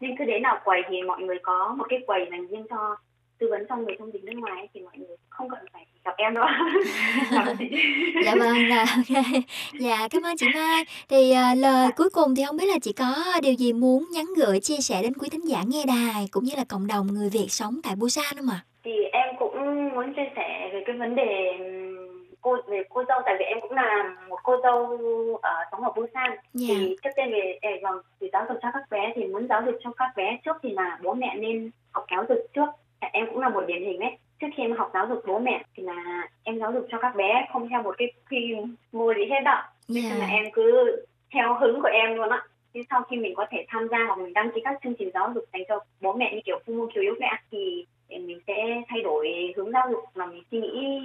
[0.00, 2.96] nên cứ đến nào quầy thì mọi người có một cái quầy dành riêng cho
[3.38, 6.14] tư vấn cho người thông dịch nước ngoài thì mọi người không cần phải gặp
[6.16, 6.44] em đâu.
[8.24, 9.24] Dạ vâng, là ok.
[9.80, 10.84] Dạ cảm ơn chị Mai.
[11.08, 14.24] Thì à, lời cuối cùng thì không biết là chị có điều gì muốn nhắn
[14.36, 17.28] gửi chia sẻ đến quý thính giả nghe đài cũng như là cộng đồng người
[17.32, 18.60] Việt sống tại Busan không ạ?
[18.84, 19.54] thì em cũng
[19.94, 21.58] muốn chia sẻ về cái vấn đề
[22.44, 24.98] cô về cô dâu tại vì em cũng là một cô dâu
[25.42, 26.30] ở sống ở Busan.
[26.54, 26.74] Dạ.
[26.78, 29.62] thì trước tiên về eh, vâng thì giáo dục cho các bé thì muốn giáo
[29.66, 32.68] dục cho các bé trước thì là bố mẹ nên học giáo dục trước.
[33.00, 34.10] Em cũng là một điển hình đấy.
[34.40, 37.16] Trước khi em học giáo dục bố mẹ thì là em giáo dục cho các
[37.16, 38.54] bé không theo một cái quy
[38.92, 40.00] mô gì hết đó Dạ.
[40.10, 40.96] nên là em cứ
[41.32, 42.42] theo hứng của em luôn á
[42.74, 45.10] nhưng sau khi mình có thể tham gia hoặc mình đăng ký các chương trình
[45.14, 48.40] giáo dục dành cho bố mẹ như kiểu phụ môn yếu mẹ thì thì mình
[48.46, 50.98] sẽ thay đổi hướng giáo dục là mình suy nghĩ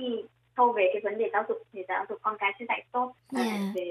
[0.59, 3.11] sâu về cái vấn đề giáo dục thì giáo dục con cái sẽ dạy tốt
[3.35, 3.81] à, Dạ.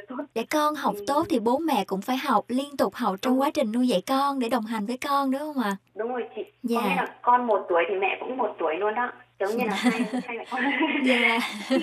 [0.08, 3.40] tốt Để con học tốt thì bố mẹ cũng phải học liên tục học trong
[3.40, 5.76] quá trình nuôi dạy con để đồng hành với con đúng không ạ?
[5.94, 6.80] đúng rồi chị Dạ.
[6.80, 9.64] có nghĩa là con một tuổi thì mẹ cũng một tuổi luôn đó giống như
[9.64, 10.60] là hai hai mẹ con
[11.04, 11.38] Dạ.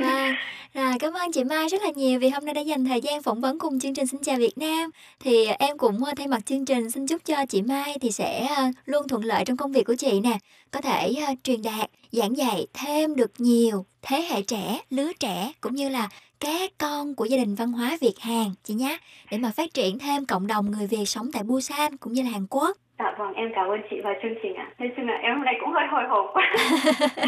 [0.00, 0.34] Vâng,
[0.74, 3.22] rồi cảm ơn chị Mai rất là nhiều vì hôm nay đã dành thời gian
[3.22, 4.90] phỏng vấn cùng chương trình Xin chào Việt Nam.
[5.20, 8.46] Thì em cũng ờ, thay mặt chương trình xin chúc cho chị Mai thì sẽ
[8.56, 10.38] ờ, luôn thuận lợi trong công việc của chị nè,
[10.70, 15.52] có thể ờ, truyền đạt, giảng dạy thêm được nhiều thế hệ trẻ, lứa trẻ
[15.60, 16.08] cũng như là
[16.40, 18.98] các con của gia đình văn hóa Việt Hàn chị nhé,
[19.30, 22.30] để mà phát triển thêm cộng đồng người Việt sống tại Busan cũng như là
[22.30, 22.76] Hàn Quốc.
[22.98, 25.44] dạ vâng em cảm ơn chị và chương trình ạ nói chung là em hôm
[25.44, 26.52] nay cũng hơi hồi hộp quá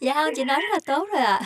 [0.00, 1.40] Dạ không, chị nói rất là tốt rồi ạ.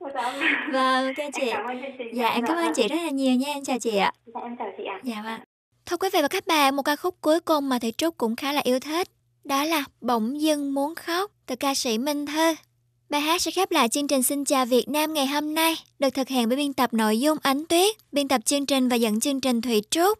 [0.00, 0.34] dạ vâng
[0.72, 1.42] Vâng, ok chị.
[1.48, 3.64] em cảm ơn chương trình Dạ em cảm ơn chị rất là nhiều nha, em
[3.64, 4.12] chào chị ạ.
[4.34, 5.40] dạ em chào chị ạ Dạ vâng.
[5.86, 8.36] Thôi quý vị và các bạn, một ca khúc cuối cùng mà Thủy Trúc cũng
[8.36, 9.08] khá là yêu thích.
[9.44, 12.54] Đó là Bỗng dưng muốn khóc từ ca sĩ Minh Thư.
[13.08, 16.10] Bài hát sẽ khép lại chương trình Xin chào Việt Nam ngày hôm nay, được
[16.10, 19.20] thực hiện bởi biên tập nội dung Ánh Tuyết, biên tập chương trình và dẫn
[19.20, 20.18] chương trình Thủy Trúc.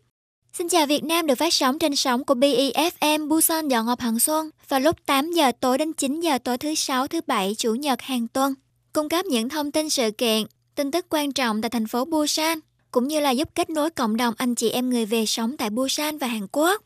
[0.53, 4.19] Xin chào Việt Nam được phát sóng trên sóng của BEFM Busan Dọn Ngọc Hằng
[4.19, 7.75] Xuân vào lúc 8 giờ tối đến 9 giờ tối thứ sáu, thứ bảy, chủ
[7.75, 8.55] nhật hàng tuần.
[8.93, 12.59] Cung cấp những thông tin sự kiện, tin tức quan trọng tại thành phố Busan,
[12.91, 15.71] cũng như là giúp kết nối cộng đồng anh chị em người về sống tại
[15.71, 16.83] Busan và Hàn Quốc.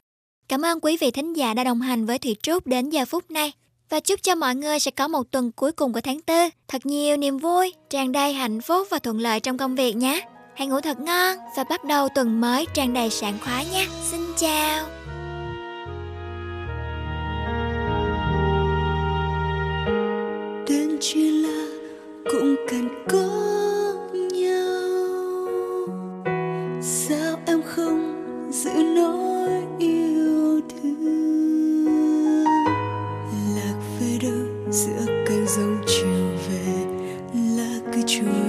[0.48, 3.30] Cảm ơn quý vị thính giả đã đồng hành với Thủy Trúc đến giờ phút
[3.30, 3.52] này
[3.88, 6.36] và chúc cho mọi người sẽ có một tuần cuối cùng của tháng 4
[6.68, 10.28] thật nhiều niềm vui, tràn đầy hạnh phúc và thuận lợi trong công việc nhé.
[10.54, 14.20] Hãy ngủ thật ngon và bắt đầu tuần mới tràn đầy sảng khoái nhé Xin
[14.36, 14.86] chào.
[20.68, 21.66] đến chỉ là
[22.32, 23.26] cũng cần có
[24.32, 24.94] nhau
[26.82, 28.14] sao em không
[28.50, 29.43] giữ nỗi
[34.74, 36.84] giữa cơn giông chiều về
[37.56, 38.43] lá cứ trôi